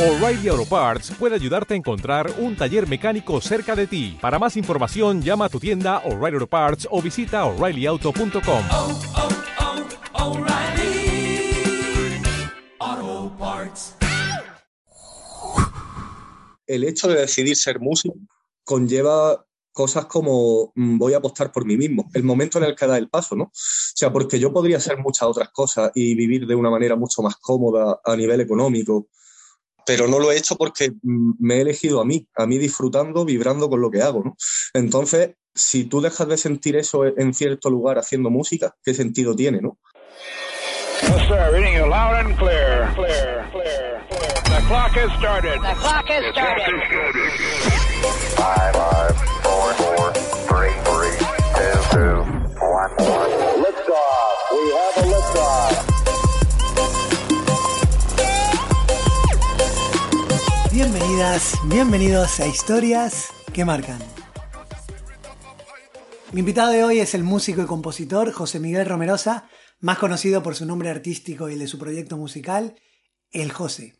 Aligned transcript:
O'Reilly 0.00 0.48
Auto 0.48 0.64
Parts 0.64 1.12
puede 1.18 1.34
ayudarte 1.34 1.74
a 1.74 1.76
encontrar 1.76 2.32
un 2.38 2.56
taller 2.56 2.88
mecánico 2.88 3.38
cerca 3.42 3.76
de 3.76 3.86
ti. 3.86 4.16
Para 4.18 4.38
más 4.38 4.56
información, 4.56 5.20
llama 5.20 5.44
a 5.44 5.48
tu 5.50 5.60
tienda 5.60 5.98
O'Reilly 6.06 6.36
Auto 6.36 6.46
Parts 6.46 6.88
o 6.90 7.02
visita 7.02 7.44
oreillyauto.com. 7.44 8.64
oh, 8.72 9.00
oh, 12.80 13.36
Parts. 13.38 13.96
el 16.66 16.84
hecho 16.84 17.08
de 17.08 17.20
decidir 17.20 17.56
ser 17.56 17.78
músico 17.78 18.14
conlleva 18.64 19.44
cosas 19.70 20.06
como 20.06 20.72
mm, 20.76 20.96
voy 20.96 21.12
a 21.12 21.18
apostar 21.18 21.52
por 21.52 21.66
mí 21.66 21.76
mismo, 21.76 22.08
el 22.14 22.24
momento 22.24 22.56
en 22.56 22.64
el 22.64 22.74
que 22.74 22.86
da 22.86 22.96
el 22.96 23.10
paso, 23.10 23.36
¿no? 23.36 23.44
O 23.44 23.50
sea, 23.52 24.10
porque 24.10 24.38
yo 24.38 24.50
podría 24.50 24.78
hacer 24.78 24.96
muchas 24.96 25.28
otras 25.28 25.50
cosas 25.50 25.92
y 25.94 26.14
vivir 26.14 26.46
de 26.46 26.54
una 26.54 26.70
manera 26.70 26.96
mucho 26.96 27.20
más 27.20 27.36
cómoda 27.36 28.00
a 28.02 28.16
nivel 28.16 28.40
económico, 28.40 29.08
pero 29.90 30.06
no 30.06 30.20
lo 30.20 30.30
he 30.30 30.36
hecho 30.36 30.54
porque 30.54 30.92
me 31.02 31.56
he 31.56 31.62
elegido 31.62 32.00
a 32.00 32.04
mí, 32.04 32.24
a 32.36 32.46
mí 32.46 32.58
disfrutando, 32.58 33.24
vibrando 33.24 33.68
con 33.68 33.80
lo 33.80 33.90
que 33.90 34.00
hago, 34.00 34.22
¿no? 34.22 34.36
Entonces, 34.72 35.32
si 35.52 35.82
tú 35.82 36.00
dejas 36.00 36.28
de 36.28 36.36
sentir 36.36 36.76
eso 36.76 37.04
en 37.04 37.34
cierto 37.34 37.70
lugar 37.70 37.98
haciendo 37.98 38.30
música, 38.30 38.72
¿qué 38.84 38.94
sentido 38.94 39.34
tiene, 39.34 39.60
no? 39.60 39.80
Yes, 51.90 53.49
Bienvenidos 61.64 62.38
a 62.38 62.46
Historias 62.46 63.30
que 63.52 63.64
Marcan. 63.64 63.98
Mi 66.30 66.38
invitado 66.38 66.70
de 66.70 66.84
hoy 66.84 67.00
es 67.00 67.14
el 67.14 67.24
músico 67.24 67.62
y 67.62 67.66
compositor 67.66 68.30
José 68.30 68.60
Miguel 68.60 68.86
Romerosa, 68.86 69.48
más 69.80 69.98
conocido 69.98 70.40
por 70.44 70.54
su 70.54 70.66
nombre 70.66 70.88
artístico 70.88 71.48
y 71.48 71.54
el 71.54 71.58
de 71.58 71.66
su 71.66 71.80
proyecto 71.80 72.16
musical, 72.16 72.76
El 73.32 73.50
José. 73.50 73.96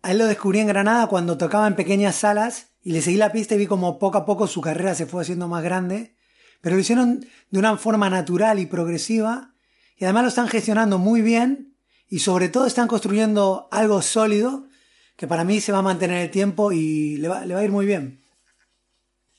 A 0.00 0.12
él 0.12 0.18
lo 0.18 0.24
descubrí 0.24 0.60
en 0.60 0.68
Granada 0.68 1.08
cuando 1.08 1.36
tocaba 1.36 1.66
en 1.66 1.76
pequeñas 1.76 2.16
salas 2.16 2.68
y 2.82 2.92
le 2.92 3.02
seguí 3.02 3.18
la 3.18 3.30
pista 3.30 3.54
y 3.54 3.58
vi 3.58 3.66
como 3.66 3.98
poco 3.98 4.16
a 4.16 4.24
poco 4.24 4.46
su 4.46 4.62
carrera 4.62 4.94
se 4.94 5.04
fue 5.04 5.20
haciendo 5.20 5.46
más 5.46 5.62
grande, 5.62 6.16
pero 6.62 6.74
lo 6.74 6.80
hicieron 6.80 7.26
de 7.50 7.58
una 7.58 7.76
forma 7.76 8.08
natural 8.08 8.60
y 8.60 8.66
progresiva 8.66 9.54
y 9.98 10.04
además 10.04 10.22
lo 10.22 10.28
están 10.30 10.48
gestionando 10.48 10.96
muy 10.96 11.20
bien 11.20 11.76
y 12.08 12.20
sobre 12.20 12.48
todo 12.48 12.64
están 12.64 12.88
construyendo 12.88 13.68
algo 13.70 14.00
sólido 14.00 14.68
que 15.16 15.26
para 15.26 15.44
mí 15.44 15.60
se 15.60 15.72
va 15.72 15.78
a 15.78 15.82
mantener 15.82 16.22
el 16.22 16.30
tiempo 16.30 16.72
y 16.72 17.16
le 17.16 17.28
va, 17.28 17.44
le 17.46 17.54
va 17.54 17.60
a 17.60 17.64
ir 17.64 17.70
muy 17.70 17.86
bien. 17.86 18.20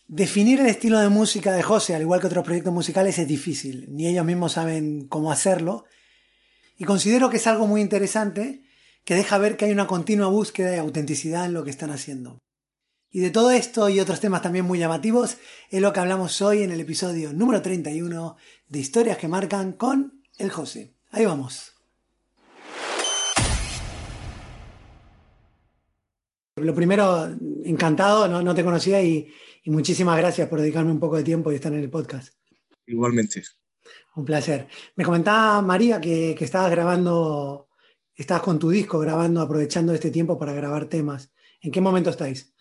Definir 0.07 0.59
el 0.59 0.67
estilo 0.67 0.99
de 0.99 1.09
música 1.09 1.51
de 1.51 1.63
José, 1.63 1.95
al 1.95 2.01
igual 2.01 2.21
que 2.21 2.27
otros 2.27 2.45
proyectos 2.45 2.73
musicales, 2.73 3.17
es 3.17 3.27
difícil. 3.27 3.87
Ni 3.89 4.07
ellos 4.07 4.25
mismos 4.25 4.53
saben 4.53 5.07
cómo 5.07 5.31
hacerlo. 5.31 5.85
Y 6.77 6.85
considero 6.85 7.29
que 7.29 7.37
es 7.37 7.47
algo 7.47 7.65
muy 7.65 7.81
interesante 7.81 8.63
que 9.03 9.15
deja 9.15 9.37
ver 9.37 9.57
que 9.57 9.65
hay 9.65 9.71
una 9.71 9.87
continua 9.87 10.27
búsqueda 10.27 10.71
de 10.71 10.79
autenticidad 10.79 11.45
en 11.45 11.53
lo 11.53 11.63
que 11.63 11.71
están 11.71 11.91
haciendo. 11.91 12.39
Y 13.09 13.21
de 13.21 13.29
todo 13.29 13.51
esto 13.51 13.87
y 13.87 13.99
otros 13.99 14.19
temas 14.19 14.41
también 14.41 14.65
muy 14.65 14.77
llamativos 14.77 15.37
es 15.69 15.81
lo 15.81 15.93
que 15.93 16.01
hablamos 16.01 16.41
hoy 16.41 16.63
en 16.63 16.71
el 16.71 16.81
episodio 16.81 17.31
número 17.31 17.61
31 17.61 18.35
de 18.67 18.79
Historias 18.79 19.17
que 19.17 19.27
Marcan 19.29 19.71
con 19.73 20.21
el 20.37 20.51
José. 20.51 20.95
Ahí 21.11 21.25
vamos. 21.25 21.74
Lo 26.57 26.73
primero, 26.73 27.27
encantado, 27.65 28.29
no, 28.29 28.41
no 28.41 28.55
te 28.55 28.63
conocía 28.63 29.01
y, 29.03 29.27
y 29.63 29.69
muchísimas 29.69 30.17
gracias 30.17 30.47
por 30.47 30.61
dedicarme 30.61 30.91
un 30.91 30.99
poco 31.01 31.17
de 31.17 31.23
tiempo 31.23 31.51
y 31.51 31.55
estar 31.55 31.73
en 31.73 31.79
el 31.79 31.89
podcast. 31.89 32.33
Igualmente. 32.87 33.43
Un 34.15 34.23
placer. 34.23 34.67
Me 34.95 35.03
comentaba 35.03 35.61
María 35.61 35.99
que, 35.99 36.33
que 36.37 36.45
estabas 36.45 36.71
grabando, 36.71 37.67
estabas 38.15 38.41
con 38.43 38.57
tu 38.57 38.69
disco 38.69 38.99
grabando, 38.99 39.41
aprovechando 39.41 39.93
este 39.93 40.11
tiempo 40.11 40.39
para 40.39 40.53
grabar 40.53 40.85
temas. 40.85 41.29
¿En 41.59 41.71
qué 41.71 41.81
momento 41.81 42.09
estáis? 42.09 42.53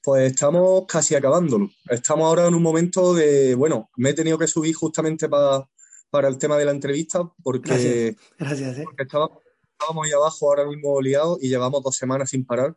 Pues 0.00 0.30
estamos 0.30 0.84
casi 0.86 1.16
acabándolo. 1.16 1.70
Estamos 1.88 2.26
ahora 2.26 2.46
en 2.46 2.54
un 2.54 2.62
momento 2.62 3.14
de, 3.14 3.56
bueno, 3.56 3.90
me 3.96 4.10
he 4.10 4.14
tenido 4.14 4.38
que 4.38 4.46
subir 4.46 4.76
justamente 4.76 5.28
pa- 5.28 5.68
para 6.08 6.28
el 6.28 6.38
tema 6.38 6.56
de 6.56 6.66
la 6.66 6.70
entrevista 6.70 7.28
porque, 7.42 7.68
Gracias. 7.70 8.16
Gracias. 8.38 8.78
¿eh? 8.78 8.84
porque 8.84 9.02
estaba- 9.02 9.28
estábamos 9.72 10.06
ahí 10.06 10.12
abajo 10.12 10.48
ahora 10.48 10.66
mismo 10.68 11.00
liados 11.00 11.38
y 11.42 11.48
llevamos 11.48 11.82
dos 11.82 11.96
semanas 11.96 12.30
sin 12.30 12.46
parar. 12.46 12.76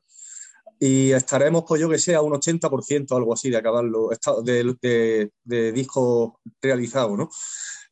Y 0.86 1.14
estaremos, 1.14 1.64
pues 1.66 1.80
yo 1.80 1.88
que 1.88 1.98
sé, 1.98 2.14
a 2.14 2.22
un 2.22 2.34
80% 2.34 3.12
o 3.12 3.16
algo 3.16 3.34
así 3.34 3.50
de 3.50 3.56
acabarlo, 3.56 4.10
de, 4.44 4.76
de, 4.82 5.32
de 5.42 5.72
disco 5.72 6.42
realizado, 6.62 7.16
¿no? 7.16 7.30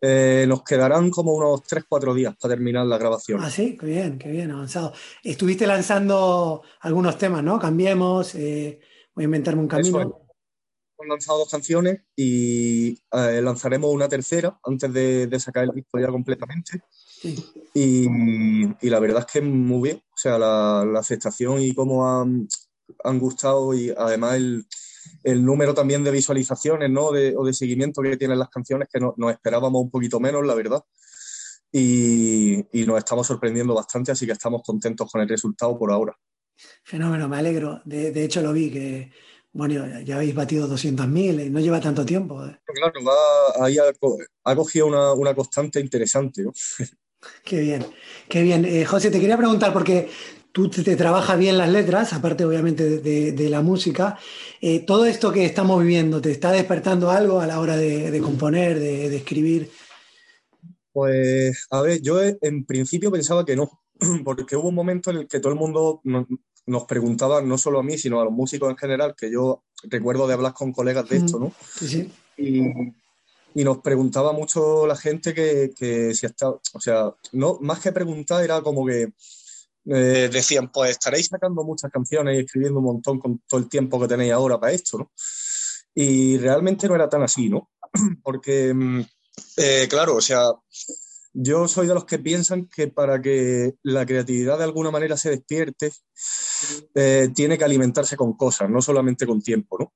Eh, 0.01 0.43
nos 0.45 0.61
quedarán 0.63 1.09
como 1.09 1.31
unos 1.31 1.61
3-4 1.63 2.13
días 2.13 2.35
para 2.35 2.53
terminar 2.53 2.85
la 2.85 2.97
grabación. 2.97 3.39
Ah, 3.41 3.49
sí, 3.49 3.77
qué 3.79 3.85
bien, 3.85 4.19
qué 4.19 4.29
bien, 4.29 4.51
avanzado. 4.51 4.91
Estuviste 5.23 5.65
lanzando 5.65 6.63
algunos 6.81 7.17
temas, 7.17 7.41
¿no? 7.41 7.57
Cambiemos, 7.59 8.35
eh, 8.35 8.81
voy 9.15 9.23
a 9.23 9.25
inventarme 9.25 9.61
un 9.61 9.67
Eso 9.67 9.77
camino. 9.77 9.99
Hemos 10.97 11.07
lanzado 11.07 11.39
dos 11.39 11.49
canciones 11.49 12.01
y 12.13 12.99
eh, 13.13 13.41
lanzaremos 13.41 13.89
una 13.89 14.09
tercera 14.09 14.59
antes 14.65 14.91
de, 14.91 15.27
de 15.27 15.39
sacar 15.39 15.63
el 15.63 15.71
disco 15.71 15.97
ya 15.97 16.07
completamente. 16.07 16.81
Sí. 17.21 17.41
Y, 17.73 18.05
y 18.85 18.89
la 18.89 18.99
verdad 18.99 19.25
es 19.25 19.31
que 19.31 19.39
muy 19.39 19.91
bien, 19.91 20.03
o 20.13 20.17
sea, 20.17 20.37
la, 20.37 20.83
la 20.85 20.99
aceptación 20.99 21.61
y 21.61 21.73
cómo 21.73 22.05
han, 22.05 22.49
han 23.03 23.19
gustado 23.19 23.73
y 23.73 23.93
además 23.97 24.35
el, 24.35 24.65
el 25.23 25.43
número 25.45 25.73
también 25.73 26.03
de 26.03 26.11
visualizaciones 26.11 26.89
¿no? 26.89 27.11
de, 27.11 27.35
o 27.37 27.43
de 27.45 27.53
seguimiento 27.53 28.01
que 28.01 28.17
tienen 28.17 28.39
las 28.39 28.49
canciones, 28.49 28.87
que 28.91 28.99
no- 28.99 29.13
nos 29.17 29.31
esperábamos 29.31 29.81
un 29.81 29.89
poquito 29.91 30.19
menos, 30.19 30.45
la 30.45 30.55
verdad. 30.55 30.81
Y, 31.71 32.65
y 32.77 32.85
nos 32.85 32.97
estamos 32.97 33.27
sorprendiendo 33.27 33.73
bastante, 33.73 34.11
así 34.11 34.25
que 34.25 34.33
estamos 34.33 34.61
contentos 34.65 35.09
con 35.11 35.21
el 35.21 35.29
resultado 35.29 35.77
por 35.77 35.91
ahora. 35.91 36.17
Fenómeno, 36.83 37.29
me 37.29 37.37
alegro. 37.37 37.81
De, 37.85 38.11
de 38.11 38.23
hecho, 38.25 38.41
lo 38.41 38.51
vi 38.51 38.69
que, 38.69 39.11
bueno, 39.53 39.85
ya, 40.03 40.15
habéis 40.15 40.35
batido 40.35 40.67
200.000, 40.67 41.39
eh, 41.39 41.49
no 41.49 41.59
lleva 41.61 41.79
tanto 41.79 42.05
tiempo. 42.05 42.45
eh. 42.45 42.59
Claro, 42.65 42.93
va, 43.05 43.65
ahí 43.65 43.77
ha, 43.77 43.93
co- 43.93 44.17
ha 44.43 44.55
cogido 44.55 44.87
una, 44.87 45.13
una 45.13 45.33
constante 45.33 45.79
interesante, 45.79 46.43
¿no? 46.43 46.51
Qué 47.45 47.59
bien, 47.61 47.85
qué 48.27 48.41
bien. 48.41 48.65
Eh, 48.65 48.83
José, 48.83 49.11
te 49.11 49.19
quería 49.19 49.37
preguntar, 49.37 49.71
porque 49.71 50.09
tú 50.51 50.69
te, 50.69 50.95
trabajas 50.95 51.37
bien 51.39 51.57
las 51.57 51.69
letras, 51.69 52.13
aparte 52.13 52.45
obviamente 52.45 52.83
de, 52.89 52.97
de- 52.99 53.31
de 53.31 53.49
la 53.49 53.61
música. 53.61 54.17
Eh, 54.61 54.79
todo 54.81 55.05
esto 55.05 55.31
que 55.31 55.45
estamos 55.45 55.81
viviendo, 55.81 56.21
¿te 56.21 56.31
está 56.31 56.51
despertando 56.51 57.09
algo 57.09 57.39
a 57.39 57.47
la 57.47 57.59
hora 57.59 57.77
de, 57.77 58.11
de 58.11 58.19
componer, 58.21 58.79
de, 58.79 59.15
escribir? 59.15 59.69
Pues, 60.93 61.67
a 61.69 61.81
ver, 61.81 62.01
yo 62.01 62.19
en 62.21 62.65
principio 62.65 63.11
pensaba 63.11 63.45
que 63.45 63.55
no, 63.55 63.81
porque 64.25 64.55
hubo 64.55 64.69
un 64.69 64.75
momento 64.75 65.09
en 65.11 65.17
el 65.17 65.27
que 65.27 65.39
todo 65.39 65.53
el 65.53 65.59
mundo 65.59 66.01
no- 66.03 66.27
nos 66.65 66.83
preguntaba, 66.85 67.41
no 67.41 67.57
solo 67.57 67.79
a 67.79 67.83
mí, 67.83 67.97
sino 67.97 68.21
a 68.21 68.25
los 68.25 68.33
músicos 68.33 68.69
en 68.69 68.77
general, 68.77 69.15
que 69.17 69.31
yo 69.31 69.63
recuerdo 69.83 70.27
de 70.27 70.33
hablar 70.35 70.53
con 70.53 70.71
colegas 70.71 71.07
de 71.09 71.17
esto, 71.17 71.39
¿no? 71.39 71.53
Sí, 71.79 71.87
sí. 71.87 72.11
Y, 72.37 72.61
y 73.53 73.63
nos 73.63 73.79
preguntaba 73.79 74.31
mucho 74.31 74.85
la 74.85 74.95
gente 74.95 75.33
que, 75.33 75.71
que 75.75 76.13
si 76.13 76.25
está, 76.25 76.49
o 76.49 76.79
sea, 76.79 77.13
no, 77.31 77.57
más 77.61 77.79
que 77.79 77.91
preguntar 77.91 78.43
era 78.43 78.61
como 78.61 78.85
que 78.85 79.11
eh, 79.85 80.29
decían, 80.31 80.71
pues 80.71 80.91
estaréis 80.91 81.27
sacando 81.27 81.63
muchas 81.63 81.91
canciones 81.91 82.37
y 82.37 82.41
escribiendo 82.45 82.79
un 82.79 82.85
montón 82.85 83.19
con 83.19 83.41
todo 83.47 83.59
el 83.59 83.69
tiempo 83.69 83.99
que 83.99 84.07
tenéis 84.07 84.31
ahora 84.31 84.59
para 84.59 84.73
esto, 84.73 84.99
¿no? 84.99 85.11
Y 85.93 86.37
realmente 86.37 86.87
no 86.87 86.95
era 86.95 87.09
tan 87.09 87.23
así, 87.23 87.49
¿no? 87.49 87.69
Porque, 88.23 88.73
mm, 88.73 89.01
eh, 89.57 89.87
claro, 89.89 90.15
o 90.15 90.21
sea, 90.21 90.51
yo 91.33 91.67
soy 91.67 91.87
de 91.87 91.93
los 91.93 92.05
que 92.05 92.19
piensan 92.19 92.67
que 92.67 92.87
para 92.87 93.21
que 93.21 93.75
la 93.83 94.05
creatividad 94.05 94.57
de 94.57 94.65
alguna 94.65 94.91
manera 94.91 95.17
se 95.17 95.29
despierte, 95.29 95.91
eh, 96.95 97.29
tiene 97.33 97.57
que 97.57 97.63
alimentarse 97.63 98.15
con 98.17 98.33
cosas, 98.33 98.69
no 98.69 98.81
solamente 98.81 99.25
con 99.25 99.41
tiempo, 99.41 99.77
¿no? 99.79 99.93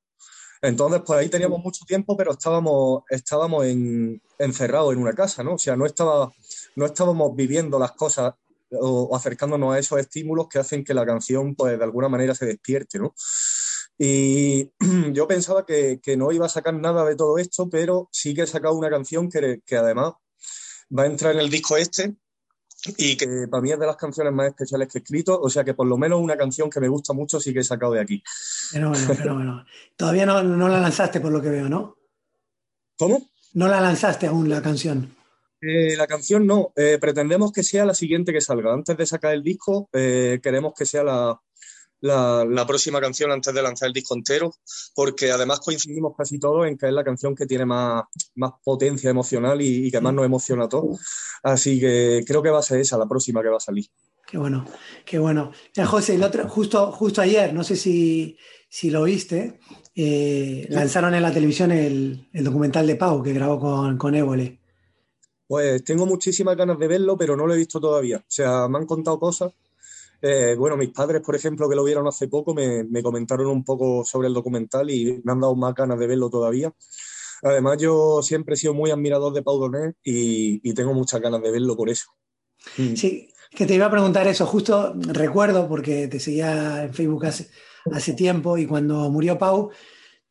Entonces, 0.61 1.01
pues 1.05 1.19
ahí 1.19 1.29
teníamos 1.29 1.61
mucho 1.61 1.85
tiempo, 1.85 2.17
pero 2.17 2.31
estábamos, 2.31 3.03
estábamos 3.09 3.65
en- 3.65 4.21
encerrados 4.39 4.93
en 4.93 4.99
una 4.99 5.13
casa, 5.13 5.43
¿no? 5.43 5.55
O 5.55 5.57
sea, 5.57 5.75
no, 5.75 5.85
estaba, 5.85 6.31
no 6.75 6.85
estábamos 6.85 7.35
viviendo 7.35 7.77
las 7.77 7.91
cosas 7.91 8.33
o, 8.71 9.15
acercándonos 9.15 9.73
a 9.73 9.79
esos 9.79 10.00
estímulos 10.00 10.47
que 10.47 10.59
hacen 10.59 10.83
que 10.83 10.94
la 10.94 11.06
canción, 11.06 11.56
pues 11.56 11.77
de 11.77 11.83
alguna 11.83 12.09
manera 12.09 12.35
se 12.35 12.45
despierte, 12.45 13.00
¿no? 13.00 13.13
Y 13.97 14.71
yo 15.13 15.27
pensaba 15.27 15.65
que, 15.65 16.00
que 16.01 16.17
no 16.17 16.31
iba 16.31 16.45
a 16.45 16.50
sacar 16.50 16.73
nada 16.73 17.06
de 17.06 17.15
todo 17.15 17.38
esto, 17.38 17.69
pero 17.69 18.09
sí 18.12 18.33
que 18.33 18.44
he 18.44 18.47
sacado 18.47 18.75
una 18.75 18.89
canción 18.89 19.29
que, 19.29 19.62
que 19.65 19.77
además 19.77 20.13
va 20.97 21.03
a 21.03 21.07
entrar 21.07 21.33
en 21.33 21.39
el 21.39 21.50
disco 21.50 21.77
este 21.77 22.15
y 22.97 23.17
que 23.17 23.47
para 23.50 23.62
mí 23.62 23.71
es 23.71 23.79
de 23.79 23.88
las 23.88 23.95
canciones 23.95 24.31
más 24.31 24.47
especiales 24.47 24.88
que 24.89 25.00
he 25.00 25.01
escrito, 25.01 25.39
o 25.39 25.50
sea 25.50 25.63
que 25.63 25.73
por 25.73 25.88
lo 25.88 25.97
menos 25.97 26.21
una 26.21 26.38
canción 26.38 26.69
que 26.69 26.79
me 26.79 26.88
gusta 26.88 27.13
mucho 27.13 27.39
sí 27.39 27.53
que 27.53 27.59
he 27.59 27.63
sacado 27.63 27.94
de 27.94 28.01
aquí. 28.01 28.21
Fenómeno, 28.71 29.15
fenómeno. 29.15 29.65
Todavía 29.95 30.25
no, 30.25 30.44
no 30.44 30.67
la 30.67 30.79
lanzaste 30.79 31.19
por 31.19 31.31
lo 31.31 31.41
que 31.41 31.50
veo, 31.50 31.67
¿no? 31.67 31.97
¿Cómo? 32.97 33.31
No 33.53 33.67
la 33.67 33.81
lanzaste 33.81 34.27
aún 34.27 34.50
la 34.50 34.62
canción. 34.62 35.15
Eh, 35.61 35.95
la 35.95 36.05
canción 36.07 36.45
no, 36.45 36.71
eh, 36.75 36.97
pretendemos 36.99 37.51
que 37.51 37.63
sea 37.63 37.85
la 37.85 37.93
siguiente 37.95 38.31
que 38.33 38.41
salga. 38.41 38.73
Antes 38.73 38.95
de 38.97 39.05
sacar 39.05 39.33
el 39.33 39.41
disco, 39.43 39.89
eh, 39.93 40.39
queremos 40.43 40.73
que 40.77 40.85
sea 40.85 41.03
la, 41.03 41.39
la- 42.01 42.45
la 42.47 42.67
próxima 42.67 43.01
canción 43.01 43.31
antes 43.31 43.53
de 43.53 43.61
lanzar 43.63 43.87
el 43.87 43.93
disco 43.93 44.15
entero, 44.15 44.53
porque 44.93 45.31
además 45.31 45.59
coincidimos 45.61 46.13
casi 46.15 46.37
todos 46.39 46.67
en 46.67 46.77
que 46.77 46.87
es 46.87 46.93
la 46.93 47.03
canción 47.03 47.33
que 47.33 47.45
tiene 47.47 47.65
más, 47.65 48.03
más 48.35 48.51
potencia 48.63 49.09
emocional 49.09 49.61
y, 49.61 49.87
y 49.87 49.91
que 49.91 50.01
más 50.01 50.13
nos 50.13 50.25
emociona 50.25 50.65
a 50.65 50.69
todos. 50.69 50.99
Así 51.41 51.79
que 51.79 52.23
creo 52.27 52.43
que 52.43 52.49
va 52.49 52.59
a 52.59 52.63
ser 52.63 52.79
esa 52.79 52.97
la 52.97 53.07
próxima 53.07 53.41
que 53.41 53.49
va 53.49 53.57
a 53.57 53.61
salir. 53.61 53.85
Qué 54.27 54.37
bueno, 54.37 54.65
qué 55.05 55.19
bueno. 55.19 55.51
Mira, 55.75 55.87
José, 55.87 56.15
el 56.15 56.23
otro, 56.23 56.47
justo, 56.49 56.91
justo 56.91 57.21
ayer, 57.21 57.53
no 57.53 57.63
sé 57.63 57.75
si, 57.75 58.37
si 58.67 58.89
lo 58.89 59.03
viste, 59.03 59.59
eh, 59.95 60.65
lanzaron 60.69 61.13
en 61.15 61.21
la 61.21 61.31
televisión 61.31 61.71
el, 61.71 62.27
el 62.33 62.43
documental 62.43 62.85
de 62.87 62.95
Pau 62.95 63.21
que 63.23 63.33
grabó 63.33 63.59
con, 63.59 63.97
con 63.97 64.15
Évole. 64.15 64.59
Pues 65.47 65.83
tengo 65.83 66.06
muchísimas 66.06 66.57
ganas 66.57 66.80
de 66.80 66.88
verlo, 66.88 67.18
pero 67.18 67.36
no 67.36 67.45
lo 67.47 67.53
he 67.53 67.57
visto 67.57 67.80
todavía. 67.80 68.18
O 68.18 68.24
sea, 68.27 68.68
me 68.68 68.80
han 68.80 68.86
contado 68.86 69.19
cosas. 69.19 69.53
Eh, 70.21 70.56
bueno, 70.57 70.77
mis 70.77 70.92
padres, 70.92 71.21
por 71.21 71.36
ejemplo, 71.36 71.69
que 71.69 71.75
lo 71.75 71.83
vieron 71.83 72.07
hace 72.07 72.27
poco, 72.27 72.53
me, 72.56 72.83
me 72.86 73.03
comentaron 73.03 73.47
un 73.47 73.63
poco 73.63 74.03
sobre 74.06 74.27
el 74.30 74.33
documental 74.33 74.89
y 74.89 75.21
me 75.24 75.31
han 75.33 75.42
dado 75.42 75.56
más 75.56 75.75
ganas 75.75 76.00
de 76.00 76.07
verlo 76.07 76.30
todavía. 76.30 76.74
Además, 77.44 77.77
yo 77.80 78.21
siempre 78.24 78.56
he 78.56 78.57
sido 78.57 78.74
muy 78.74 78.92
admirador 78.92 79.33
de 79.33 79.44
Pau 79.44 79.59
Donés 79.59 79.95
y, 80.03 80.62
y 80.68 80.74
tengo 80.74 80.94
muchas 80.94 81.21
ganas 81.21 81.42
de 81.44 81.51
verlo 81.51 81.75
por 81.77 81.89
eso. 81.89 82.07
Mm. 82.77 82.95
Sí, 82.95 83.30
que 83.51 83.65
te 83.65 83.75
iba 83.75 83.86
a 83.86 83.91
preguntar 83.91 84.27
eso, 84.27 84.45
justo 84.45 84.94
recuerdo 84.98 85.68
porque 85.68 86.07
te 86.07 86.19
seguía 86.19 86.83
en 86.83 86.94
Facebook 86.94 87.25
hace, 87.25 87.50
hace 87.91 88.13
tiempo 88.13 88.57
y 88.57 88.65
cuando 88.65 89.09
murió 89.12 89.38
Pau, 89.38 89.69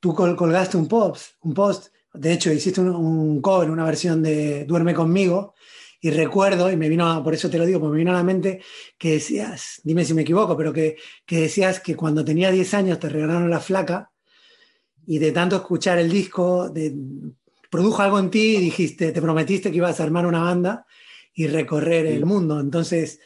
tú 0.00 0.14
col- 0.14 0.37
colgaste 0.37 0.76
un 0.76 0.88
post, 0.88 1.34
un 1.43 1.55
post, 1.55 1.94
de 2.14 2.32
hecho 2.32 2.52
hiciste 2.52 2.81
un, 2.81 2.88
un 2.94 3.40
cover, 3.43 3.70
una 3.70 3.84
versión 3.84 4.22
de 4.22 4.64
Duerme 4.64 4.94
conmigo 4.94 5.55
y 6.00 6.11
recuerdo, 6.11 6.70
y 6.70 6.76
me 6.76 6.88
vino, 6.88 7.11
a- 7.11 7.22
por 7.25 7.34
eso 7.34 7.49
te 7.50 7.58
lo 7.58 7.64
digo, 7.66 7.81
porque 7.81 7.93
me 7.93 7.99
vino 7.99 8.11
a 8.12 8.14
la 8.14 8.22
mente 8.22 8.61
que 8.99 9.12
decías, 9.12 9.81
dime 9.84 10.05
si 10.05 10.14
me 10.14 10.22
equivoco, 10.22 10.56
pero 10.56 10.72
que, 10.72 10.96
que 11.26 11.40
decías 11.43 11.81
que 11.81 11.96
cuando 11.96 12.25
tenía 12.25 12.50
10 12.50 12.75
años 12.75 12.99
te 12.99 13.08
regalaron 13.08 13.49
la 13.50 13.61
flaca 13.61 14.11
y 15.06 15.19
de 15.19 15.32
tanto 15.32 15.56
escuchar 15.56 15.99
el 15.99 16.11
disco, 16.11 16.69
de- 16.69 16.94
produjo 17.70 18.02
algo 18.02 18.19
en 18.19 18.31
ti 18.31 18.56
y 18.56 18.60
dijiste, 18.60 19.12
te 19.12 19.20
prometiste 19.22 19.70
que 19.70 19.78
ibas 19.78 19.99
a 19.99 20.05
armar 20.05 20.26
una 20.26 20.40
banda 20.43 20.87
y 21.34 21.46
recorrer 21.49 22.06
el 22.06 22.25
mundo. 22.25 22.60
Entonces, 22.60 23.19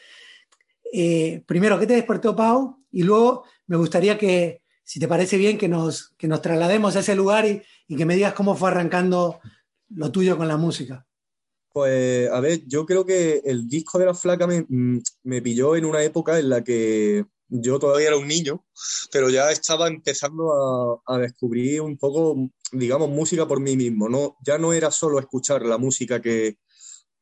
eh, 0.93 1.43
primero, 1.46 1.79
¿qué 1.79 1.87
te 1.87 1.94
despertó 1.94 2.34
Pau? 2.34 2.79
Y 2.91 3.02
luego 3.02 3.44
me 3.67 3.76
gustaría 3.76 4.17
que, 4.17 4.62
si 4.84 4.99
te 4.99 5.06
parece 5.08 5.37
bien, 5.37 5.58
que 5.58 5.69
nos, 5.69 6.14
que 6.17 6.29
nos 6.29 6.41
traslademos 6.41 6.96
a 6.96 7.00
ese 7.00 7.14
lugar 7.14 7.44
y, 7.46 7.61
y 7.88 7.96
que 7.96 8.06
me 8.06 8.14
digas 8.14 8.35
cómo 8.35 8.55
fue 8.55 8.70
arrancando 8.70 9.40
lo 9.90 10.12
tuyo 10.12 10.37
con 10.37 10.46
la 10.46 10.58
música. 10.58 11.06
Pues, 11.70 12.31
a 12.31 12.40
ver, 12.40 12.67
yo 12.67 12.87
creo 12.87 13.05
que 13.05 13.43
el 13.44 13.67
disco 13.69 13.99
de 13.99 14.06
La 14.06 14.14
Flaca 14.14 14.46
me, 14.46 14.64
mm, 14.69 15.00
me 15.25 15.43
pilló 15.43 15.75
en 15.75 15.85
una 15.85 16.02
época 16.02 16.38
en 16.38 16.49
la 16.50 16.62
que 16.62 17.25
yo 17.49 17.79
todavía 17.79 18.08
era 18.08 18.17
un 18.17 18.29
niño, 18.29 18.67
pero 19.11 19.31
ya 19.31 19.50
estaba 19.50 19.88
empezando 19.88 20.52
a, 21.06 21.14
a 21.14 21.19
descubrir 21.19 21.81
un 21.81 21.96
poco, 21.96 22.37
digamos, 22.73 23.08
música 23.08 23.46
por 23.46 23.61
mí 23.61 23.76
mismo, 23.76 24.08
¿no? 24.08 24.37
Ya 24.44 24.58
no 24.58 24.73
era 24.73 24.91
solo 24.91 25.19
escuchar 25.19 25.62
la 25.62 25.79
música 25.79 26.20
que, 26.20 26.58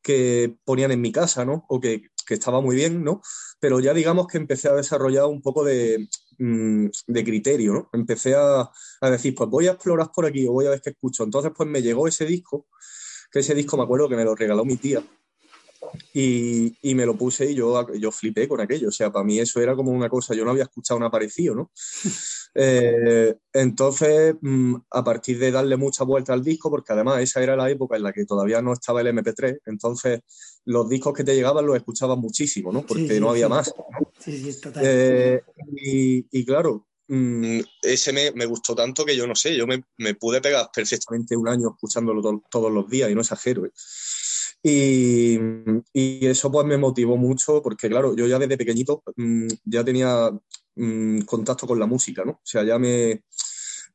que 0.01 0.57
ponían 0.65 0.91
en 0.91 1.01
mi 1.01 1.11
casa, 1.11 1.45
¿no? 1.45 1.65
O 1.69 1.79
que, 1.79 2.01
que 2.25 2.33
estaba 2.33 2.61
muy 2.61 2.75
bien, 2.75 3.03
¿no? 3.03 3.21
Pero 3.59 3.79
ya 3.79 3.93
digamos 3.93 4.27
que 4.27 4.37
empecé 4.37 4.67
a 4.69 4.73
desarrollar 4.73 5.25
un 5.25 5.41
poco 5.41 5.63
de, 5.63 6.07
mm, 6.37 6.87
de 7.07 7.23
criterio, 7.23 7.73
¿no? 7.73 7.89
Empecé 7.93 8.35
a, 8.35 8.69
a 9.01 9.09
decir, 9.09 9.35
pues 9.35 9.49
voy 9.49 9.67
a 9.67 9.71
explorar 9.71 10.11
por 10.13 10.25
aquí 10.25 10.47
o 10.47 10.53
voy 10.53 10.65
a 10.67 10.71
ver 10.71 10.81
qué 10.81 10.91
escucho. 10.91 11.23
Entonces, 11.23 11.51
pues 11.55 11.69
me 11.69 11.81
llegó 11.81 12.07
ese 12.07 12.25
disco 12.25 12.67
que 13.31 13.39
ese 13.39 13.55
disco 13.55 13.77
me 13.77 13.83
acuerdo 13.83 14.09
que 14.09 14.15
me 14.15 14.23
lo 14.23 14.35
regaló 14.35 14.63
mi 14.63 14.77
tía 14.77 15.03
y, 16.13 16.75
y 16.81 16.95
me 16.95 17.05
lo 17.05 17.15
puse 17.15 17.51
y 17.51 17.55
yo, 17.55 17.93
yo 17.93 18.11
flipé 18.11 18.47
con 18.47 18.61
aquello. 18.61 18.89
O 18.89 18.91
sea, 18.91 19.11
para 19.11 19.25
mí 19.25 19.39
eso 19.39 19.61
era 19.61 19.75
como 19.75 19.91
una 19.91 20.09
cosa, 20.09 20.33
yo 20.33 20.45
no 20.45 20.51
había 20.51 20.63
escuchado 20.63 20.99
nada 20.99 21.11
parecido, 21.11 21.55
¿no? 21.55 21.71
Eh, 22.59 23.35
entonces, 23.53 24.33
mm, 24.41 24.75
a 24.89 25.03
partir 25.03 25.37
de 25.37 25.51
darle 25.51 25.77
mucha 25.77 26.03
vuelta 26.03 26.33
al 26.33 26.43
disco, 26.43 26.71
porque 26.71 26.91
además 26.91 27.21
esa 27.21 27.43
era 27.43 27.55
la 27.55 27.69
época 27.69 27.97
en 27.97 28.01
la 28.01 28.11
que 28.11 28.25
todavía 28.25 28.63
no 28.63 28.73
estaba 28.73 29.01
el 29.01 29.07
MP3, 29.09 29.59
entonces 29.67 30.21
los 30.65 30.89
discos 30.89 31.13
que 31.13 31.23
te 31.23 31.35
llegaban 31.35 31.67
los 31.67 31.75
escuchabas 31.75 32.17
muchísimo, 32.17 32.71
¿no? 32.71 32.83
Porque 32.83 33.09
Sí, 33.09 33.19
no 33.19 33.29
había 33.29 33.47
más. 33.47 33.71
Sí, 34.19 34.51
sí, 34.51 34.59
total. 34.61 34.83
Eh, 34.85 35.41
y, 35.75 36.25
y 36.39 36.45
claro, 36.45 36.87
mm, 37.07 37.59
ese 37.81 38.13
me, 38.13 38.31
me 38.31 38.45
gustó 38.45 38.75
tanto 38.75 39.05
que 39.05 39.15
yo 39.15 39.25
no 39.27 39.35
sé, 39.35 39.55
yo 39.55 39.65
me, 39.67 39.83
me 39.97 40.15
pude 40.15 40.41
pegar 40.41 40.69
perfectamente 40.73 41.35
un 41.35 41.47
año 41.47 41.69
escuchándolo 41.69 42.21
to- 42.21 42.43
todos 42.49 42.71
los 42.71 42.89
días 42.89 43.09
y 43.09 43.15
no 43.15 43.21
exagero. 43.21 43.65
¿eh? 43.65 43.71
Y, 44.63 45.37
y 45.93 46.25
eso 46.27 46.51
pues 46.51 46.65
me 46.65 46.77
motivó 46.77 47.15
mucho 47.15 47.61
porque 47.61 47.87
claro, 47.89 48.15
yo 48.15 48.27
ya 48.27 48.39
desde 48.39 48.57
pequeñito 48.57 49.03
mm, 49.15 49.47
ya 49.65 49.83
tenía 49.83 50.31
mm, 50.75 51.21
contacto 51.21 51.67
con 51.67 51.79
la 51.79 51.85
música, 51.85 52.25
¿no? 52.25 52.31
O 52.33 52.41
sea, 52.43 52.63
ya 52.63 52.77
me... 52.79 53.23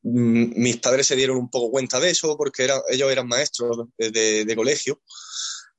mm, 0.03 0.53
Mis 0.61 0.77
padres 0.79 1.07
se 1.09 1.17
dieron 1.17 1.37
un 1.37 1.51
poco 1.51 1.71
cuenta 1.71 1.99
de 2.01 2.11
eso 2.11 2.37
porque 2.37 2.65
era, 2.65 2.81
ellos 2.89 3.11
eran 3.11 3.27
maestros 3.29 3.89
de, 3.99 4.11
de- 4.11 4.45
de 4.45 4.57
colegio 4.57 5.01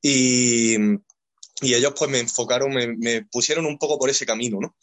y, 0.01 0.75
y 1.61 1.73
ellos 1.73 1.94
pues 1.97 2.09
me 2.09 2.19
enfocaron, 2.19 2.73
me, 2.73 3.25
pusieron 3.25 3.65
un 3.65 3.77
poco 3.77 3.97
por 4.00 4.09
ese 4.09 4.25
camino, 4.25 4.59
¿no? 4.59 4.75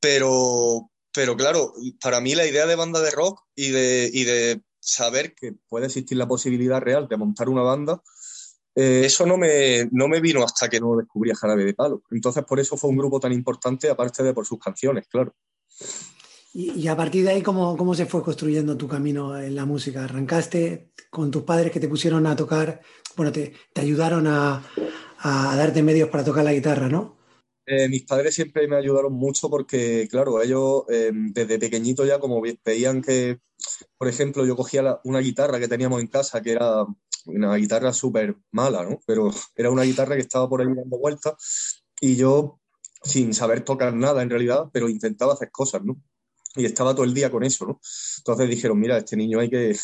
Pero, 0.00 0.90
pero 1.12 1.36
claro, 1.36 1.72
para 2.00 2.20
mí 2.20 2.34
la 2.34 2.46
idea 2.46 2.66
de 2.66 2.76
banda 2.76 3.00
de 3.00 3.10
rock 3.10 3.42
y 3.54 3.70
de, 3.70 4.10
y 4.12 4.24
de 4.24 4.62
saber 4.80 5.34
que 5.34 5.52
puede 5.68 5.86
existir 5.86 6.18
la 6.18 6.28
posibilidad 6.28 6.80
real 6.80 7.08
de 7.08 7.16
montar 7.16 7.48
una 7.48 7.62
banda, 7.62 8.02
eh, 8.74 9.02
eso 9.04 9.26
no 9.26 9.36
me, 9.36 9.88
no 9.92 10.08
me 10.08 10.20
vino 10.20 10.42
hasta 10.42 10.68
que 10.68 10.80
no 10.80 10.96
descubrí 10.96 11.30
a 11.30 11.34
Jarabe 11.34 11.64
de 11.64 11.74
Palo. 11.74 12.02
Entonces, 12.10 12.44
por 12.44 12.58
eso 12.58 12.76
fue 12.76 12.90
un 12.90 12.96
grupo 12.96 13.20
tan 13.20 13.32
importante, 13.32 13.90
aparte 13.90 14.22
de 14.22 14.32
por 14.32 14.46
sus 14.46 14.58
canciones, 14.58 15.06
claro. 15.08 15.34
Y, 16.54 16.86
a 16.86 16.96
partir 16.96 17.24
de 17.24 17.30
ahí, 17.30 17.42
¿cómo, 17.42 17.78
¿cómo 17.78 17.94
se 17.94 18.04
fue 18.04 18.22
construyendo 18.22 18.76
tu 18.76 18.86
camino 18.86 19.38
en 19.38 19.54
la 19.54 19.64
música? 19.64 20.04
¿Arrancaste 20.04 20.92
con 21.08 21.30
tus 21.30 21.44
padres 21.44 21.72
que 21.72 21.80
te 21.80 21.88
pusieron 21.88 22.26
a 22.26 22.36
tocar, 22.36 22.82
bueno, 23.16 23.32
te 23.32 23.54
ayudaron 23.74 24.26
a, 24.26 24.62
a 25.22 25.56
darte 25.56 25.82
medios 25.82 26.08
para 26.10 26.24
tocar 26.24 26.44
la 26.44 26.52
guitarra, 26.52 26.88
¿no? 26.88 27.16
Eh, 27.64 27.88
mis 27.88 28.04
padres 28.04 28.34
siempre 28.34 28.66
me 28.66 28.76
ayudaron 28.76 29.12
mucho 29.12 29.48
porque, 29.48 30.08
claro, 30.10 30.42
ellos 30.42 30.82
eh, 30.90 31.12
desde 31.14 31.58
pequeñito 31.58 32.04
ya 32.04 32.18
como 32.18 32.40
ve- 32.40 32.58
veían 32.64 33.00
que, 33.02 33.38
por 33.96 34.08
ejemplo, 34.08 34.44
yo 34.44 34.56
cogía 34.56 34.82
la- 34.82 35.00
una 35.04 35.20
guitarra 35.20 35.60
que 35.60 35.68
teníamos 35.68 36.00
en 36.00 36.08
casa, 36.08 36.42
que 36.42 36.52
era 36.52 36.84
una 37.26 37.54
guitarra 37.56 37.92
súper 37.92 38.36
mala, 38.50 38.82
¿no? 38.84 38.98
Pero 39.06 39.30
era 39.56 39.70
una 39.70 39.82
guitarra 39.84 40.16
que 40.16 40.22
estaba 40.22 40.48
por 40.48 40.60
ahí 40.60 40.66
dando 40.74 40.98
vueltas 40.98 41.84
y 42.00 42.16
yo, 42.16 42.60
sin 43.04 43.32
saber 43.34 43.64
tocar 43.64 43.94
nada 43.94 44.22
en 44.22 44.30
realidad, 44.30 44.64
pero 44.72 44.88
intentaba 44.88 45.34
hacer 45.34 45.50
cosas, 45.52 45.82
¿no? 45.84 46.02
Y 46.56 46.66
estaba 46.66 46.94
todo 46.94 47.04
el 47.04 47.14
día 47.14 47.30
con 47.30 47.44
eso, 47.44 47.64
¿no? 47.66 47.80
Entonces 48.18 48.48
dijeron, 48.50 48.78
mira, 48.80 48.98
este 48.98 49.16
niño 49.16 49.40
hay 49.40 49.48
que, 49.50 49.76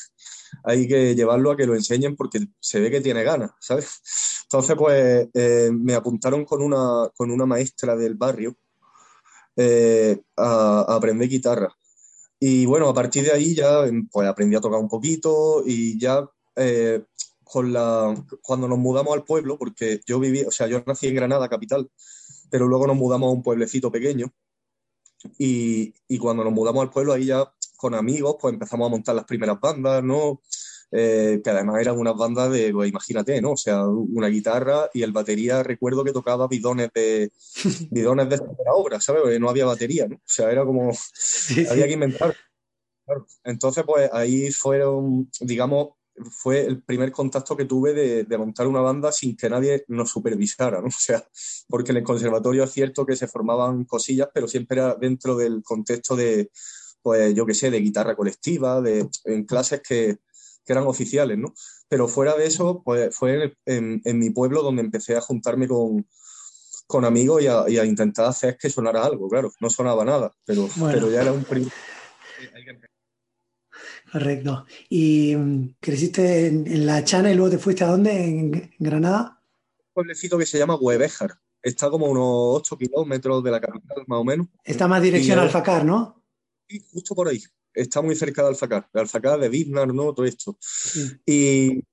hay 0.64 0.88
que 0.88 1.14
llevarlo 1.14 1.50
a 1.52 1.56
que 1.56 1.66
lo 1.66 1.74
enseñen 1.74 2.16
porque 2.16 2.40
se 2.60 2.80
ve 2.80 2.90
que 2.90 3.00
tiene 3.00 3.22
ganas, 3.22 3.52
¿sabes? 3.60 4.00
Entonces, 4.50 4.76
pues 4.76 5.28
eh, 5.34 5.70
me 5.70 5.94
apuntaron 5.94 6.46
con 6.46 6.62
una, 6.62 7.10
con 7.14 7.30
una 7.30 7.44
maestra 7.44 7.94
del 7.94 8.14
barrio 8.14 8.56
eh, 9.56 10.22
a, 10.36 10.86
aprender 10.88 11.28
guitarra. 11.28 11.68
Y 12.40 12.64
bueno, 12.64 12.88
a 12.88 12.94
partir 12.94 13.24
de 13.24 13.32
ahí 13.32 13.54
ya 13.54 13.84
em, 13.86 14.08
pues 14.08 14.26
aprendí 14.26 14.56
a 14.56 14.60
tocar 14.60 14.80
un 14.80 14.88
poquito 14.88 15.62
y 15.66 15.98
ya 16.00 16.26
eh, 16.56 17.02
con 17.44 17.74
la, 17.74 18.14
cuando 18.40 18.68
nos 18.68 18.78
mudamos 18.78 19.12
al 19.14 19.24
pueblo, 19.24 19.58
porque 19.58 20.00
yo 20.06 20.18
viví, 20.18 20.42
o 20.44 20.50
sea, 20.50 20.66
yo 20.66 20.82
nací 20.86 21.08
en 21.08 21.16
Granada, 21.16 21.48
capital, 21.50 21.90
pero 22.50 22.66
luego 22.66 22.86
nos 22.86 22.96
mudamos 22.96 23.28
a 23.28 23.32
un 23.32 23.42
pueblecito 23.42 23.92
pequeño 23.92 24.32
y, 25.38 25.92
y 26.08 26.18
cuando 26.18 26.42
nos 26.42 26.54
mudamos 26.54 26.82
al 26.82 26.90
pueblo 26.90 27.12
ahí 27.12 27.26
ya 27.26 27.52
con 27.76 27.94
amigos 27.94 28.36
pues 28.40 28.54
empezamos 28.54 28.86
a 28.86 28.90
montar 28.90 29.14
las 29.14 29.24
primeras 29.24 29.60
bandas, 29.60 30.02
¿no? 30.02 30.40
Eh, 30.90 31.42
que 31.44 31.50
además 31.50 31.80
eran 31.82 31.98
unas 31.98 32.16
bandas 32.16 32.50
de, 32.50 32.72
pues 32.72 32.88
imagínate, 32.88 33.40
¿no? 33.42 33.52
O 33.52 33.56
sea, 33.56 33.86
una 33.86 34.28
guitarra 34.28 34.88
y 34.94 35.02
el 35.02 35.12
batería, 35.12 35.62
recuerdo 35.62 36.02
que 36.02 36.12
tocaba 36.12 36.48
bidones 36.48 36.90
de 36.94 37.30
bidones 37.90 38.28
de 38.30 38.38
primera 38.38 38.72
obra, 38.72 39.00
¿sabes? 39.00 39.22
Porque 39.22 39.38
no 39.38 39.50
había 39.50 39.66
batería, 39.66 40.08
¿no? 40.08 40.16
O 40.16 40.22
sea, 40.24 40.50
era 40.50 40.64
como, 40.64 40.92
Sí, 41.12 41.66
había 41.66 41.84
sí. 41.84 41.88
que 41.88 41.94
inventar. 41.94 42.34
Claro. 43.04 43.26
Entonces, 43.44 43.84
pues 43.86 44.10
ahí 44.12 44.50
fueron, 44.50 45.30
digamos, 45.40 45.90
fue 46.30 46.66
el 46.66 46.82
primer 46.82 47.12
contacto 47.12 47.56
que 47.56 47.64
tuve 47.64 47.92
de, 47.92 48.24
de 48.24 48.38
montar 48.38 48.66
una 48.66 48.80
banda 48.80 49.12
sin 49.12 49.36
que 49.36 49.48
nadie 49.48 49.84
nos 49.88 50.10
supervisara, 50.10 50.80
¿no? 50.80 50.86
O 50.88 50.90
sea, 50.90 51.22
porque 51.68 51.92
en 51.92 51.98
el 51.98 52.04
conservatorio 52.04 52.64
es 52.64 52.72
cierto 52.72 53.04
que 53.04 53.16
se 53.16 53.28
formaban 53.28 53.84
cosillas, 53.84 54.28
pero 54.32 54.48
siempre 54.48 54.78
era 54.78 54.94
dentro 54.94 55.36
del 55.36 55.62
contexto 55.62 56.16
de, 56.16 56.50
pues 57.02 57.34
yo 57.34 57.46
qué 57.46 57.54
sé, 57.54 57.70
de 57.70 57.80
guitarra 57.80 58.16
colectiva, 58.16 58.80
de, 58.80 59.08
en 59.24 59.44
clases 59.44 59.82
que, 59.86 60.18
que 60.68 60.74
eran 60.74 60.86
oficiales, 60.86 61.38
¿no? 61.38 61.54
Pero 61.88 62.08
fuera 62.08 62.36
de 62.36 62.44
eso, 62.46 62.82
pues 62.84 63.16
fue 63.16 63.54
en, 63.64 64.02
mi 64.04 64.28
pueblo 64.28 64.62
donde 64.62 64.82
empecé 64.82 65.16
a 65.16 65.22
juntarme 65.22 65.66
con, 65.66 66.06
con 66.86 67.06
amigos 67.06 67.40
y 67.42 67.46
a, 67.46 67.64
y 67.70 67.78
a 67.78 67.86
intentar 67.86 68.26
hacer 68.26 68.58
que 68.58 68.68
sonara 68.68 69.02
algo, 69.02 69.30
claro. 69.30 69.50
No 69.62 69.70
sonaba 69.70 70.04
nada, 70.04 70.30
pero, 70.44 70.68
Bueno. 70.76 70.94
pero 70.94 71.10
ya 71.10 71.22
era 71.22 71.32
un. 71.32 71.46
Correcto. 74.12 74.66
¿Y 74.90 75.34
creciste 75.80 76.48
en, 76.48 76.66
en 76.66 76.84
La 76.84 77.02
Chana 77.02 77.30
y 77.32 77.34
luego 77.34 77.50
te 77.52 77.58
fuiste 77.58 77.84
a 77.84 77.88
dónde? 77.88 78.12
¿En, 78.12 78.54
en 78.54 78.70
Granada? 78.78 79.42
pueblecito 79.94 80.36
que 80.38 80.46
se 80.46 80.58
llama 80.58 80.76
Huevejar. 80.76 81.32
Está 81.62 81.88
como 81.90 82.06
unos 82.06 82.60
8 82.60 82.76
kilómetros 82.76 83.42
de 83.42 83.50
la 83.50 83.60
capital, 83.60 84.04
más 84.06 84.18
o 84.20 84.24
menos. 84.24 84.46
Está 84.62 84.86
más 84.86 85.02
dirección 85.02 85.38
Y- 85.38 85.40
al 85.40 85.46
Alfacar, 85.46 85.84
¿no? 85.84 86.22
Y 86.68 86.78
justo 86.92 87.14
por 87.14 87.26
ahí. 87.28 87.42
Está 87.78 88.02
muy 88.02 88.16
cerca 88.16 88.42
de 88.42 88.48
Alfacar. 88.48 88.88
De 88.92 89.00
Alfacar, 89.00 89.38
de 89.38 89.48
Biznar, 89.48 89.94
¿no? 89.94 90.12
Todo 90.12 90.26
esto. 90.26 90.58
Y, 91.24 91.84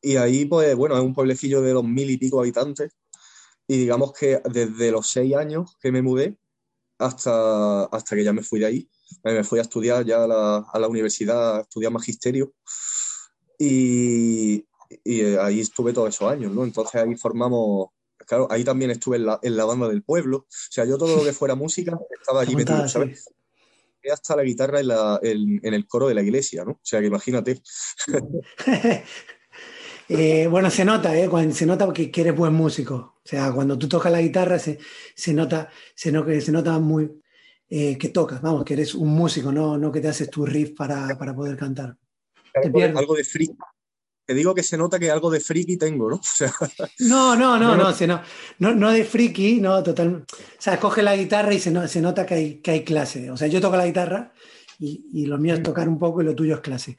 y 0.00 0.16
ahí, 0.16 0.46
pues, 0.46 0.74
bueno, 0.74 0.96
es 0.96 1.02
un 1.02 1.14
pueblecillo 1.14 1.60
de 1.60 1.72
dos 1.72 1.84
mil 1.84 2.10
y 2.10 2.16
pico 2.16 2.40
habitantes. 2.40 2.92
Y 3.68 3.76
digamos 3.76 4.12
que 4.12 4.40
desde 4.50 4.90
los 4.90 5.08
seis 5.08 5.34
años 5.36 5.76
que 5.80 5.92
me 5.92 6.00
mudé 6.02 6.38
hasta, 6.98 7.84
hasta 7.84 8.16
que 8.16 8.24
ya 8.24 8.32
me 8.32 8.42
fui 8.42 8.60
de 8.60 8.66
ahí, 8.66 8.90
eh, 9.24 9.34
me 9.34 9.44
fui 9.44 9.58
a 9.58 9.62
estudiar 9.62 10.04
ya 10.04 10.24
a 10.24 10.26
la, 10.26 10.56
a 10.72 10.78
la 10.78 10.88
universidad, 10.88 11.58
a 11.58 11.60
estudiar 11.60 11.92
magisterio. 11.92 12.54
Y, 13.58 14.66
y, 15.04 15.20
eh, 15.20 15.38
ahí 15.38 15.60
estuve 15.60 15.92
todos 15.92 16.08
esos 16.08 16.30
años, 16.30 16.52
¿no? 16.52 16.64
Entonces 16.64 16.94
ahí 16.94 17.14
formamos, 17.14 17.90
claro, 18.26 18.48
ahí 18.50 18.64
también 18.64 18.90
estuve 18.90 19.18
en 19.18 19.26
la, 19.26 19.38
en 19.42 19.54
la 19.54 19.66
banda 19.66 19.86
del 19.86 20.02
pueblo. 20.02 20.38
O 20.38 20.46
sea, 20.48 20.86
yo 20.86 20.96
todo 20.96 21.16
lo 21.16 21.24
que 21.24 21.34
fuera 21.34 21.54
música 21.54 21.98
estaba 22.18 22.40
allí 22.40 22.56
metido, 22.56 22.88
¿sabes? 22.88 23.30
Hasta 24.12 24.36
la 24.36 24.42
guitarra 24.42 24.80
en, 24.80 24.88
la- 24.88 25.20
en- 25.22 25.60
en 25.62 25.74
el 25.74 25.86
coro 25.86 26.08
de 26.08 26.14
la 26.14 26.22
iglesia, 26.22 26.64
¿no? 26.64 26.72
O 26.72 26.80
sea, 26.82 27.00
que 27.00 27.06
imagínate. 27.06 27.60
Eh, 30.12 30.48
bueno, 30.48 30.70
se 30.70 30.84
nota, 30.84 31.16
¿eh? 31.16 31.28
Cuando, 31.28 31.54
se 31.54 31.64
nota 31.64 31.92
que, 31.92 32.10
eres 32.12 32.34
buen 32.34 32.52
músico. 32.52 32.94
O 33.24 33.28
sea, 33.28 33.52
cuando 33.52 33.78
tú 33.78 33.88
tocas 33.88 34.10
la 34.10 34.20
guitarra 34.20 34.58
se, 34.58 34.76
se 35.14 35.32
nota, 35.32 35.68
se, 35.94 36.10
no- 36.10 36.24
se 36.40 36.50
nota 36.50 36.76
muy 36.80 37.08
eh, 37.68 37.96
que 37.96 38.08
tocas, 38.08 38.42
vamos, 38.42 38.64
que 38.64 38.74
eres 38.74 38.92
un 38.96 39.08
músico, 39.10 39.52
no, 39.52 39.78
no 39.78 39.92
que 39.92 40.00
te 40.00 40.08
haces 40.08 40.28
tu 40.28 40.44
riff 40.44 40.72
para, 40.76 41.16
para 41.16 41.32
poder 41.32 41.56
cantar. 41.56 41.96
Algo, 42.54 42.80
algo 42.98 43.14
de 43.14 43.22
friki. 43.22 43.54
Te 44.30 44.34
digo 44.36 44.54
que 44.54 44.62
se 44.62 44.76
nota 44.76 44.96
que 45.00 45.10
algo 45.10 45.28
de 45.28 45.40
friki 45.40 45.76
tengo, 45.76 46.08
¿no? 46.08 46.16
O 46.20 46.22
sea, 46.22 46.52
No, 47.00 47.34
no, 47.34 47.58
no, 47.58 47.70
No, 47.70 47.76
no, 47.76 47.82
no. 47.84 47.92
se 47.92 48.06
no, 48.06 48.22
no, 48.60 48.72
no 48.76 48.92
de 48.92 49.04
friki, 49.04 49.60
no, 49.60 49.82
total. 49.82 50.24
O 50.32 50.36
sea, 50.62 50.78
coge 50.78 51.02
la 51.02 51.16
guitarra 51.16 51.52
y 51.52 51.58
se, 51.58 51.72
no- 51.72 51.88
se 51.88 52.00
nota 52.00 52.24
que 52.24 52.34
hay, 52.34 52.60
que 52.60 52.70
hay 52.70 52.84
clase. 52.84 53.28
O 53.32 53.36
sea, 53.36 53.48
yo 53.48 53.60
toco 53.60 53.76
la 53.76 53.86
guitarra 53.86 54.32
y, 54.78 55.04
y 55.12 55.26
lo 55.26 55.36
mío 55.36 55.54
es 55.54 55.64
tocar 55.64 55.88
un 55.88 55.98
poco 55.98 56.22
y 56.22 56.24
lo 56.26 56.34
tuyo 56.36 56.54
es 56.54 56.60
clase. 56.60 56.96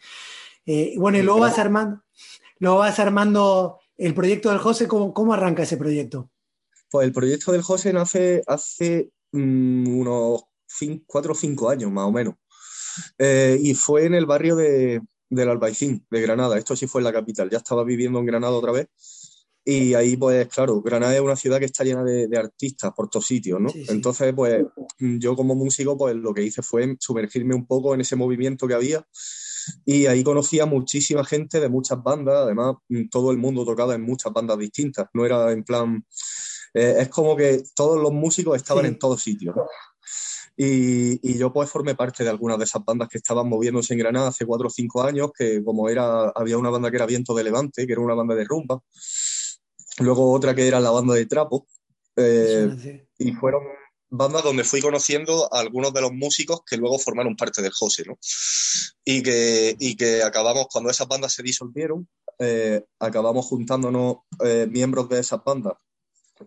Eh, 0.65 0.93
bueno, 0.97 1.17
y 1.19 1.21
luego 1.21 1.39
vas 1.39 1.57
armando, 1.57 2.03
luego 2.59 2.79
vas 2.79 2.99
armando 2.99 3.79
el 3.97 4.13
proyecto 4.13 4.49
del 4.49 4.59
José, 4.59 4.89
¿cómo, 4.89 5.13
cómo 5.13 5.33
arranca 5.33 5.63
ese 5.63 5.77
proyecto? 5.77 6.29
pues 6.89 7.07
el 7.07 7.13
proyecto 7.13 7.53
del 7.53 7.61
José 7.61 7.93
nace 7.93 8.43
hace 8.45 9.09
mm, 9.31 9.87
unos 9.99 10.41
cin- 10.67 11.01
cuatro 11.07 11.31
o 11.31 11.35
cinco 11.35 11.69
años, 11.69 11.89
más 11.89 12.05
o 12.07 12.11
menos. 12.11 12.35
Eh, 13.17 13.57
y 13.61 13.73
fue 13.75 14.05
en 14.05 14.15
el 14.15 14.25
barrio 14.25 14.57
de, 14.57 15.01
del 15.31 15.49
Albaicín, 15.49 16.05
de 16.11 16.21
Granada. 16.21 16.57
Esto 16.57 16.75
sí 16.75 16.85
fue 16.85 17.01
en 17.01 17.05
la 17.05 17.13
capital. 17.13 17.49
Ya 17.49 17.57
estaba 17.57 17.83
viviendo 17.83 18.19
en 18.19 18.25
Granada 18.27 18.53
otra 18.53 18.71
vez. 18.71 18.87
Y 19.63 19.93
ahí, 19.93 20.17
pues, 20.17 20.47
claro, 20.47 20.81
Granada 20.81 21.15
es 21.15 21.21
una 21.21 21.35
ciudad 21.35 21.59
que 21.59 21.65
está 21.65 21.83
llena 21.83 22.03
de, 22.03 22.27
de 22.27 22.37
artistas 22.37 22.91
por 22.95 23.09
todos 23.09 23.27
sitios, 23.27 23.59
¿no? 23.61 23.69
Sí, 23.69 23.85
sí. 23.85 23.91
Entonces, 23.91 24.33
pues, 24.35 24.65
yo 24.99 25.35
como 25.35 25.55
músico, 25.55 25.97
pues, 25.97 26.15
lo 26.15 26.33
que 26.33 26.43
hice 26.43 26.61
fue 26.61 26.95
sumergirme 26.99 27.55
un 27.55 27.65
poco 27.65 27.93
en 27.93 28.01
ese 28.01 28.15
movimiento 28.15 28.67
que 28.67 28.73
había. 28.73 29.05
Y 29.85 30.07
ahí 30.07 30.23
conocí 30.23 30.59
a 30.59 30.65
muchísima 30.65 31.23
gente 31.23 31.59
de 31.59 31.69
muchas 31.69 32.01
bandas. 32.01 32.35
Además, 32.37 32.75
mm, 32.89 33.09
todo 33.09 33.31
el 33.31 33.37
mundo 33.37 33.63
tocaba 33.63 33.93
en 33.95 34.01
muchas 34.01 34.33
bandas 34.33 34.57
distintas. 34.57 35.07
No 35.13 35.25
era 35.25 35.51
en 35.51 35.63
plan... 35.63 36.03
eh, 36.73 36.95
es 36.99 37.09
como 37.09 37.35
que 37.35 37.61
todos 37.75 38.01
los 38.01 38.11
músicos 38.11 38.55
estaban 38.57 38.85
Sí. 38.85 38.89
en 38.89 38.97
todos 38.99 39.21
sitios. 39.21 39.55
Y, 40.57 41.19
y 41.27 41.37
yo 41.37 41.51
pues 41.53 41.69
formé 41.69 41.95
parte 41.95 42.23
de 42.23 42.29
algunas 42.29 42.57
de 42.57 42.65
esas 42.65 42.83
bandas 42.85 43.07
que 43.09 43.17
estaban 43.17 43.47
moviéndose 43.47 43.93
en 43.93 43.99
Granada 43.99 44.29
hace 44.29 44.45
cuatro 44.45 44.67
o 44.67 44.69
cinco 44.69 45.03
años, 45.03 45.31
que 45.37 45.63
como 45.63 45.89
era, 45.89 46.29
había 46.29 46.57
una 46.57 46.69
banda 46.69 46.89
que 46.89 46.97
era 46.97 47.05
Viento 47.05 47.33
de 47.33 47.43
Levante, 47.43 47.87
que 47.87 47.93
era 47.93 48.01
una 48.01 48.15
banda 48.15 48.35
de 48.35 48.43
rumba, 48.43 48.81
luego 49.99 50.31
otra 50.31 50.53
que 50.53 50.67
era 50.67 50.79
la 50.79 50.91
banda 50.91 51.13
de 51.13 51.25
Trapo, 51.25 51.67
eh, 52.15 53.07
y 53.17 53.31
fueron 53.31 53.63
bandas 54.09 54.43
donde 54.43 54.65
fui 54.65 54.81
conociendo 54.81 55.51
a 55.53 55.59
algunos 55.61 55.93
de 55.93 56.01
los 56.01 56.11
músicos 56.11 56.61
que 56.65 56.75
luego 56.77 56.99
formaron 56.99 57.35
parte 57.35 57.61
del 57.61 57.71
José, 57.71 58.03
¿no? 58.05 58.17
Y 59.05 59.23
que, 59.23 59.75
y 59.79 59.95
que 59.95 60.21
acabamos, 60.21 60.67
cuando 60.71 60.89
esas 60.89 61.07
bandas 61.07 61.33
se 61.33 61.43
disolvieron, 61.43 62.07
eh, 62.37 62.83
acabamos 62.99 63.45
juntándonos 63.45 64.17
eh, 64.43 64.67
miembros 64.69 65.07
de 65.07 65.19
esas 65.19 65.43
bandas 65.43 65.73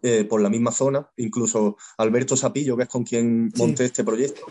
eh, 0.02 0.24
por 0.24 0.40
la 0.40 0.50
misma 0.50 0.72
zona, 0.72 1.08
incluso 1.16 1.76
Alberto 1.98 2.36
Sapillo, 2.36 2.76
que 2.76 2.84
es 2.84 2.88
con 2.88 3.04
quien 3.04 3.50
Sí. 3.54 3.60
monté 3.62 3.84
este 3.86 4.04
proyecto. 4.04 4.42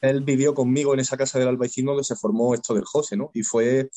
Él 0.00 0.22
vivió 0.22 0.54
conmigo 0.54 0.94
en 0.94 1.00
esa 1.00 1.16
casa 1.16 1.38
del 1.38 1.48
Albaicín 1.48 1.86
donde 1.86 2.04
se 2.04 2.14
formó 2.14 2.54
esto 2.54 2.72
del 2.74 2.84
José, 2.84 3.16
¿no? 3.16 3.30
Y 3.34 3.42
fue 3.42 3.90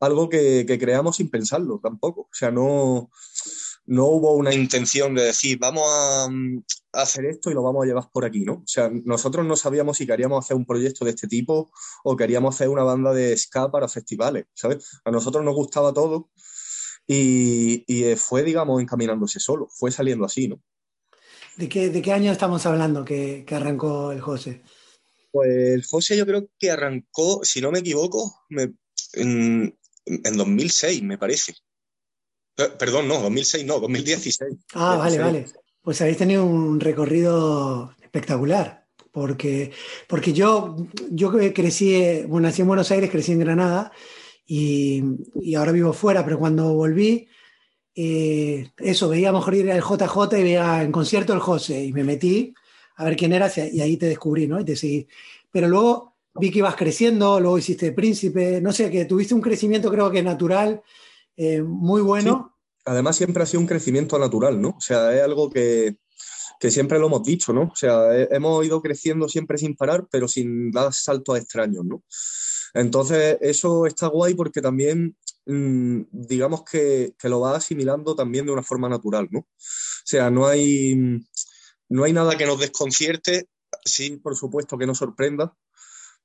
algo 0.00 0.28
que, 0.28 0.64
que 0.66 0.78
creamos 0.78 1.16
sin 1.16 1.30
pensarlo 1.30 1.80
tampoco. 1.82 2.22
O 2.22 2.28
sea, 2.32 2.52
no, 2.52 3.10
no 3.86 4.06
hubo 4.06 4.34
una 4.34 4.54
intención 4.54 5.14
de 5.16 5.22
decir, 5.24 5.58
vamos 5.58 5.82
a, 5.84 6.28
mm, 6.30 6.62
a 6.92 7.02
hacer 7.02 7.24
esto 7.26 7.50
y 7.50 7.54
lo 7.54 7.62
vamos 7.64 7.82
a 7.82 7.86
llevar 7.86 8.08
por 8.12 8.24
aquí, 8.24 8.44
¿no? 8.44 8.52
O 8.54 8.66
sea, 8.66 8.88
nosotros 9.04 9.44
no 9.44 9.56
sabíamos 9.56 9.96
si 9.96 10.06
queríamos 10.06 10.44
hacer 10.44 10.56
un 10.56 10.64
proyecto 10.66 11.04
de 11.04 11.10
este 11.10 11.26
tipo 11.26 11.72
o 12.04 12.16
queríamos 12.16 12.54
hacer 12.54 12.68
una 12.68 12.84
banda 12.84 13.12
de 13.12 13.36
ska 13.36 13.68
para 13.70 13.88
festivales, 13.88 14.46
¿sabes? 14.54 15.00
A 15.04 15.10
nosotros 15.10 15.44
nos 15.44 15.56
gustaba 15.56 15.92
todo 15.92 16.30
y, 17.06 17.84
y 17.86 18.04
eh, 18.04 18.16
fue, 18.16 18.42
digamos, 18.42 18.80
encaminándose 18.80 19.40
solo, 19.40 19.68
fue 19.70 19.90
saliendo 19.90 20.24
así, 20.24 20.48
¿no? 20.48 20.60
¿De 21.56 21.68
qué, 21.68 21.90
¿De 21.90 22.00
qué 22.00 22.12
año 22.12 22.32
estamos 22.32 22.64
hablando 22.66 23.04
que, 23.04 23.44
que 23.46 23.54
arrancó 23.54 24.12
el 24.12 24.20
José? 24.20 24.62
Pues 25.30 25.48
el 25.50 25.84
José 25.84 26.16
yo 26.16 26.26
creo 26.26 26.48
que 26.58 26.70
arrancó, 26.70 27.40
si 27.44 27.60
no 27.60 27.70
me 27.70 27.80
equivoco, 27.80 28.44
me- 28.48 28.72
en, 29.14 29.78
en 30.06 30.36
2006, 30.36 31.02
me 31.02 31.18
parece. 31.18 31.54
Perdón, 32.78 33.08
no, 33.08 33.20
2006 33.20 33.64
no, 33.64 33.80
2016. 33.80 34.54
Ah, 34.74 34.96
vale, 34.96 35.18
16. 35.18 35.20
vale. 35.20 35.46
Pues 35.82 36.00
habéis 36.00 36.18
tenido 36.18 36.44
un 36.44 36.80
recorrido 36.80 37.94
espectacular, 38.00 38.86
porque, 39.10 39.72
porque 40.06 40.32
yo, 40.32 40.76
yo 41.10 41.32
crecí, 41.52 41.94
eh, 41.94 42.24
bueno, 42.28 42.48
nací 42.48 42.62
en 42.62 42.68
Buenos 42.68 42.90
Aires, 42.90 43.10
crecí 43.10 43.32
en 43.32 43.40
Granada 43.40 43.90
y, 44.46 45.02
y 45.40 45.54
ahora 45.54 45.72
vivo 45.72 45.92
fuera, 45.92 46.24
pero 46.24 46.38
cuando 46.38 46.72
volví, 46.74 47.26
eh, 47.94 48.70
eso, 48.78 49.08
veía 49.08 49.28
a 49.28 49.32
lo 49.32 49.38
mejor 49.38 49.54
ir 49.54 49.70
al 49.70 49.82
JJ 49.82 50.38
y 50.38 50.42
veía 50.42 50.82
en 50.82 50.92
concierto 50.92 51.32
el 51.32 51.40
José 51.40 51.84
y 51.84 51.92
me 51.92 52.04
metí 52.04 52.54
a 52.96 53.04
ver 53.04 53.16
quién 53.16 53.32
eras 53.32 53.56
y 53.58 53.80
ahí 53.80 53.96
te 53.96 54.06
descubrí, 54.06 54.46
¿no? 54.46 54.60
Y 54.60 54.64
te 54.64 54.76
seguí. 54.76 55.06
Pero 55.50 55.68
luego 55.68 56.16
vi 56.34 56.50
que 56.50 56.58
ibas 56.60 56.76
creciendo, 56.76 57.38
luego 57.40 57.58
hiciste 57.58 57.92
príncipe, 57.92 58.60
no 58.60 58.72
sé, 58.72 58.90
que 58.90 59.04
tuviste 59.04 59.34
un 59.34 59.40
crecimiento 59.42 59.90
creo 59.90 60.10
que 60.10 60.22
natural, 60.22 60.82
eh, 61.36 61.60
muy 61.62 62.00
bueno. 62.02 62.56
Además, 62.84 63.16
siempre 63.16 63.42
ha 63.42 63.46
sido 63.46 63.60
un 63.60 63.66
crecimiento 63.66 64.18
natural, 64.18 64.60
¿no? 64.60 64.70
O 64.70 64.80
sea, 64.80 65.14
es 65.14 65.22
algo 65.22 65.48
que, 65.50 65.96
que 66.58 66.70
siempre 66.70 66.98
lo 66.98 67.06
hemos 67.06 67.22
dicho, 67.22 67.52
¿no? 67.52 67.64
O 67.72 67.76
sea, 67.76 68.16
he- 68.16 68.28
hemos 68.34 68.64
ido 68.64 68.80
creciendo 68.82 69.28
siempre 69.28 69.56
sin 69.58 69.76
parar, 69.76 70.06
pero 70.10 70.26
sin 70.26 70.70
dar 70.72 70.92
saltos 70.92 71.38
extraños, 71.38 71.84
¿no? 71.84 72.02
Entonces, 72.74 73.38
eso 73.40 73.86
está 73.86 74.06
guay 74.08 74.34
porque 74.34 74.60
también, 74.62 75.16
mm, 75.46 76.02
digamos 76.10 76.64
que, 76.64 77.14
que 77.18 77.28
lo 77.28 77.40
va 77.40 77.56
asimilando 77.56 78.14
también 78.14 78.46
de 78.46 78.52
una 78.52 78.62
forma 78.62 78.88
natural, 78.88 79.28
¿no? 79.30 79.40
O 79.40 79.46
sea, 80.04 80.30
no 80.30 80.46
hay, 80.46 81.20
no 81.88 82.04
hay 82.04 82.12
nada 82.12 82.36
que 82.36 82.46
nos 82.46 82.58
desconcierte, 82.60 83.48
sí, 83.84 84.16
por 84.16 84.36
supuesto, 84.36 84.78
que 84.78 84.86
nos 84.86 84.98
sorprenda, 84.98 85.54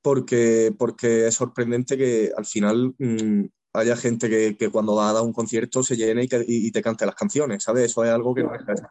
porque, 0.01 0.73
porque 0.77 1.27
es 1.27 1.35
sorprendente 1.35 1.97
que 1.97 2.31
al 2.35 2.45
final 2.45 2.95
mm, 2.97 3.45
haya 3.73 3.97
gente 3.97 4.29
que, 4.29 4.55
que 4.57 4.69
cuando 4.69 4.95
va 4.95 5.09
a 5.09 5.13
dar 5.13 5.23
un 5.23 5.33
concierto 5.33 5.83
se 5.83 5.97
llene 5.97 6.23
y, 6.23 6.27
que- 6.27 6.45
y- 6.47 6.71
te 6.71 6.81
cante 6.81 7.05
las 7.05 7.15
canciones, 7.15 7.63
¿sabes? 7.63 7.85
Eso 7.91 8.03
es 8.05 8.11
algo 8.11 8.33
que 8.33 8.43
no 8.43 8.51
ser. 8.65 8.87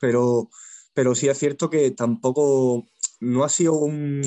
Pero, 0.00 0.50
pero 0.92 1.14
sí 1.14 1.28
es 1.28 1.38
cierto 1.38 1.70
que 1.70 1.90
tampoco, 1.92 2.84
no 3.20 3.42
ha 3.44 3.48
sido 3.48 3.72
un... 3.74 4.22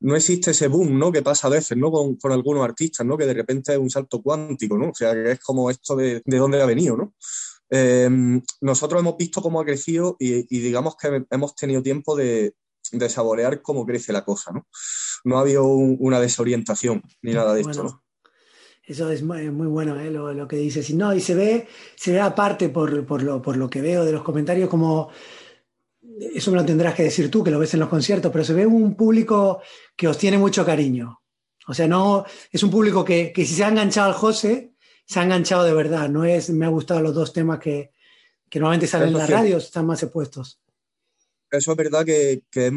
No 0.00 0.16
existe 0.16 0.50
ese 0.50 0.68
boom, 0.68 0.98
¿no? 0.98 1.10
Que 1.10 1.22
pasa 1.22 1.46
a 1.46 1.50
veces, 1.50 1.76
¿no? 1.78 1.90
Con, 1.90 2.18
algunos 2.32 2.64
artistas, 2.64 3.06
¿no? 3.06 3.16
Que 3.16 3.26
de 3.26 3.34
repente 3.34 3.72
es 3.72 3.78
un 3.78 3.90
salto 3.90 4.20
cuántico, 4.22 4.76
¿no? 4.76 4.90
O 4.90 4.94
sea, 4.94 5.12
que 5.12 5.32
es 5.32 5.40
como 5.40 5.70
esto 5.70 5.96
de, 5.96 6.22
de 6.24 6.36
dónde 6.36 6.60
ha 6.60 6.66
venido, 6.66 6.96
¿no? 6.96 7.14
Eh, 7.70 8.10
nosotros 8.60 9.00
hemos 9.00 9.16
visto 9.16 9.40
cómo 9.40 9.60
ha 9.60 9.64
crecido 9.64 10.16
y, 10.18 10.42
digamos 10.60 10.96
que 10.96 11.24
hemos 11.30 11.54
tenido 11.56 11.82
tiempo 11.82 12.14
de, 12.14 12.54
de 12.92 13.08
saborear 13.08 13.62
cómo 13.62 13.86
crece 13.86 14.12
la 14.12 14.24
cosa, 14.24 14.52
¿no? 14.52 14.66
No 15.24 15.38
ha 15.38 15.40
habido 15.40 15.64
un- 15.64 15.96
una 16.00 16.20
desorientación 16.20 17.02
ni 17.22 17.32
nada 17.32 17.54
de 17.54 17.62
esto, 17.62 17.82
¿no? 17.82 18.04
Eso 18.86 19.10
es 19.10 19.22
muy, 19.22 19.48
bueno, 19.48 19.98
¿eh? 19.98 20.10
lo, 20.10 20.34
lo 20.34 20.46
que 20.46 20.56
dices. 20.56 20.92
No, 20.92 21.14
y 21.14 21.20
se 21.20 21.34
ve, 21.34 21.66
se 21.96 22.12
ve 22.12 22.20
aparte 22.20 22.68
por, 22.68 23.06
por 23.06 23.22
lo, 23.22 23.40
por 23.40 23.56
lo 23.56 23.70
que 23.70 23.80
veo 23.80 24.04
de 24.04 24.12
los 24.12 24.22
comentarios, 24.22 24.68
como 24.68 25.08
eso 26.20 26.50
me 26.50 26.56
lo 26.58 26.64
tendrás 26.64 26.94
que 26.94 27.04
decir 27.04 27.30
tú, 27.30 27.42
que 27.42 27.50
lo 27.50 27.58
ves 27.58 27.74
en 27.74 27.80
los 27.80 27.88
conciertos, 27.88 28.30
pero 28.32 28.44
se 28.44 28.52
ve 28.54 28.66
un 28.66 28.94
público 28.94 29.60
que 29.96 30.08
os 30.08 30.18
tiene 30.18 30.38
mucho 30.38 30.64
cariño. 30.64 31.20
O 31.66 31.74
sea, 31.74 31.86
no 31.88 32.24
es 32.52 32.62
un 32.62 32.70
público 32.70 33.04
que, 33.04 33.32
que 33.32 33.46
si 33.46 33.54
se 33.54 33.64
ha 33.64 33.68
enganchado 33.68 34.08
al 34.08 34.14
José, 34.14 34.74
se 35.06 35.20
ha 35.20 35.24
enganchado 35.24 35.64
de 35.64 35.72
verdad. 35.74 36.08
No 36.08 36.24
es, 36.24 36.50
me 36.50 36.66
ha 36.66 36.68
gustado 36.68 37.00
los 37.00 37.14
dos 37.14 37.32
temas 37.32 37.58
que, 37.58 37.90
que 38.50 38.58
normalmente 38.58 38.86
salen 38.86 39.08
en 39.08 39.14
las 39.14 39.28
radios, 39.40 39.64
están 39.64 39.86
más 39.86 40.02
expuestos. 40.02 40.60
Eso 41.50 41.70
es 41.70 41.76
verdad 41.76 42.04
que, 42.04 42.42
que 42.50 42.72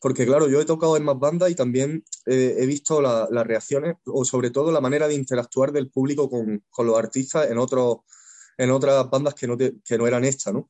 porque 0.00 0.24
claro, 0.26 0.48
yo 0.48 0.60
he 0.60 0.64
tocado 0.64 0.96
en 0.96 1.02
más 1.04 1.18
bandas 1.18 1.50
y 1.50 1.56
también 1.56 2.04
eh, 2.26 2.54
he 2.58 2.66
visto 2.66 3.02
la- 3.02 3.26
las 3.30 3.46
reacciones 3.46 3.96
o 4.06 4.24
sobre 4.24 4.50
todo 4.50 4.70
la 4.70 4.80
manera 4.80 5.08
de 5.08 5.14
interactuar 5.14 5.72
del 5.72 5.90
público 5.90 6.30
con, 6.30 6.62
con 6.70 6.86
los 6.86 6.96
artistas 6.96 7.50
en 7.50 7.58
otros, 7.58 7.98
en 8.58 8.70
otras 8.70 9.10
bandas 9.10 9.34
que 9.34 9.48
no, 9.48 9.56
te- 9.56 9.74
que 9.84 9.98
no 9.98 10.06
eran 10.06 10.24
esta, 10.24 10.52
¿no? 10.52 10.68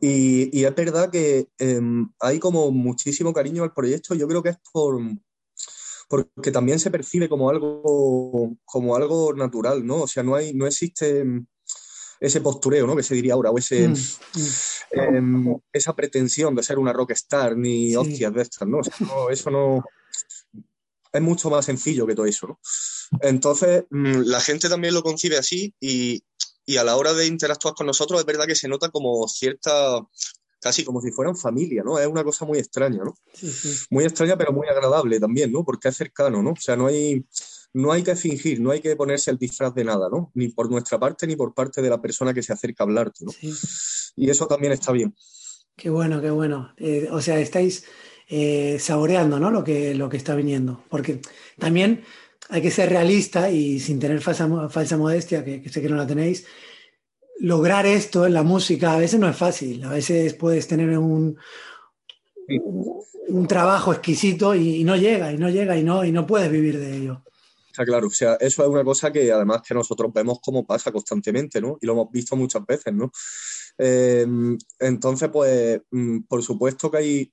Y, 0.00 0.58
y 0.58 0.64
es 0.64 0.74
verdad 0.74 1.10
que 1.10 1.48
eh, 1.58 1.80
hay 2.20 2.38
como 2.38 2.70
muchísimo 2.70 3.32
cariño 3.32 3.62
al 3.62 3.72
proyecto, 3.72 4.14
yo 4.14 4.28
creo 4.28 4.42
que 4.42 4.50
es 4.50 4.58
por, 4.72 5.00
porque 6.08 6.50
también 6.50 6.78
se 6.78 6.90
percibe 6.90 7.28
como 7.28 7.50
algo, 7.50 8.56
como 8.64 8.96
algo 8.96 9.34
natural, 9.34 9.86
¿no? 9.86 10.02
O 10.02 10.08
sea, 10.08 10.22
no 10.22 10.34
hay, 10.34 10.54
no 10.54 10.66
existe 10.66 11.24
mm, 11.24 11.46
ese 12.20 12.40
postureo, 12.40 12.86
¿no? 12.86 12.96
Que 12.96 13.02
se 13.02 13.14
diría 13.14 13.34
ahora, 13.34 13.50
o 13.50 13.58
ese, 13.58 13.88
Mm, 13.88 13.92
mm. 13.92 15.16
em, 15.16 15.58
esa 15.72 15.94
pretensión 15.94 16.54
de 16.54 16.62
ser 16.62 16.78
una 16.78 16.92
rockstar, 16.92 17.56
ni 17.56 17.90
Sí. 17.90 17.96
hostias 17.96 18.32
de 18.32 18.42
estas, 18.42 18.66
¿no? 18.66 18.78
O 18.78 18.84
sea, 18.84 18.94
no, 19.00 19.30
eso 19.30 19.50
no... 19.50 19.84
Es 21.12 21.22
mucho 21.22 21.48
más 21.48 21.64
sencillo 21.64 22.06
que 22.06 22.14
todo 22.14 22.26
eso, 22.26 22.48
¿no? 22.48 22.60
Entonces, 23.22 23.84
mm, 23.90 24.22
la 24.24 24.40
gente 24.40 24.68
también 24.68 24.94
lo 24.94 25.02
concibe 25.02 25.38
así 25.38 25.74
y, 25.80 26.22
y 26.68 26.76
a 26.76 26.84
la 26.84 26.96
hora 26.96 27.14
de 27.14 27.26
interactuar 27.26 27.72
con 27.72 27.86
nosotros 27.86 28.20
es 28.20 28.26
verdad 28.26 28.44
que 28.44 28.54
se 28.54 28.68
nota 28.68 28.90
como 28.90 29.26
cierta, 29.26 30.06
casi 30.60 30.84
como 30.84 31.00
si 31.00 31.10
fueran 31.10 31.34
familia, 31.34 31.82
¿no? 31.82 31.98
Es 31.98 32.06
una 32.06 32.22
cosa 32.22 32.44
muy 32.44 32.58
extraña, 32.58 33.02
¿no? 33.02 33.14
Sí, 33.32 33.50
sí. 33.50 33.86
Muy 33.88 34.04
extraña, 34.04 34.36
pero 34.36 34.52
muy 34.52 34.68
agradable 34.68 35.18
también, 35.18 35.50
¿no? 35.50 35.64
Porque 35.64 35.88
es 35.88 35.96
cercano, 35.96 36.42
¿no? 36.42 36.50
O 36.50 36.56
sea, 36.56 36.76
no 36.76 36.86
hay, 36.88 37.24
no 37.72 37.90
hay 37.90 38.02
que 38.02 38.14
fingir, 38.14 38.60
no 38.60 38.70
hay 38.70 38.82
que 38.82 38.94
ponerse 38.96 39.30
el 39.30 39.38
disfraz 39.38 39.74
de 39.74 39.84
nada, 39.84 40.10
¿no? 40.10 40.30
Ni 40.34 40.48
por 40.48 40.70
nuestra 40.70 40.98
parte 40.98 41.26
ni 41.26 41.36
por 41.36 41.54
parte 41.54 41.80
de 41.80 41.88
la 41.88 42.02
persona 42.02 42.34
que 42.34 42.42
se 42.42 42.52
acerca 42.52 42.84
a 42.84 42.86
hablarte, 42.86 43.24
¿no? 43.24 43.32
Sí. 43.32 43.50
Y 44.16 44.28
eso 44.28 44.46
también 44.46 44.74
está 44.74 44.92
bien. 44.92 45.14
Qué 45.74 45.88
bueno, 45.88 46.20
qué 46.20 46.28
bueno. 46.28 46.74
Eh, 46.76 47.08
o 47.10 47.22
sea, 47.22 47.40
estáis 47.40 47.84
eh, 48.28 48.76
saboreando, 48.78 49.40
¿no? 49.40 49.50
Lo 49.50 49.64
que, 49.64 49.94
lo 49.94 50.10
que 50.10 50.18
está 50.18 50.34
viniendo. 50.34 50.84
Porque 50.90 51.22
también 51.58 52.04
hay 52.48 52.62
que 52.62 52.70
ser 52.70 52.88
realista 52.90 53.50
y 53.50 53.78
sin 53.80 53.98
tener 53.98 54.20
falsa, 54.20 54.68
falsa 54.68 54.96
modestia, 54.96 55.44
que, 55.44 55.60
que 55.62 55.68
sé 55.68 55.82
que 55.82 55.88
no 55.88 55.96
la 55.96 56.06
tenéis, 56.06 56.46
lograr 57.40 57.86
esto 57.86 58.26
en 58.26 58.34
la 58.34 58.42
música 58.42 58.94
a 58.94 58.98
veces 58.98 59.20
no 59.20 59.28
es 59.28 59.36
fácil. 59.36 59.84
A 59.84 59.90
veces 59.90 60.34
puedes 60.34 60.66
tener 60.66 60.96
un, 60.98 61.36
Sí. 62.46 62.58
un, 62.64 63.02
un 63.28 63.46
trabajo 63.46 63.92
exquisito 63.92 64.54
y, 64.54 64.76
y 64.76 64.84
no 64.84 64.96
llega, 64.96 65.30
y 65.32 65.36
no 65.36 65.50
llega, 65.50 65.76
y 65.76 65.84
no, 65.84 66.02
y 66.04 66.12
no 66.12 66.26
puedes 66.26 66.50
vivir 66.50 66.78
de 66.78 66.96
ello. 66.96 67.22
Está 67.66 67.84
claro, 67.84 68.06
o 68.06 68.10
sea, 68.10 68.34
eso 68.40 68.62
es 68.62 68.68
una 68.68 68.82
cosa 68.82 69.12
que 69.12 69.30
además 69.30 69.60
que 69.66 69.74
nosotros 69.74 70.10
vemos 70.14 70.38
cómo 70.42 70.66
pasa 70.66 70.90
constantemente, 70.90 71.60
¿no? 71.60 71.76
Y 71.80 71.86
lo 71.86 71.92
hemos 71.92 72.10
visto 72.10 72.34
muchas 72.36 72.64
veces, 72.66 72.92
¿no? 72.94 73.12
Eh, 73.76 74.26
entonces, 74.80 75.28
pues, 75.30 75.80
mm, 75.90 76.20
por 76.22 76.42
supuesto 76.42 76.90
que 76.90 76.96
hay, 76.96 77.32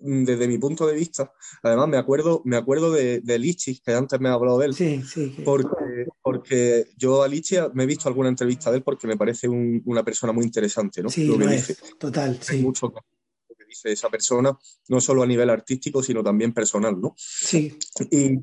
desde 0.00 0.48
mi 0.48 0.58
punto 0.58 0.86
de 0.86 0.94
vista, 0.94 1.32
además 1.62 1.88
me 1.88 1.96
acuerdo, 1.98 2.42
me 2.44 2.56
acuerdo 2.56 2.90
de, 2.92 3.20
de 3.20 3.38
Lichis, 3.38 3.80
que 3.80 3.92
antes 3.92 4.18
me 4.20 4.28
ha 4.28 4.32
hablado 4.32 4.58
de 4.58 4.66
él, 4.66 4.74
Sí, 4.74 5.02
sí. 5.02 5.32
que- 5.36 5.42
porque, 5.42 6.06
porque 6.22 6.86
yo 6.96 7.22
a 7.22 7.28
Lichis 7.28 7.60
me 7.74 7.84
he 7.84 7.86
visto 7.86 8.08
alguna 8.08 8.28
entrevista 8.28 8.70
de 8.70 8.78
él 8.78 8.82
porque 8.82 9.06
me 9.06 9.16
parece 9.16 9.48
un- 9.48 9.82
una 9.86 10.02
persona 10.04 10.32
muy 10.32 10.44
interesante, 10.44 11.02
¿no? 11.02 11.08
sí, 11.10 11.26
Lo 11.26 11.38
que 11.38 11.44
lo 11.44 11.50
dice. 11.50 11.72
es. 11.72 11.98
Total, 11.98 12.30
Hay 12.48 12.56
sí. 12.58 12.62
mucho 12.62 12.88
que 12.90 13.00
lo 13.48 13.54
que 13.56 13.64
dice 13.66 13.92
esa 13.92 14.08
persona, 14.08 14.56
no 14.88 15.00
solo 15.00 15.22
a 15.22 15.26
nivel 15.26 15.50
artístico, 15.50 16.02
sino 16.02 16.22
también 16.22 16.52
personal, 16.52 17.00
¿no? 17.00 17.14
Sí, 17.16 17.76
Y, 18.10 18.38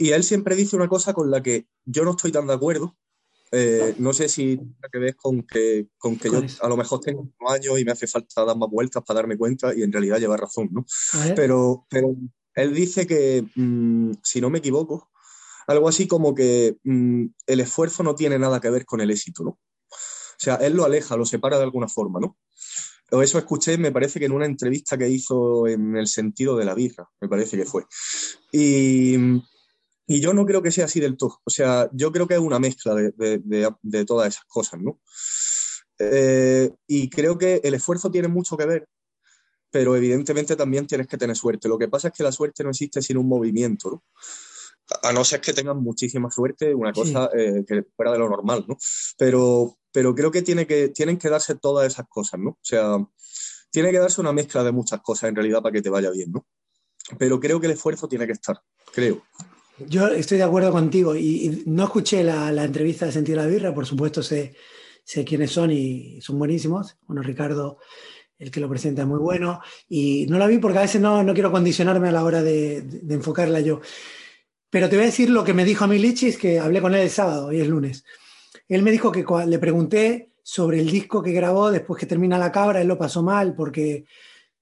y 0.00 0.10
él 0.10 0.22
siempre 0.22 0.54
dice 0.54 0.76
una 0.76 0.88
cosa 0.88 1.12
con 1.12 1.30
la 1.30 1.42
que 1.42 1.66
yo 1.84 2.04
no 2.04 2.12
estoy 2.12 2.30
tan 2.32 2.46
de 2.46 2.54
acuerdo. 2.54 2.96
Eh, 3.50 3.94
no 3.98 4.12
sé 4.12 4.28
si 4.28 4.56
tiene 4.56 4.88
que 4.92 4.98
ver 4.98 5.16
con 5.16 5.42
que, 5.42 5.88
con 5.96 6.16
que 6.16 6.30
yo 6.30 6.42
a 6.60 6.68
lo 6.68 6.76
mejor 6.76 7.00
tengo 7.00 7.20
unos 7.20 7.52
años 7.52 7.78
y 7.78 7.84
me 7.84 7.92
hace 7.92 8.06
falta 8.06 8.44
dar 8.44 8.56
más 8.56 8.68
vueltas 8.68 9.02
para 9.04 9.20
darme 9.20 9.38
cuenta 9.38 9.74
y 9.74 9.82
en 9.82 9.92
realidad 9.92 10.18
lleva 10.18 10.36
razón, 10.36 10.68
¿no? 10.70 10.84
Pero, 11.34 11.86
pero 11.88 12.14
él 12.54 12.74
dice 12.74 13.06
que, 13.06 13.44
mm, 13.54 14.12
si 14.22 14.40
no 14.40 14.50
me 14.50 14.58
equivoco, 14.58 15.10
algo 15.66 15.88
así 15.88 16.06
como 16.06 16.34
que 16.34 16.76
mm, 16.84 17.26
el 17.46 17.60
esfuerzo 17.60 18.02
no 18.02 18.14
tiene 18.14 18.38
nada 18.38 18.60
que 18.60 18.70
ver 18.70 18.84
con 18.84 19.00
el 19.00 19.10
éxito, 19.10 19.44
¿no? 19.44 19.50
O 19.50 20.40
sea, 20.40 20.56
él 20.56 20.74
lo 20.74 20.84
aleja, 20.84 21.16
lo 21.16 21.24
separa 21.24 21.56
de 21.56 21.64
alguna 21.64 21.88
forma, 21.88 22.20
¿no? 22.20 22.36
Eso 23.10 23.38
escuché, 23.38 23.78
me 23.78 23.90
parece 23.90 24.18
que 24.18 24.26
en 24.26 24.32
una 24.32 24.44
entrevista 24.44 24.98
que 24.98 25.08
hizo 25.08 25.66
en 25.66 25.96
el 25.96 26.06
sentido 26.06 26.56
de 26.56 26.66
la 26.66 26.74
birra, 26.74 27.08
me 27.20 27.28
parece 27.28 27.56
que 27.56 27.64
fue. 27.64 27.84
Y, 28.52 29.16
y 30.08 30.20
yo 30.20 30.32
no 30.32 30.44
creo 30.44 30.62
que 30.62 30.72
sea 30.72 30.86
así 30.86 30.98
del 30.98 31.16
todo. 31.16 31.40
O 31.44 31.50
sea, 31.50 31.88
yo 31.92 32.10
creo 32.10 32.26
que 32.26 32.34
es 32.34 32.40
una 32.40 32.58
mezcla 32.58 32.94
de, 32.94 33.12
de- 33.12 33.38
de- 33.38 33.74
de 33.82 34.04
todas 34.04 34.28
esas 34.34 34.44
cosas, 34.46 34.80
¿no? 34.80 35.00
Eh, 35.98 36.70
y 36.86 37.08
creo 37.10 37.36
que 37.38 37.60
el 37.64 37.74
esfuerzo 37.74 38.10
tiene 38.10 38.28
mucho 38.28 38.56
que 38.56 38.66
ver, 38.66 38.88
pero 39.70 39.94
evidentemente 39.96 40.56
también 40.56 40.86
tienes 40.86 41.06
que 41.06 41.18
tener 41.18 41.36
suerte. 41.36 41.68
Lo 41.68 41.78
que 41.78 41.88
pasa 41.88 42.08
es 42.08 42.14
que 42.14 42.22
la 42.22 42.32
suerte 42.32 42.64
no 42.64 42.70
existe 42.70 43.02
sin 43.02 43.18
un 43.18 43.28
movimiento, 43.28 43.90
¿no? 43.90 44.04
A 45.02 45.12
no 45.12 45.22
ser 45.24 45.40
que 45.42 45.52
tengan 45.52 45.82
muchísima 45.82 46.30
suerte, 46.30 46.74
una 46.74 46.94
Sí. 46.94 47.00
cosa 47.00 47.28
eh, 47.36 47.64
que 47.66 47.84
fuera 47.94 48.12
de 48.12 48.18
lo 48.18 48.30
normal, 48.30 48.64
¿no? 48.66 48.78
Pero, 49.18 49.76
pero 49.92 50.14
creo 50.14 50.30
que, 50.30 50.40
tiene 50.40 50.66
que 50.66 50.88
tienen 50.88 51.18
que 51.18 51.28
darse 51.28 51.54
todas 51.56 51.86
esas 51.86 52.06
cosas, 52.08 52.40
¿no? 52.40 52.50
O 52.50 52.58
sea, 52.62 52.96
tiene 53.70 53.90
que 53.90 53.98
darse 53.98 54.20
una 54.22 54.32
mezcla 54.32 54.64
de 54.64 54.72
muchas 54.72 55.02
cosas 55.02 55.28
en 55.28 55.36
realidad 55.36 55.60
para 55.60 55.74
que 55.74 55.82
te 55.82 55.90
vaya 55.90 56.10
bien, 56.10 56.32
¿no? 56.32 56.46
Pero 57.18 57.38
creo 57.38 57.60
que 57.60 57.66
el 57.66 57.72
esfuerzo 57.72 58.08
tiene 58.08 58.24
que 58.26 58.32
estar, 58.32 58.58
creo. 58.94 59.22
Yo 59.86 60.08
estoy 60.08 60.38
de 60.38 60.44
acuerdo 60.44 60.72
contigo 60.72 61.14
y, 61.14 61.62
no 61.66 61.84
escuché 61.84 62.24
la, 62.24 62.64
entrevista 62.64 63.06
de 63.06 63.12
Sentido 63.12 63.38
de 63.38 63.44
la 63.44 63.50
Birra, 63.50 63.74
por 63.74 63.86
supuesto 63.86 64.22
sé, 64.22 64.54
sé 65.04 65.24
quiénes 65.24 65.52
son 65.52 65.70
y 65.70 66.20
son 66.20 66.38
buenísimos. 66.38 66.96
Bueno, 67.06 67.22
Ricardo, 67.22 67.78
el 68.38 68.50
que 68.50 68.60
lo 68.60 68.68
presenta, 68.68 69.02
es 69.02 69.08
muy 69.08 69.18
bueno 69.18 69.60
y 69.88 70.26
no 70.28 70.38
la 70.38 70.46
vi 70.46 70.58
porque 70.58 70.78
a 70.78 70.82
veces 70.82 71.00
no, 71.00 71.22
no 71.22 71.32
quiero 71.32 71.52
condicionarme 71.52 72.08
a 72.08 72.12
la 72.12 72.24
hora 72.24 72.42
de, 72.42 72.78
enfocarla 73.08 73.60
yo. 73.60 73.80
Pero 74.70 74.88
te 74.88 74.96
voy 74.96 75.04
a 75.04 75.06
decir 75.06 75.30
lo 75.30 75.44
que 75.44 75.54
me 75.54 75.64
dijo 75.64 75.84
a 75.84 75.88
mí 75.88 75.98
Lichis, 75.98 76.36
que 76.36 76.58
hablé 76.58 76.80
con 76.80 76.94
él 76.94 77.02
el 77.02 77.10
sábado, 77.10 77.46
hoy 77.46 77.60
es 77.60 77.68
lunes. 77.68 78.04
Él 78.68 78.82
me 78.82 78.90
dijo 78.90 79.12
que 79.12 79.24
le 79.46 79.58
pregunté 79.58 80.32
sobre 80.42 80.80
el 80.80 80.90
disco 80.90 81.22
que 81.22 81.32
grabó 81.32 81.70
después 81.70 82.00
que 82.00 82.06
termina 82.06 82.36
La 82.36 82.52
Cabra, 82.52 82.80
él 82.80 82.88
lo 82.88 82.98
pasó 82.98 83.22
mal 83.22 83.54
porque 83.54 84.06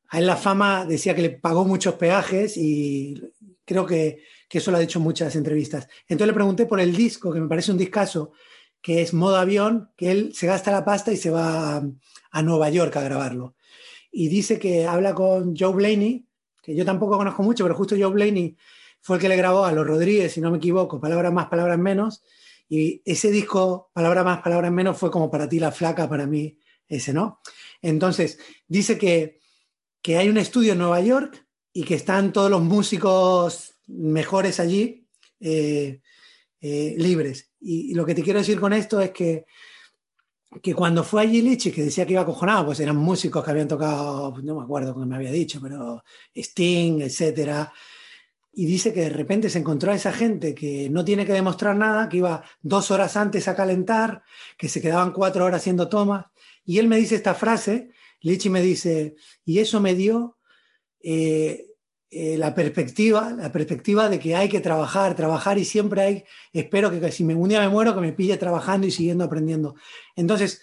a 0.09 0.19
él 0.19 0.27
la 0.27 0.37
fama 0.37 0.85
decía 0.85 1.15
que 1.15 1.23
le 1.23 1.31
pagó 1.31 1.65
muchos 1.65 1.95
peajes 1.95 2.57
y 2.57 3.21
creo 3.65 3.87
que, 3.87 4.23
que 4.49 4.59
eso 4.59 4.71
lo 4.71 4.77
ha 4.77 4.81
dicho 4.81 4.99
en 4.99 5.05
muchas 5.05 5.37
entrevistas. 5.37 5.89
Entonces 6.09 6.29
le 6.29 6.35
pregunté 6.35 6.67
por 6.67 6.81
el 6.81 6.95
disco, 6.95 7.33
que 7.33 7.41
me 7.41 7.49
parece 7.49 7.73
un 7.73 7.79
discazo, 7.79 8.33
que 8.81 9.03
es 9.03 9.13
modo 9.13 9.37
avión, 9.37 9.91
que 9.97 10.11
él 10.11 10.33
se 10.35 10.47
gasta 10.47 10.71
la 10.71 10.85
pasta 10.85 11.13
y 11.13 11.17
se 11.17 11.31
va 11.31 11.77
a, 11.77 11.89
a 12.31 12.43
Nueva 12.43 12.71
York 12.71 12.97
a 12.97 13.03
grabarlo. 13.03 13.57
Y 14.13 14.29
dice 14.29 14.59
que 14.59 14.87
habla 14.87 15.15
con 15.15 15.57
Joe 15.57 15.75
Blaney, 15.75 16.27
que 16.63 16.75
yo 16.75 16.85
tampoco 16.85 17.17
conozco 17.17 17.43
mucho, 17.43 17.65
pero 17.65 17.75
justo 17.75 17.97
Joe 17.99 18.13
Blaney 18.13 18.57
fue 19.01 19.17
el 19.17 19.23
que 19.23 19.29
le 19.29 19.37
grabó 19.37 19.65
a 19.65 19.73
los 19.73 19.87
Rodríguez, 19.87 20.33
si 20.33 20.41
no 20.41 20.51
me 20.51 20.59
equivoco, 20.59 21.01
Palabras 21.01 21.33
más, 21.33 21.47
palabras 21.47 21.79
menos. 21.79 22.25
Y 22.69 23.03
ese 23.05 23.31
disco, 23.31 23.91
Palabras 23.93 24.25
más, 24.25 24.43
palabras 24.43 24.73
menos, 24.73 24.99
fue 24.99 25.11
como 25.11 25.31
para 25.31 25.49
ti 25.49 25.61
la 25.61 25.71
flaca, 25.71 26.09
para 26.09 26.27
mí 26.27 26.59
ese, 26.89 27.13
¿no? 27.13 27.41
Entonces, 27.83 28.39
dice 28.67 28.99
que, 28.99 29.41
que 30.03 30.17
hay 30.17 30.29
un 30.29 30.39
estudio 30.39 30.73
en 30.73 30.79
Nueva 30.79 31.01
York 31.01 31.47
y 31.73 31.85
que 31.85 31.95
están 31.95 32.33
todos 32.33 32.51
los 32.51 32.63
músicos 32.63 33.76
mejores 33.87 34.61
allí 34.61 35.07
eh, 35.41 36.01
eh, 36.61 36.95
libres. 36.99 37.51
Y, 37.61 37.95
lo 37.95 38.05
que 38.05 38.15
te 38.15 38.23
quiero 38.23 38.39
decir 38.39 38.59
con 38.59 38.73
esto 38.73 39.01
es 39.01 39.11
que, 39.11 39.47
que 40.63 40.75
cuando 40.75 41.05
fue 41.05 41.23
allí 41.23 41.43
Lichi, 41.43 41.71
que 41.71 41.85
decía 41.85 42.07
que 42.07 42.13
iba 42.13 42.23
acojonado, 42.23 42.67
pues 42.67 42.81
eran 42.81 42.97
músicos 42.97 43.45
que 43.45 43.51
habían 43.51 43.69
tocado, 43.69 44.35
no 44.43 44.57
me 44.57 44.63
acuerdo 44.63 44.95
cómo 44.95 45.07
me 45.07 45.17
había 45.17 45.31
dicho, 45.31 45.61
pero 45.61 46.03
Sting, 46.35 47.03
etcétera. 47.03 47.73
Y 48.53 48.65
dice 48.65 48.95
que 48.95 49.03
de 49.03 49.11
repente 49.11 49.51
se 49.51 49.59
encontró 49.59 49.93
a 49.93 49.97
esa 49.97 50.13
gente 50.13 50.55
que 50.55 50.89
no 50.89 51.05
tiene 51.05 51.27
que 51.27 51.35
demostrar 51.35 51.77
nada, 51.77 52.09
que 52.09 52.17
iba 52.17 52.43
dos 52.63 52.91
horas 52.91 53.17
antes 53.17 53.49
a 53.49 53.55
calentar, 53.55 54.23
que 54.57 54.71
se 54.71 54.81
quedaban 54.81 55.13
cuatro 55.13 55.45
horas 55.45 55.61
haciendo 55.61 55.91
tomas. 55.91 56.27
Y 56.65 56.79
él 56.79 56.89
me 56.89 56.97
dice 56.97 57.17
esta 57.17 57.35
frase, 57.35 57.91
Lichi 58.23 58.49
me 58.49 58.63
dice, 58.63 59.15
y 59.45 59.59
eso 59.59 59.81
me 59.81 59.95
dio 59.95 60.39
eh, 61.03 61.67
eh, 62.11 62.37
la 62.39 62.55
perspectiva, 62.55 63.31
la 63.31 63.51
perspectiva 63.51 64.09
de 64.09 64.19
que 64.19 64.37
hay 64.37 64.49
que 64.49 64.61
trabajar, 64.61 65.15
trabajar 65.17 65.59
y 65.59 65.65
siempre 65.65 66.03
hay, 66.03 66.25
espero 66.53 66.91
que, 66.91 67.11
si 67.13 67.25
me, 67.25 67.35
un 67.35 67.49
día 67.49 67.61
me 67.61 67.69
muero, 67.69 67.95
que 67.95 68.01
me 68.01 68.13
pille 68.13 68.37
trabajando 68.37 68.87
y 68.87 68.91
siguiendo 68.91 69.25
aprendiendo. 69.25 69.75
Entonces, 70.15 70.63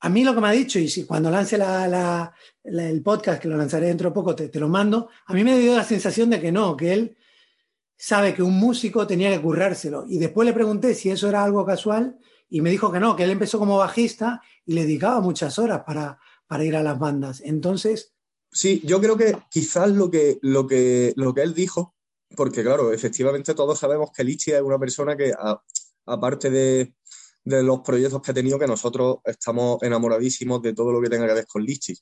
a 0.00 0.08
mí 0.08 0.24
lo 0.24 0.34
que 0.34 0.40
me 0.40 0.48
ha 0.48 0.52
dicho, 0.52 0.78
y 0.78 0.88
si 0.88 1.04
cuando 1.04 1.30
lance 1.30 1.58
la, 1.58 1.86
la- 1.88 2.32
la- 2.64 2.88
el 2.88 3.02
podcast, 3.02 3.42
que 3.42 3.48
lo 3.48 3.56
lanzaré 3.56 3.86
dentro 3.88 4.10
de 4.10 4.14
poco, 4.14 4.34
te, 4.34 4.48
te 4.48 4.60
lo 4.60 4.68
mando, 4.68 5.08
a 5.26 5.34
mí 5.34 5.42
me 5.44 5.58
dio 5.58 5.76
la 5.76 5.84
sensación 5.84 6.30
de 6.30 6.40
que 6.40 6.52
no, 6.52 6.76
que 6.76 6.92
él 6.92 7.16
sabe 7.96 8.32
que 8.32 8.42
un 8.42 8.54
músico 8.58 9.06
tenía 9.06 9.30
que 9.30 9.40
currárselo. 9.42 10.04
Y 10.08 10.18
después 10.18 10.46
le 10.46 10.52
pregunté 10.54 10.94
si 10.94 11.10
eso 11.10 11.28
era 11.28 11.42
algo 11.42 11.66
casual 11.66 12.16
y 12.48 12.60
me 12.60 12.70
dijo 12.70 12.92
que 12.92 13.00
no, 13.00 13.16
que 13.16 13.24
él 13.24 13.30
empezó 13.30 13.58
como 13.58 13.76
bajista 13.76 14.40
y 14.64 14.74
le 14.74 14.82
dedicaba 14.82 15.20
muchas 15.20 15.58
horas 15.58 15.82
para, 15.84 16.18
para 16.46 16.64
ir 16.64 16.76
a 16.76 16.82
las 16.82 16.98
bandas. 16.98 17.40
Entonces, 17.40 18.14
Sí, 18.50 18.80
yo 18.84 19.00
creo 19.00 19.16
que 19.16 19.36
quizás 19.50 19.90
lo 19.90 20.10
que, 20.10 20.38
lo 20.42 20.66
que, 20.66 21.12
lo 21.16 21.34
que 21.34 21.42
él 21.42 21.54
dijo, 21.54 21.94
porque 22.36 22.62
claro, 22.62 22.92
efectivamente 22.92 23.54
todos 23.54 23.78
sabemos 23.78 24.10
que 24.14 24.24
Lichi 24.24 24.52
es 24.52 24.62
una 24.62 24.78
persona 24.78 25.16
que, 25.16 25.32
aparte 26.06 26.50
de, 26.50 26.94
de 27.44 27.62
los 27.62 27.80
proyectos 27.80 28.20
que 28.22 28.30
ha 28.30 28.34
tenido, 28.34 28.58
que 28.58 28.66
nosotros 28.66 29.18
estamos 29.24 29.82
enamoradísimos 29.82 30.62
de 30.62 30.74
todo 30.74 30.92
lo 30.92 31.00
que 31.00 31.08
tenga 31.10 31.26
que 31.26 31.34
ver 31.34 31.46
con 31.46 31.62
Lichi. 31.62 31.94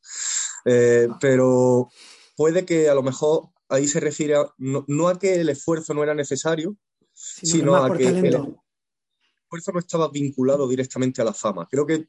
Eh, 0.64 1.08
pero 1.20 1.88
puede 2.36 2.64
que 2.64 2.88
a 2.88 2.94
lo 2.94 3.02
mejor 3.02 3.50
ahí 3.68 3.86
se 3.88 4.00
refiere 4.00 4.36
a- 4.36 4.46
no, 4.58 4.84
no 4.88 5.08
a 5.08 5.18
que 5.18 5.34
el 5.40 5.48
esfuerzo 5.48 5.94
no 5.94 6.02
era 6.02 6.14
necesario, 6.14 6.76
sino, 7.12 7.72
a 7.84 7.88
que 7.96 8.04
el- 8.08 8.34
esfuerzo 9.44 9.72
no 9.72 9.78
estaba 9.78 10.08
vinculado 10.10 10.68
directamente 10.68 11.22
a 11.22 11.24
la 11.24 11.32
fama. 11.32 11.66
Creo 11.70 11.86
que, 11.86 12.08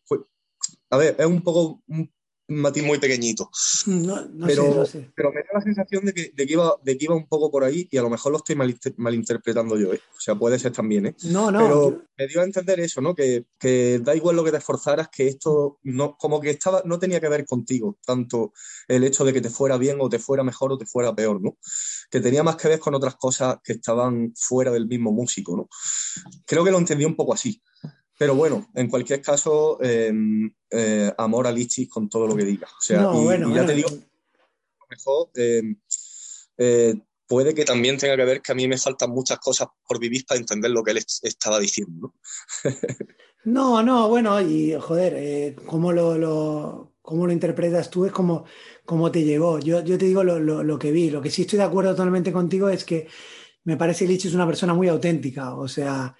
a 0.89 0.97
ver, 0.97 1.15
es 1.19 1.25
un 1.25 1.41
poco 1.43 1.81
un 1.87 2.11
matiz 2.49 2.83
muy 2.83 2.97
pequeñito. 2.97 3.49
No, 3.87 4.25
no 4.25 4.47
pero, 4.47 4.63
sé, 4.63 4.69
no 4.75 4.85
sé. 4.85 5.11
pero 5.15 5.31
me 5.31 5.41
da 5.41 5.47
la 5.55 5.61
sensación 5.61 6.05
de 6.05 6.13
que, 6.13 6.31
de, 6.33 6.45
que 6.47 6.53
iba, 6.53 6.73
de 6.83 6.97
que 6.97 7.05
iba 7.05 7.15
un 7.15 7.27
poco 7.27 7.51
por 7.51 7.63
ahí 7.63 7.87
y 7.91 7.97
a 7.97 8.01
lo 8.01 8.09
mejor 8.09 8.31
lo 8.31 8.37
estoy 8.37 8.55
malinter- 8.55 8.93
malinterpretando 8.97 9.77
yo, 9.77 9.93
¿eh? 9.93 9.99
O 10.15 10.19
sea, 10.19 10.35
puede 10.35 10.57
ser 10.59 10.71
también, 10.71 11.07
¿eh? 11.07 11.15
No, 11.23 11.51
no. 11.51 11.59
pero 11.59 11.91
yo- 11.91 12.01
me 12.17 12.27
dio 12.27 12.41
a 12.41 12.45
entender 12.45 12.79
eso, 12.79 13.01
¿no? 13.01 13.13
Que, 13.13 13.45
que 13.59 13.99
da 14.01 14.15
igual 14.15 14.35
lo 14.35 14.43
que 14.43 14.51
te 14.51 14.57
esforzaras, 14.57 15.09
que 15.09 15.27
esto 15.27 15.79
no, 15.83 16.15
como 16.17 16.39
que 16.39 16.49
estaba, 16.51 16.81
no 16.85 16.97
tenía 16.99 17.19
que 17.19 17.29
ver 17.29 17.45
contigo, 17.45 17.97
tanto 18.05 18.53
el 18.87 19.03
hecho 19.03 19.23
de 19.25 19.33
que 19.33 19.41
te 19.41 19.49
fuera 19.49 19.77
bien 19.77 19.97
o 19.99 20.09
te 20.09 20.19
fuera 20.19 20.43
mejor 20.43 20.71
o 20.71 20.77
te 20.77 20.85
fuera 20.85 21.13
peor, 21.15 21.41
¿no? 21.41 21.57
Que 22.09 22.19
tenía 22.21 22.43
más 22.43 22.55
que 22.55 22.69
ver 22.69 22.79
con 22.79 22.95
otras 22.95 23.15
cosas 23.17 23.57
que 23.63 23.73
estaban 23.73 24.33
fuera 24.35 24.71
del 24.71 24.87
mismo 24.87 25.11
músico, 25.11 25.55
¿no? 25.57 25.67
Creo 26.45 26.63
que 26.63 26.71
lo 26.71 26.77
entendí 26.79 27.05
un 27.05 27.15
poco 27.15 27.33
así. 27.33 27.61
Pero 28.17 28.35
bueno, 28.35 28.67
en 28.73 28.89
cualquier 28.89 29.21
caso, 29.21 29.77
eh, 29.81 30.11
eh, 30.71 31.13
amor 31.17 31.47
a 31.47 31.51
Lichis 31.51 31.87
con 31.89 32.09
todo 32.09 32.27
lo 32.27 32.35
que 32.35 32.45
diga. 32.45 32.67
O 32.67 32.81
sea, 32.81 33.03
no, 33.03 33.21
y, 33.21 33.23
bueno, 33.25 33.47
y 33.47 33.49
ya 33.53 33.61
bueno, 33.61 33.65
te 33.67 33.75
digo, 33.75 33.89
a 33.89 33.91
lo 33.93 34.87
mejor 34.89 35.29
eh, 35.35 35.61
eh, 36.57 36.95
puede 37.27 37.53
que 37.53 37.63
también 37.65 37.97
tenga 37.97 38.15
que 38.15 38.25
ver 38.25 38.41
que 38.41 38.51
a 38.51 38.55
mí 38.55 38.67
me 38.67 38.77
faltan 38.77 39.11
muchas 39.11 39.37
cosas 39.39 39.67
por 39.87 39.99
vivir 39.99 40.25
para 40.25 40.39
entender 40.39 40.71
lo 40.71 40.83
que 40.83 40.91
él 40.91 40.97
est- 40.97 41.23
estaba 41.25 41.59
diciendo, 41.59 42.13
¿no? 42.13 42.13
No, 43.45 43.81
no, 43.81 44.09
bueno, 44.09 44.41
y 44.41 44.73
joder, 44.73 45.13
eh, 45.15 45.55
cómo 45.65 45.93
lo, 45.93 46.17
lo- 46.17 46.95
cómo 47.01 47.25
lo 47.27 47.31
interpretas 47.31 47.89
tú 47.89 48.03
es 48.05 48.11
como, 48.11 48.43
como 48.83 49.09
te 49.09 49.23
llegó. 49.23 49.59
Yo, 49.59 49.81
yo 49.85 49.97
te 49.97 50.03
digo 50.05 50.21
lo, 50.21 50.37
lo- 50.37 50.63
lo 50.63 50.77
que 50.77 50.91
vi. 50.91 51.09
Lo 51.11 51.21
que 51.21 51.29
sí 51.29 51.43
estoy 51.43 51.57
de 51.57 51.63
acuerdo 51.63 51.91
totalmente 51.91 52.33
contigo 52.33 52.67
es 52.67 52.83
que 52.83 53.07
me 53.63 53.77
parece 53.77 54.05
que 54.05 54.11
Lich 54.11 54.25
es 54.25 54.33
una 54.33 54.45
persona 54.47 54.73
muy 54.73 54.89
auténtica. 54.89 55.55
O 55.55 55.67
sea, 55.69 56.13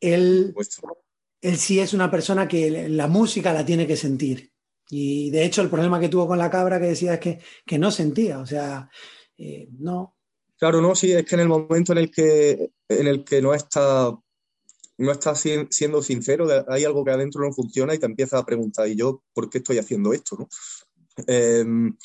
él, 0.00 0.50
Pues, 0.52 0.80
él 1.40 1.56
sí 1.56 1.78
es 1.80 1.94
una 1.94 2.10
persona 2.10 2.48
que 2.48 2.88
la 2.88 3.06
música 3.06 3.52
la 3.52 3.64
tiene 3.64 3.86
que 3.86 3.96
sentir. 3.96 4.50
Y 4.90 5.30
de 5.30 5.44
hecho, 5.44 5.62
el 5.62 5.68
problema 5.68 6.00
que 6.00 6.08
tuvo 6.08 6.26
con 6.26 6.38
la 6.38 6.50
cabra 6.50 6.80
que 6.80 6.86
decía 6.86 7.14
es 7.14 7.20
que, 7.20 7.38
que 7.66 7.78
no 7.78 7.90
sentía. 7.90 8.38
O 8.40 8.46
sea, 8.46 8.88
eh, 9.36 9.68
no. 9.78 10.16
Claro, 10.58 10.80
no, 10.80 10.94
sí, 10.94 11.12
es 11.12 11.24
que 11.24 11.34
en 11.36 11.42
el 11.42 11.48
momento 11.48 11.92
en 11.92 11.98
el 11.98 12.10
que, 12.10 12.70
en 12.88 13.06
el 13.06 13.22
que 13.24 13.40
no 13.40 13.54
está, 13.54 14.16
no 14.98 15.12
está 15.12 15.34
si- 15.34 15.66
siendo 15.70 16.02
sincero, 16.02 16.48
hay 16.68 16.84
algo 16.84 17.04
que 17.04 17.12
adentro 17.12 17.42
no 17.42 17.52
funciona 17.52 17.94
y 17.94 17.98
te 17.98 18.06
empiezas 18.06 18.40
a 18.40 18.46
preguntar, 18.46 18.88
¿y 18.88 18.96
yo 18.96 19.22
por 19.32 19.48
qué 19.48 19.58
estoy 19.58 19.78
haciendo 19.78 20.12
esto, 20.12 20.36
no? 20.36 20.48
Em, 21.26 21.96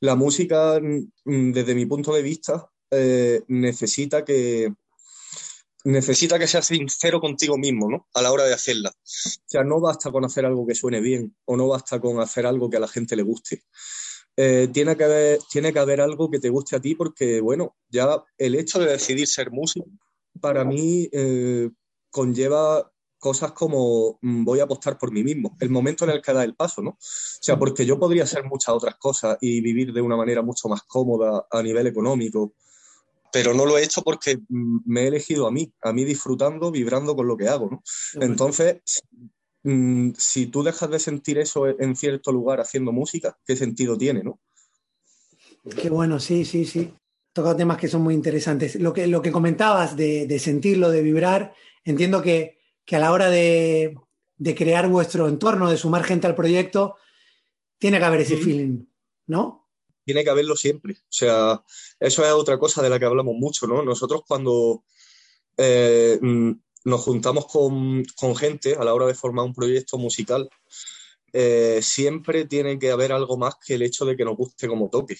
la 0.00 0.14
música, 0.14 0.78
mm, 0.80 1.52
desde 1.52 1.74
mi 1.74 1.86
punto 1.86 2.12
de 2.14 2.22
vista, 2.22 2.68
eh, 2.90 3.42
necesita 3.48 4.24
que, 4.24 4.72
necesita 5.86 6.36
que 6.38 6.48
seas 6.48 6.66
sincero 6.66 7.20
contigo 7.20 7.56
mismo, 7.56 7.88
¿no? 7.88 8.08
A 8.14 8.20
la 8.20 8.32
hora 8.32 8.44
de 8.44 8.54
hacerla. 8.54 8.90
O 8.90 9.00
sea, 9.46 9.62
no 9.62 9.80
basta 9.80 10.10
con 10.10 10.24
hacer 10.24 10.44
algo 10.44 10.66
que 10.66 10.74
suene 10.74 11.00
bien 11.00 11.36
o 11.44 11.56
no 11.56 11.68
basta 11.68 12.00
con 12.00 12.20
hacer 12.20 12.44
algo 12.44 12.68
que 12.68 12.76
a 12.76 12.80
la 12.80 12.88
gente 12.88 13.14
le 13.14 13.22
guste. 13.22 13.62
Eh, 14.36 14.68
tiene 14.72 14.96
que 14.96 15.04
haber, 15.04 15.38
que 15.50 15.78
haber 15.78 16.00
algo 16.00 16.28
que 16.28 16.40
te 16.40 16.50
guste 16.50 16.74
a 16.74 16.80
ti 16.80 16.96
porque, 16.96 17.40
bueno, 17.40 17.76
ya 17.88 18.22
el 18.36 18.56
hecho 18.56 18.80
de 18.80 18.90
decidir 18.92 19.28
ser 19.28 19.52
músico, 19.52 19.86
para 20.40 20.64
mí 20.64 21.08
eh, 21.12 21.70
conlleva 22.10 22.92
cosas 23.18 23.52
como 23.52 24.18
mm, 24.20 24.44
voy 24.44 24.58
a 24.58 24.64
apostar 24.64 24.98
por 24.98 25.12
mí 25.12 25.22
mismo, 25.22 25.56
el 25.60 25.70
momento 25.70 26.04
en 26.04 26.10
el 26.10 26.20
que 26.20 26.32
da 26.32 26.42
el 26.42 26.56
paso, 26.56 26.82
¿no? 26.82 26.90
O 26.90 26.98
sea, 27.00 27.56
porque 27.58 27.86
yo 27.86 27.98
podría 27.98 28.24
hacer 28.24 28.44
muchas 28.44 28.74
otras 28.74 28.96
cosas 28.96 29.38
y 29.40 29.60
vivir 29.60 29.92
de 29.92 30.00
una 30.00 30.16
manera 30.16 30.42
mucho 30.42 30.68
más 30.68 30.82
cómoda 30.82 31.46
a 31.48 31.62
nivel 31.62 31.86
económico, 31.86 32.54
pero 33.36 33.52
no 33.52 33.66
lo 33.66 33.76
he 33.76 33.84
hecho 33.84 34.00
porque 34.00 34.38
me 34.48 35.02
he 35.02 35.08
elegido 35.08 35.46
a 35.46 35.50
mí, 35.50 35.70
a 35.82 35.92
mí 35.92 36.06
disfrutando, 36.06 36.70
vibrando 36.70 37.14
con 37.14 37.28
lo 37.28 37.36
que 37.36 37.48
hago, 37.48 37.68
¿no? 37.70 37.82
Entonces, 38.14 38.80
mm, 39.62 40.12
si 40.16 40.46
tú 40.46 40.62
dejas 40.62 40.88
de 40.90 40.98
sentir 40.98 41.36
eso 41.36 41.66
en 41.66 41.96
cierto 41.96 42.32
lugar 42.32 42.60
haciendo 42.62 42.92
música, 42.92 43.36
¿qué 43.44 43.54
sentido 43.54 43.98
tiene, 43.98 44.22
no? 44.22 44.40
Qué 45.78 45.90
bueno, 45.90 46.18
sí, 46.18 46.46
sí, 46.46 46.64
sí. 46.64 46.94
Tocado 47.34 47.56
temas 47.56 47.76
que 47.76 47.88
son 47.88 48.00
muy 48.00 48.14
interesantes. 48.14 48.76
Lo 48.76 48.94
que, 48.94 49.06
lo 49.06 49.20
que 49.20 49.32
comentabas 49.32 49.98
de, 49.98 50.26
de 50.26 50.38
sentirlo, 50.38 50.88
de 50.88 51.02
vibrar, 51.02 51.52
entiendo 51.84 52.22
que, 52.22 52.60
que 52.86 52.96
a 52.96 53.00
la 53.00 53.12
hora 53.12 53.28
de, 53.28 53.98
de 54.38 54.54
crear 54.54 54.88
vuestro 54.88 55.28
entorno, 55.28 55.68
de 55.68 55.76
sumar 55.76 56.04
gente 56.04 56.26
al 56.26 56.34
proyecto, 56.34 56.96
tiene 57.76 57.98
que 57.98 58.04
haber 58.06 58.22
ese 58.22 58.38
Sí. 58.38 58.44
feeling, 58.44 58.86
¿no? 59.26 59.65
Tiene 60.06 60.22
que 60.24 60.30
haberlo 60.30 60.56
siempre. 60.56 60.94
O 60.94 61.10
sea, 61.10 61.62
eso 61.98 62.24
es 62.24 62.32
otra 62.32 62.58
cosa 62.58 62.80
de 62.80 62.88
la 62.88 62.98
que 62.98 63.04
hablamos 63.04 63.34
mucho, 63.36 63.66
¿no? 63.66 63.82
Nosotros 63.82 64.22
cuando 64.26 64.84
eh, 65.56 66.16
mm, 66.22 66.52
nos 66.84 67.00
juntamos 67.00 67.46
con, 67.46 68.04
con 68.14 68.36
gente 68.36 68.76
a 68.76 68.84
la 68.84 68.94
hora 68.94 69.06
de 69.06 69.14
formar 69.14 69.44
un 69.44 69.52
proyecto 69.52 69.98
musical, 69.98 70.48
eh, 71.32 71.80
siempre 71.82 72.44
tiene 72.46 72.78
que 72.78 72.92
haber 72.92 73.12
algo 73.12 73.36
más 73.36 73.56
que 73.56 73.74
el 73.74 73.82
hecho 73.82 74.04
de 74.04 74.16
que 74.16 74.24
nos 74.24 74.36
guste 74.36 74.68
como 74.68 74.88
toque. 74.88 75.16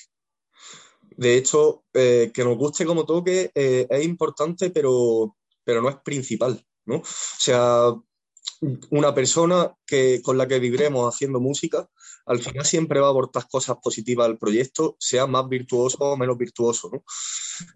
De 1.16 1.36
hecho, 1.36 1.84
eh, 1.92 2.30
que 2.32 2.44
nos 2.44 2.56
guste 2.56 2.86
como 2.86 3.04
toque 3.04 3.50
es 3.54 4.04
importante, 4.04 4.70
pero, 4.70 5.36
pero 5.64 5.82
no 5.82 5.88
es 5.88 5.96
principal, 5.96 6.64
¿no? 6.84 6.98
O 6.98 7.04
sea, 7.38 7.92
una 8.90 9.14
persona 9.14 9.74
que, 9.86 10.20
con 10.22 10.38
la 10.38 10.46
que 10.48 10.58
vibremos 10.58 11.12
haciendo 11.12 11.40
música, 11.40 11.88
al 12.26 12.40
final 12.40 12.64
siempre 12.64 13.00
va 13.00 13.08
a 13.08 13.10
aportar 13.10 13.46
cosas 13.48 13.76
positivas 13.82 14.26
al 14.26 14.38
proyecto, 14.38 14.96
sea 14.98 15.26
más 15.26 15.48
virtuoso 15.48 15.98
o 15.98 16.16
menos 16.16 16.36
virtuoso. 16.36 16.90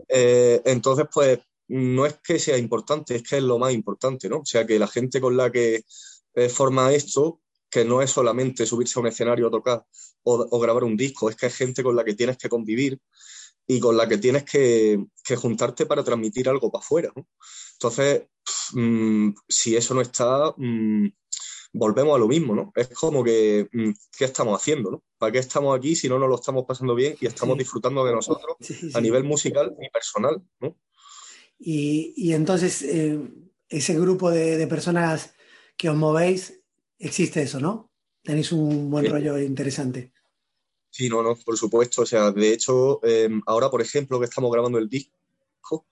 Eh, 0.09 0.61
entonces, 0.65 1.07
pues, 1.13 1.39
no 1.69 2.07
es 2.07 2.19
que 2.23 2.39
sea 2.39 2.59
importante, 2.59 3.15
es 3.17 3.23
que 3.23 3.37
es 3.37 3.43
lo 3.43 3.59
más 3.59 3.73
importante, 3.73 4.29
¿no? 4.29 4.39
O 4.39 4.47
sea, 4.47 4.67
que 4.67 4.79
la 4.79 4.89
gente 4.89 5.21
con 5.21 5.37
la 5.37 5.53
que 5.53 5.85
eh, 6.35 6.49
forma 6.49 6.93
esto, 6.93 7.41
que 7.71 7.85
no 7.85 8.03
es 8.03 8.11
solamente 8.11 8.67
subirse 8.67 8.99
a 8.99 9.03
un 9.03 9.07
escenario 9.07 9.47
a 9.47 9.51
tocar 9.51 9.85
o, 10.25 10.47
o 10.51 10.59
grabar 10.59 10.83
un 10.83 10.97
disco, 10.97 11.31
es 11.31 11.37
que 11.37 11.47
es 11.47 11.55
gente 11.55 11.85
con 11.85 11.95
la 11.95 12.05
que 12.05 12.15
tienes 12.15 12.37
que 12.37 12.49
convivir 12.49 12.99
y 13.69 13.79
con 13.79 13.97
la 13.97 14.09
que 14.09 14.19
tienes 14.19 14.43
que, 14.43 14.99
que 15.23 15.37
juntarte 15.37 15.87
para 15.87 16.03
transmitir 16.03 16.49
algo 16.49 16.73
para 16.73 16.83
afuera. 16.83 17.13
Entonces, 17.75 18.25
mm, 18.73 19.35
si 19.49 19.77
eso 19.77 19.95
no 19.95 20.01
está, 20.01 20.53
mm, 20.57 21.09
volvemos 21.73 22.17
a 22.17 22.19
lo 22.19 22.27
mismo, 22.29 22.55
¿no? 22.55 22.73
Es 22.75 22.89
como 22.89 23.23
que, 23.23 23.69
mm, 23.73 23.91
¿qué 24.19 24.25
estamos 24.25 24.61
haciendo, 24.61 24.91
no? 24.91 25.03
¿Para 25.19 25.33
qué 25.33 25.39
estamos 25.39 25.77
aquí 25.77 25.95
si 25.95 26.09
no 26.09 26.19
nos 26.19 26.29
lo 26.29 26.35
estamos 26.37 26.65
pasando 26.67 26.95
bien 26.95 27.17
y 27.21 27.27
estamos 27.27 27.55
Sí. 27.57 27.61
disfrutando 27.61 28.05
de 28.05 28.13
nosotros 28.13 28.57
Sí, 28.61 28.91
a 28.95 29.01
nivel 29.01 29.25
musical 29.25 29.77
y 29.81 29.89
personal, 29.91 30.43
¿no? 30.61 30.77
Y, 31.59 32.15
y 32.17 32.33
entonces, 32.33 32.83
eh, 32.83 33.21
ese 33.69 33.99
grupo 34.01 34.31
de, 34.31 34.57
de 34.57 34.67
personas 34.67 35.35
que 35.77 35.89
os 35.91 35.97
movéis, 35.97 36.61
existe 36.99 37.43
eso, 37.43 37.61
¿no? 37.61 37.91
Tenéis 38.23 38.53
un 38.53 38.91
buen 38.91 39.09
rollo 39.11 39.39
interesante. 39.39 40.13
Sí, 40.91 41.09
no, 41.09 41.23
no, 41.23 41.37
por 41.37 41.57
supuesto. 41.57 42.03
O 42.03 42.07
sea, 42.07 42.33
de 42.33 42.53
hecho, 42.53 43.01
eh, 43.05 43.29
ahora, 43.47 43.71
por 43.71 43.81
ejemplo, 43.81 44.19
que 44.19 44.25
estamos 44.27 44.51
grabando 44.53 44.79
el 44.79 44.89
disco, 44.89 45.87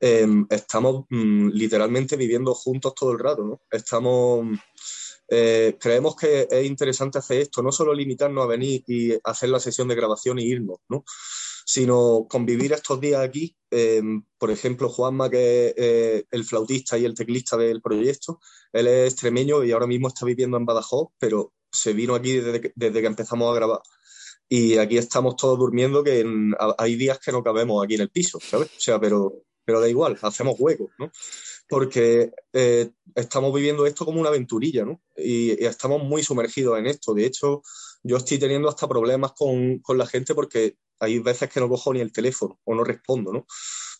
eh, 0.00 0.26
estamos 0.50 1.04
mm, 1.10 1.48
literalmente 1.50 2.16
viviendo 2.16 2.54
juntos 2.54 2.94
todo 2.94 3.12
el 3.12 3.18
rato, 3.18 3.44
¿no? 3.44 3.60
Estamos, 3.70 4.46
eh, 5.28 5.76
creemos 5.78 6.16
que 6.16 6.48
es 6.50 6.66
interesante 6.66 7.18
hacer 7.18 7.42
esto, 7.42 7.62
no 7.62 7.70
solo 7.72 7.92
limitarnos 7.94 8.44
a 8.44 8.48
venir 8.48 8.82
y 8.86 9.12
hacer 9.24 9.50
la 9.50 9.60
sesión 9.60 9.88
de 9.88 9.94
grabación 9.94 10.38
y 10.38 10.44
irnos, 10.44 10.78
¿no? 10.88 11.04
Sino 11.64 12.26
convivir 12.28 12.72
estos 12.72 13.00
días 13.00 13.20
aquí. 13.20 13.54
eh, 13.70 14.02
por 14.38 14.50
ejemplo, 14.50 14.88
Juanma, 14.88 15.30
que 15.30 15.68
es 15.68 15.74
eh, 15.76 16.24
el 16.32 16.44
flautista 16.44 16.98
y 16.98 17.04
el 17.04 17.14
teclista 17.14 17.56
del 17.56 17.80
proyecto, 17.80 18.40
él 18.72 18.86
es 18.88 19.12
extremeño 19.12 19.62
y 19.62 19.70
ahora 19.72 19.86
mismo 19.86 20.08
está 20.08 20.24
viviendo 20.26 20.56
en 20.56 20.64
Badajoz, 20.66 21.08
pero 21.18 21.52
se 21.70 21.92
vino 21.92 22.14
aquí 22.16 22.32
desde 22.38 22.60
que, 22.60 22.72
desde 22.74 23.00
que 23.00 23.06
empezamos 23.06 23.50
a 23.50 23.54
grabar. 23.54 23.80
Y 24.48 24.78
aquí 24.78 24.98
estamos 24.98 25.36
todos 25.36 25.56
durmiendo, 25.58 26.02
que 26.02 26.20
en- 26.20 26.54
hay 26.78 26.96
días 26.96 27.20
que 27.20 27.30
no 27.30 27.44
cabemos 27.44 27.84
aquí 27.84 27.94
en 27.94 28.00
el 28.00 28.10
piso, 28.10 28.40
¿sabes? 28.40 28.66
O 28.68 28.80
sea, 28.80 28.98
pero, 28.98 29.32
pero 29.70 29.80
da 29.80 29.88
igual, 29.88 30.18
hacemos 30.20 30.56
huecos, 30.58 30.90
¿no? 30.98 31.12
Porque 31.68 32.32
eh, 32.52 32.90
estamos 33.14 33.54
viviendo 33.54 33.86
esto 33.86 34.04
como 34.04 34.18
una 34.20 34.28
aventurilla, 34.30 34.84
¿no? 34.84 35.00
Y, 35.16 35.64
estamos 35.64 36.02
muy 36.02 36.24
sumergidos 36.24 36.76
en 36.78 36.86
esto. 36.88 37.14
De 37.14 37.24
hecho, 37.24 37.62
yo 38.02 38.16
estoy 38.16 38.38
teniendo 38.38 38.68
hasta 38.68 38.88
problemas 38.88 39.32
con, 39.32 39.78
con 39.78 39.96
la 39.96 40.06
gente 40.06 40.34
porque 40.34 40.76
hay 40.98 41.20
veces 41.20 41.48
que 41.48 41.60
no 41.60 41.68
cojo 41.68 41.94
ni 41.94 42.00
el 42.00 42.12
teléfono 42.12 42.58
o 42.64 42.74
no 42.74 42.82
respondo, 42.82 43.32
¿no? 43.32 43.46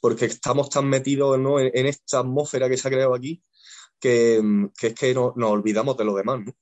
Porque 0.01 0.25
estamos 0.25 0.69
tan 0.71 0.89
metidos, 0.89 1.39
¿no? 1.39 1.61
en, 1.61 1.87
esta 1.87 2.19
atmósfera 2.19 2.69
que 2.69 2.77
se 2.77 2.89
ha 2.89 2.91
creado 2.91 3.15
aquí 3.15 3.43
que, 4.01 4.43
que 4.77 4.89
es 4.89 4.95
que 4.95 5.15
no- 5.15 5.33
nos 5.37 5.51
olvidamos 5.51 5.97
de 5.97 6.05
lo 6.05 6.15
demás, 6.15 6.41
¿no? 6.45 6.53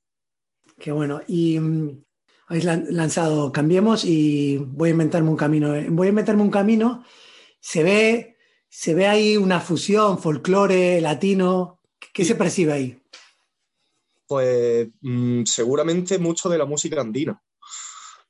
Qué 0.79 0.93
bueno. 0.93 1.23
Y 1.27 1.59
mm, 1.59 2.05
habéis 2.49 2.65
lan- 2.67 2.87
lanzado 2.91 3.51
Cambiemos 3.53 4.05
y 4.05 4.59
voy 4.59 4.91
a 4.91 4.93
inventarme 4.93 5.31
un 5.31 5.37
camino. 5.37 5.75
Eh, 5.75 5.87
Voy 5.91 6.09
a 6.09 6.11
inventarme 6.11 6.43
un 6.43 6.51
camino. 6.51 7.05
Se 7.61 7.83
ve, 7.83 8.38
se 8.69 8.95
ve 8.95 9.07
ahí 9.07 9.37
una 9.37 9.61
fusión, 9.61 10.19
folclore, 10.19 11.01
latino. 11.01 11.81
¿Qué 12.13 12.25
se 12.25 12.35
percibe 12.35 12.73
ahí? 12.73 13.03
Pues 14.27 14.89
mm, 15.01 15.45
seguramente 15.45 16.19
mucho 16.19 16.49
de 16.49 16.59
la 16.59 16.67
música 16.67 17.01
andina, 17.01 17.43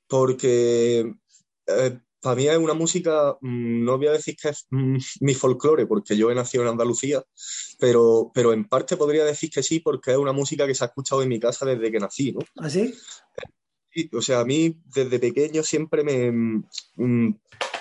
porque 0.07 1.13
eh, 1.67 1.99
para 2.21 2.37
mí 2.37 2.49
es 2.49 2.57
una 2.57 2.75
música, 2.75 3.37
mm, 3.41 3.85
no 3.85 3.99
voy 3.99 4.07
a 4.07 4.13
decir 4.13 4.37
que 4.37 4.51
es 4.51 4.67
mm, 4.71 4.97
mi 5.21 5.35
folclore, 5.35 5.87
porque 5.87 6.17
yo 6.17 6.31
he 6.31 6.35
nacido 6.35 6.63
en 6.63 6.71
Andalucía, 6.71 7.25
pero, 7.79 8.31
pero 8.35 8.53
en 8.53 8.69
parte 8.69 8.97
podría 8.97 9.25
decir 9.25 9.51
que 9.51 9.63
sí, 9.63 9.81
porque 9.81 10.13
es 10.13 10.19
una 10.19 10.33
música 10.33 10.67
que 10.67 10.75
se 10.75 10.85
ha 10.85 10.89
escuchado 10.89 11.23
en 11.23 11.29
mi 11.29 11.41
casa 11.41 11.67
desde 11.67 11.91
que 11.91 11.99
nací, 11.99 12.33
¿no? 12.33 12.41
¿Así? 12.57 12.95
Sí, 13.91 14.11
o 14.13 14.23
sea, 14.23 14.41
a 14.41 14.45
mí 14.45 14.81
desde 14.95 15.19
pequeño 15.19 15.63
siempre 15.63 16.05
me... 16.05 16.63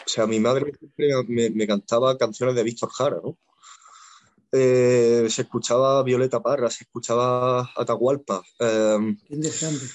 o 0.07 0.09
sea, 0.09 0.25
mi 0.25 0.39
madre 0.39 0.71
siempre 0.79 1.09
me, 1.27 1.49
me 1.49 1.67
cantaba 1.67 2.17
canciones 2.17 2.55
de 2.55 2.63
Víctor 2.63 2.89
Jara, 2.89 3.17
¿no? 3.23 3.37
Eh, 4.53 5.27
se 5.29 5.41
escuchaba 5.41 6.01
Violeta 6.03 6.41
Parra, 6.41 6.69
se 6.69 6.85
escuchaba 6.85 7.69
Atahualpa, 7.75 8.41
eh, 8.59 8.97
interesante. 9.29 9.85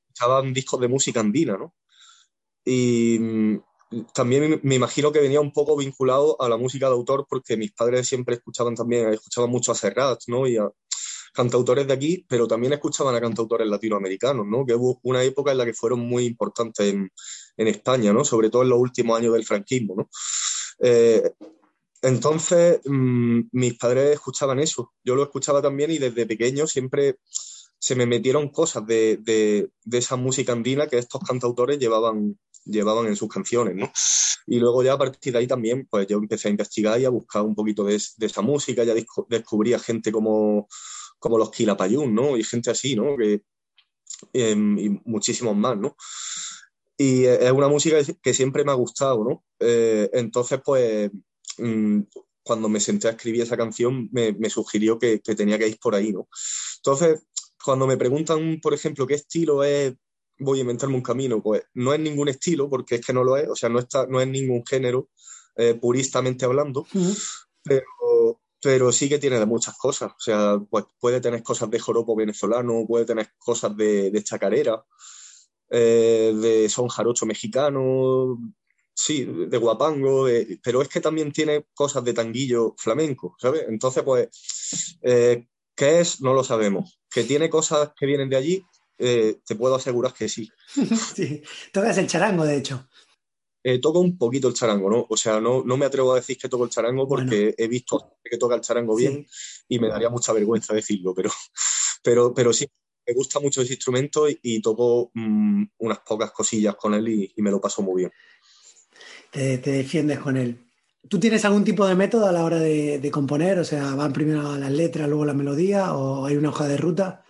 escuchaban 0.00 0.54
discos 0.54 0.80
de 0.80 0.88
música 0.88 1.20
andina, 1.20 1.58
¿no? 1.58 1.74
Y 2.64 3.18
mm, 3.20 3.58
también 4.14 4.48
me- 4.50 4.60
me 4.62 4.74
imagino 4.76 5.12
que 5.12 5.20
venía 5.20 5.40
un 5.42 5.52
poco 5.52 5.76
vinculado 5.76 6.40
a 6.40 6.48
la 6.48 6.56
música 6.56 6.86
de 6.86 6.94
autor 6.94 7.26
porque 7.28 7.58
mis 7.58 7.72
padres 7.72 8.08
siempre 8.08 8.36
escuchaban 8.36 8.74
también, 8.74 9.12
escuchaban 9.12 9.50
mucho 9.50 9.72
a 9.72 9.74
Serrat, 9.74 10.22
¿no? 10.28 10.46
Y 10.48 10.56
a 10.56 10.70
cantautores 11.34 11.86
de 11.86 11.92
aquí, 11.92 12.24
pero 12.28 12.46
también 12.46 12.72
escuchaban 12.74 13.14
a 13.14 13.20
cantautores 13.20 13.66
latinoamericanos, 13.68 14.46
¿no? 14.46 14.64
Que 14.64 14.74
hubo 14.74 15.00
una 15.02 15.22
época 15.22 15.52
en 15.52 15.58
la 15.58 15.64
que 15.66 15.74
fueron 15.74 16.00
muy 16.00 16.24
importantes 16.26 16.86
en, 16.92 17.10
en 17.56 17.68
España, 17.68 18.12
¿no? 18.12 18.24
Sobre 18.24 18.50
todo 18.50 18.62
en 18.62 18.68
los 18.70 18.78
últimos 18.78 19.18
años 19.18 19.34
del 19.34 19.44
franquismo, 19.44 19.94
¿no? 19.96 20.08
Eh, 20.80 21.22
entonces, 22.02 22.80
mm, 22.84 23.40
mis 23.52 23.74
padres 23.78 24.12
escuchaban 24.14 24.58
eso, 24.60 24.92
yo 25.02 25.14
lo 25.14 25.22
escuchaba 25.22 25.62
también 25.62 25.90
y 25.90 25.98
desde 25.98 26.26
pequeño 26.26 26.66
siempre 26.66 27.18
se 27.78 27.94
me 27.96 28.06
metieron 28.06 28.48
cosas 28.50 28.86
de, 28.86 29.18
de- 29.18 29.70
de 29.84 29.98
esa 29.98 30.16
música 30.16 30.52
andina 30.52 30.86
que 30.86 30.98
estos 30.98 31.20
cantautores 31.22 31.78
llevaban, 31.78 32.38
llevaban 32.64 33.06
en 33.06 33.16
sus 33.16 33.28
canciones, 33.28 33.74
¿no? 33.76 33.90
Y 34.46 34.58
luego 34.58 34.82
ya 34.82 34.92
a 34.94 34.98
partir 34.98 35.32
de 35.32 35.38
ahí 35.38 35.46
también, 35.46 35.86
pues 35.90 36.06
yo 36.06 36.18
empecé 36.18 36.48
a 36.48 36.50
investigar 36.50 37.00
y 37.00 37.04
a 37.06 37.10
buscar 37.10 37.42
un 37.42 37.54
poquito 37.54 37.84
de, 37.84 38.00
de 38.18 38.26
esa 38.26 38.42
música, 38.42 38.84
ya 38.84 38.94
disco- 38.94 39.26
descubrí 39.28 39.72
a 39.74 39.78
gente 39.78 40.12
como, 40.12 40.68
como 41.24 41.38
los 41.38 41.50
Quilapayún, 41.50 42.14
¿no? 42.14 42.36
Y 42.36 42.44
gente 42.44 42.70
así, 42.70 42.94
¿no? 42.94 43.16
Que, 43.16 43.40
em, 44.34 44.78
y 44.78 44.90
muchísimos 45.06 45.56
más, 45.56 45.74
¿no? 45.78 45.96
Y 46.98 47.24
eh, 47.24 47.46
es 47.46 47.50
una 47.50 47.66
música 47.66 47.96
que 48.20 48.34
siempre 48.34 48.62
me 48.62 48.72
ha 48.72 48.74
gustado, 48.74 49.24
¿no? 49.24 49.42
Eh, 49.58 50.10
entonces, 50.12 50.60
pues, 50.62 51.10
mm, 51.56 52.00
cuando 52.42 52.68
me 52.68 52.78
senté 52.78 53.08
a 53.08 53.12
escribir 53.12 53.40
esa 53.40 53.56
canción, 53.56 54.10
me, 54.12 54.32
me 54.34 54.50
sugirió 54.50 54.98
que, 54.98 55.20
que 55.20 55.34
tenía 55.34 55.58
que 55.58 55.66
ir 55.66 55.78
por 55.78 55.94
ahí, 55.94 56.12
¿no? 56.12 56.28
Entonces, 56.76 57.26
cuando 57.64 57.86
me 57.86 57.96
preguntan, 57.96 58.60
por 58.60 58.74
ejemplo, 58.74 59.06
qué 59.06 59.14
estilo 59.14 59.64
es, 59.64 59.94
voy 60.38 60.58
a 60.58 60.60
inventarme 60.60 60.96
un 60.96 61.00
camino, 61.00 61.42
pues 61.42 61.62
no 61.72 61.94
es 61.94 62.00
ningún 62.00 62.28
estilo, 62.28 62.68
porque 62.68 62.96
es 62.96 63.06
que 63.06 63.14
no 63.14 63.24
lo 63.24 63.38
es, 63.38 63.48
o 63.48 63.56
sea, 63.56 63.70
no, 63.70 63.78
está, 63.78 64.06
no 64.06 64.20
es 64.20 64.28
ningún 64.28 64.62
género, 64.66 65.08
eh, 65.56 65.72
puristamente 65.72 66.44
hablando, 66.44 66.80
Ujú. 66.80 67.14
pero, 67.62 68.42
pero 68.64 68.90
sí 68.90 69.10
que 69.10 69.18
tiene 69.18 69.38
de 69.38 69.44
muchas 69.44 69.76
cosas. 69.76 70.10
O 70.12 70.20
sea, 70.20 70.58
pues 70.70 70.86
puede 70.98 71.20
tener 71.20 71.42
cosas 71.42 71.68
de 71.70 71.78
joropo 71.78 72.16
venezolano, 72.16 72.86
puede 72.88 73.04
tener 73.04 73.28
cosas 73.36 73.76
de, 73.76 74.10
chacarera, 74.24 74.82
eh, 75.68 76.32
de 76.34 76.66
son 76.70 76.88
jarocho 76.88 77.26
mexicano, 77.26 78.38
sí, 78.94 79.26
de 79.26 79.58
guapango, 79.58 80.26
pero 80.62 80.80
es 80.80 80.88
que 80.88 81.02
también 81.02 81.30
tiene 81.30 81.66
cosas 81.74 82.02
de 82.04 82.14
tanguillo 82.14 82.74
flamenco, 82.78 83.36
¿sabes? 83.38 83.66
Entonces, 83.68 84.02
pues, 84.02 84.98
eh, 85.02 85.46
¿qué 85.74 86.00
es? 86.00 86.22
No 86.22 86.32
lo 86.32 86.42
sabemos. 86.42 86.98
Que 87.10 87.24
tiene 87.24 87.50
cosas 87.50 87.90
que 87.94 88.06
vienen 88.06 88.30
de 88.30 88.36
allí, 88.36 88.64
eh, 88.96 89.40
te 89.44 89.56
puedo 89.56 89.74
asegurar 89.74 90.14
que 90.14 90.30
sí. 90.30 90.48
Sí. 91.14 91.42
Tocas 91.70 91.98
el 91.98 92.06
charango, 92.06 92.44
de 92.44 92.56
hecho. 92.56 92.88
Eh, 93.66 93.78
toco 93.78 93.98
un 94.00 94.18
poquito 94.18 94.46
el 94.48 94.54
charango, 94.54 94.90
¿no? 94.90 95.06
O 95.08 95.16
sea, 95.16 95.40
no, 95.40 95.64
no 95.64 95.76
me 95.78 95.86
atrevo 95.86 96.12
a 96.12 96.16
decir 96.16 96.36
que 96.36 96.50
toco 96.50 96.64
el 96.64 96.70
charango 96.70 97.08
porque 97.08 97.54
he 97.56 97.66
visto 97.66 98.18
que 98.22 98.36
toca 98.36 98.54
el 98.56 98.60
charango 98.60 98.94
Sí. 98.96 99.04
bien 99.08 99.26
y 99.68 99.78
me 99.78 99.88
daría 99.88 100.10
mucha 100.10 100.34
vergüenza 100.34 100.74
decirlo, 100.74 101.14
pero, 101.14 101.30
pero, 102.04 102.34
pero 102.34 102.52
sí, 102.52 102.66
me 103.06 103.14
gusta 103.14 103.40
mucho 103.40 103.62
ese 103.62 103.72
instrumento 103.72 104.28
y, 104.28 104.38
y 104.42 104.60
toco 104.60 105.10
mm, 105.14 105.64
unas 105.78 105.98
pocas 106.00 106.30
cosillas 106.30 106.76
con 106.76 106.92
él 106.92 107.08
y, 107.08 107.32
y 107.34 107.40
me 107.42 107.50
lo 107.50 107.58
paso 107.60 107.80
muy 107.80 108.02
bien. 108.02 108.12
Te, 109.30 109.58
te 109.58 109.70
defiendes 109.72 110.18
con 110.18 110.36
él. 110.36 110.58
¿Tú 111.08 111.18
tienes 111.18 111.44
algún 111.44 111.64
tipo 111.64 111.86
de 111.86 111.94
método 111.94 112.26
a 112.26 112.32
la 112.32 112.44
hora 112.44 112.58
de, 112.58 112.98
de 112.98 113.10
componer? 113.10 113.58
O 113.58 113.64
sea, 113.64 113.94
¿van 113.94 114.12
primero 114.12 114.56
las 114.56 114.70
letras, 114.72 115.08
luego 115.08 115.24
la 115.24 115.34
melodía? 115.34 115.94
¿O 115.94 116.24
hay 116.24 116.36
una 116.36 116.50
hoja 116.50 116.66
de 116.68 116.76
ruta? 116.76 117.24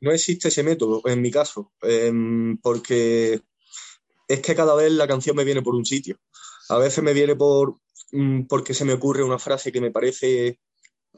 No 0.00 0.10
existe 0.12 0.48
ese 0.48 0.62
método 0.62 1.02
en 1.04 1.20
mi 1.20 1.30
caso, 1.30 1.72
em, 1.82 2.56
porque 2.58 3.42
es 4.30 4.40
que 4.40 4.54
cada 4.54 4.76
vez 4.76 4.92
la 4.92 5.08
canción 5.08 5.34
me 5.34 5.44
viene 5.44 5.60
por 5.60 5.74
un 5.74 5.84
sitio. 5.84 6.16
A 6.68 6.78
veces 6.78 7.02
me 7.02 7.12
viene 7.12 7.34
por 7.34 7.80
mm, 8.12 8.42
porque 8.42 8.74
se 8.74 8.84
me 8.84 8.92
ocurre 8.92 9.24
una 9.24 9.40
frase 9.40 9.72
que 9.72 9.80
me 9.80 9.90
parece 9.90 10.60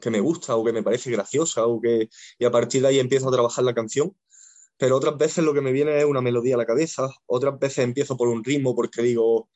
que 0.01 0.09
me 0.09 0.19
gusta 0.19 0.55
o 0.55 0.65
que 0.65 0.73
me 0.73 0.81
parece 0.81 1.11
graciosa 1.11 1.67
o 1.67 1.79
que 1.79 2.09
y 2.39 2.45
a 2.45 2.51
partir 2.51 2.81
de 2.81 2.87
ahí 2.87 2.99
empiezo 2.99 3.29
a 3.29 3.31
trabajar 3.31 3.63
la 3.63 3.75
canción. 3.75 4.15
Pero 4.77 4.97
otras 4.97 5.15
veces 5.17 5.43
lo 5.43 5.53
que 5.53 5.61
me 5.61 5.71
viene 5.71 5.99
es 5.99 6.05
una 6.05 6.21
melodía 6.21 6.55
a 6.55 6.57
la 6.57 6.65
cabeza, 6.65 7.07
otras 7.27 7.59
veces 7.59 7.79
empiezo 7.79 8.17
por 8.17 8.27
un 8.29 8.43
ritmo 8.43 8.75
porque 8.75 9.03
digo, 9.03 9.47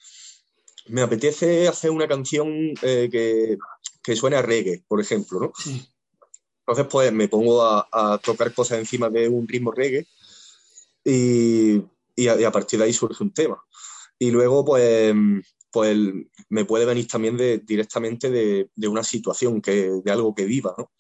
me 0.88 1.02
apetece 1.02 1.68
hacer 1.68 1.90
una 1.90 2.08
canción 2.08 2.48
eh, 2.84 3.10
que, 3.12 3.58
que 4.04 4.16
suene 4.16 4.36
a 4.36 4.44
reggae, 4.44 4.84
por 4.88 5.02
ejemplo, 5.02 5.40
¿no? 5.40 5.54
Entonces, 6.60 6.88
pues 6.92 7.12
me 7.12 7.28
pongo 7.28 7.64
a, 7.64 7.88
a 7.92 8.20
tocar 8.20 8.54
cosas 8.54 8.78
encima 8.80 9.10
de 9.10 9.28
un 9.28 9.48
ritmo 9.48 9.72
reggae 9.72 10.06
y, 11.04 11.82
y, 12.18 12.28
a, 12.28 12.40
y 12.40 12.44
a 12.44 12.52
partir 12.52 12.80
de 12.80 12.86
ahí 12.86 12.94
surge 12.94 13.24
un 13.24 13.34
tema. 13.34 13.64
Y 14.20 14.32
luego, 14.32 14.66
pues, 14.66 15.14
pues 15.72 15.98
me 16.50 16.66
puede 16.66 16.86
venir 16.86 17.08
también 17.08 17.38
de, 17.38 17.60
directamente 17.60 18.30
de, 18.30 18.70
de 18.76 18.88
una 18.88 19.04
situación, 19.04 19.62
que, 19.62 19.92
de 20.04 20.12
algo 20.12 20.34
que 20.34 20.46
viva, 20.46 20.76
¿no? 20.78 20.92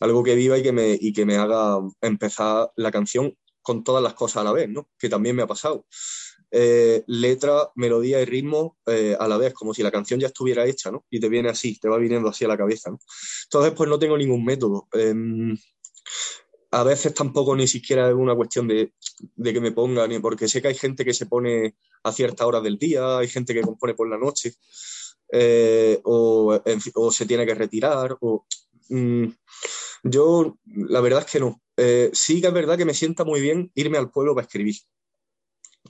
Algo 0.00 0.22
que 0.22 0.34
viva 0.34 0.58
y 0.58 0.62
que, 0.62 0.72
me, 0.72 0.98
y 0.98 1.12
que 1.12 1.26
me 1.26 1.36
haga 1.36 1.78
empezar 2.00 2.70
la 2.76 2.90
canción 2.90 3.36
con 3.62 3.84
todas 3.84 4.02
las 4.02 4.14
cosas 4.14 4.38
a 4.38 4.44
la 4.44 4.52
vez, 4.52 4.68
¿no? 4.68 4.88
Que 4.98 5.08
también 5.08 5.36
me 5.36 5.42
ha 5.42 5.46
pasado. 5.46 5.86
Eh, 6.50 7.02
letra, 7.08 7.70
melodía 7.74 8.22
y 8.22 8.24
ritmo 8.24 8.78
eh, 8.86 9.16
a 9.18 9.28
la 9.28 9.36
vez, 9.36 9.52
como 9.52 9.74
si 9.74 9.82
la 9.82 9.90
canción 9.90 10.20
ya 10.20 10.28
estuviera 10.28 10.64
hecha, 10.64 10.90
¿no? 10.90 11.04
Y 11.10 11.20
te 11.20 11.28
viene 11.28 11.50
así, 11.50 11.78
te 11.78 11.88
va 11.88 11.98
viniendo 11.98 12.28
así 12.28 12.44
a 12.44 12.48
la 12.48 12.56
cabeza, 12.56 12.90
¿no? 12.90 12.98
Entonces, 13.44 13.72
pues 13.76 13.90
no 13.90 13.98
tengo 13.98 14.16
ningún 14.16 14.44
método. 14.44 14.88
Eh, 14.92 15.14
a 16.70 16.82
veces 16.82 17.14
tampoco 17.14 17.54
ni 17.54 17.66
siquiera 17.66 18.08
es 18.08 18.14
una 18.14 18.34
cuestión 18.34 18.68
de, 18.68 18.92
de 19.34 19.52
que 19.52 19.60
me 19.60 19.72
ponga, 19.72 20.06
ni 20.06 20.18
porque 20.18 20.48
sé 20.48 20.60
que 20.60 20.68
hay 20.68 20.74
gente 20.74 21.04
que 21.04 21.14
se 21.14 21.26
pone 21.26 21.76
a 22.02 22.12
cierta 22.12 22.46
hora 22.46 22.60
del 22.60 22.78
día, 22.78 23.18
hay 23.18 23.28
gente 23.28 23.54
que 23.54 23.62
compone 23.62 23.94
por 23.94 24.08
la 24.08 24.18
noche, 24.18 24.54
eh, 25.32 26.00
o, 26.04 26.60
o 26.94 27.12
se 27.12 27.26
tiene 27.26 27.46
que 27.46 27.54
retirar, 27.54 28.16
o... 28.20 28.46
mm, 28.88 29.26
yo, 30.04 30.58
la 30.64 31.00
verdad 31.00 31.24
es 31.26 31.32
que 31.32 31.40
no. 31.40 31.60
Eh, 31.76 32.10
sí 32.12 32.40
que 32.40 32.46
es 32.46 32.52
verdad 32.52 32.78
que 32.78 32.84
me 32.84 32.94
sienta 32.94 33.24
muy 33.24 33.40
bien 33.40 33.70
irme 33.74 33.98
al 33.98 34.10
pueblo 34.10 34.34
para 34.34 34.46
escribir, 34.46 34.76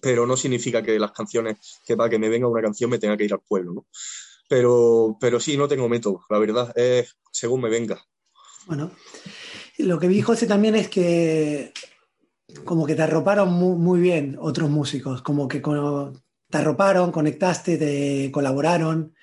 pero 0.00 0.26
no 0.26 0.36
significa 0.36 0.82
que 0.82 0.98
las 0.98 1.12
canciones, 1.12 1.80
que 1.84 1.96
para 1.96 2.10
que 2.10 2.18
me 2.18 2.28
venga 2.28 2.48
una 2.48 2.62
canción 2.62 2.90
me 2.90 2.98
tenga 2.98 3.16
que 3.16 3.24
ir 3.24 3.32
al 3.32 3.42
pueblo, 3.46 3.72
¿no? 3.72 3.86
Pero, 4.48 5.16
pero 5.20 5.40
sí, 5.40 5.56
no 5.56 5.68
tengo 5.68 5.88
método, 5.88 6.24
la 6.30 6.38
verdad, 6.38 6.72
es 6.76 7.16
según 7.32 7.60
me 7.60 7.68
venga. 7.68 8.02
Bueno, 8.66 8.90
lo 9.78 9.98
que 9.98 10.08
vi 10.08 10.22
José 10.22 10.46
también 10.46 10.74
es 10.74 10.88
que 10.88 11.72
como 12.64 12.86
que 12.86 12.94
te 12.94 13.02
arroparon 13.02 13.52
muy, 13.52 13.76
muy 13.76 14.00
bien 14.00 14.36
otros 14.40 14.70
músicos, 14.70 15.22
como 15.22 15.48
que 15.48 15.60
con- 15.60 16.22
te 16.48 16.58
arroparon, 16.58 17.12
conectaste, 17.12 17.76
te 17.76 18.30
colaboraron. 18.32 19.14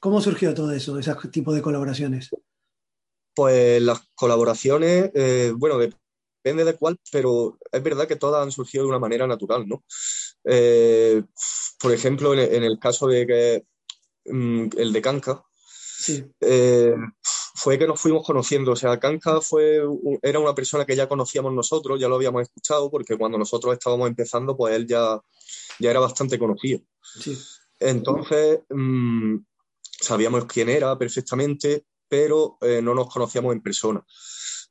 ¿Cómo 0.00 0.20
surgió 0.20 0.54
todo 0.54 0.72
eso, 0.72 0.98
ese 0.98 1.14
tipo 1.30 1.52
de 1.52 1.62
colaboraciones? 1.62 2.30
Pues 3.34 3.80
las 3.82 4.00
colaboraciones, 4.14 5.10
eh, 5.14 5.52
bueno, 5.56 5.78
depende 5.78 6.64
de 6.64 6.76
cuál, 6.76 6.98
pero 7.10 7.58
es 7.70 7.82
verdad 7.82 8.06
que 8.06 8.16
todas 8.16 8.42
han 8.42 8.52
surgido 8.52 8.84
de 8.84 8.90
una 8.90 8.98
manera 8.98 9.26
natural, 9.26 9.66
¿no? 9.66 9.84
Eh, 10.44 11.22
por 11.80 11.92
ejemplo, 11.92 12.34
en, 12.34 12.62
el 12.62 12.78
caso 12.78 13.06
de 13.06 13.26
que 13.26 13.64
mm, 14.26 14.68
el 14.76 14.92
de 14.92 15.02
Kanka, 15.02 15.44
Sí, 16.02 16.24
eh, 16.40 16.96
fue 17.62 17.78
que 17.78 17.86
nos 17.86 18.00
fuimos 18.00 18.26
conociendo. 18.26 18.72
O 18.72 18.76
sea, 18.76 18.98
Kanka 18.98 19.40
fue, 19.40 19.80
era 20.20 20.40
una 20.40 20.52
persona 20.52 20.84
que 20.84 20.96
ya 20.96 21.08
conocíamos 21.08 21.52
nosotros, 21.52 22.00
ya 22.00 22.08
lo 22.08 22.16
habíamos 22.16 22.42
escuchado, 22.42 22.90
porque 22.90 23.16
cuando 23.16 23.38
nosotros 23.38 23.72
estábamos 23.74 24.08
empezando, 24.08 24.56
pues 24.56 24.74
él 24.74 24.88
ya, 24.88 25.20
ya 25.78 25.90
era 25.90 26.00
bastante 26.00 26.38
conocido. 26.38 26.80
sí. 27.02 27.38
Entonces, 27.78 28.60
mm, 28.70 29.38
sabíamos 30.00 30.44
quién 30.46 30.68
era 30.68 30.96
perfectamente, 30.96 31.84
pero 32.08 32.58
eh, 32.60 32.80
no 32.80 32.94
nos 32.94 33.12
conocíamos 33.12 33.52
en 33.52 33.60
persona. 33.60 34.04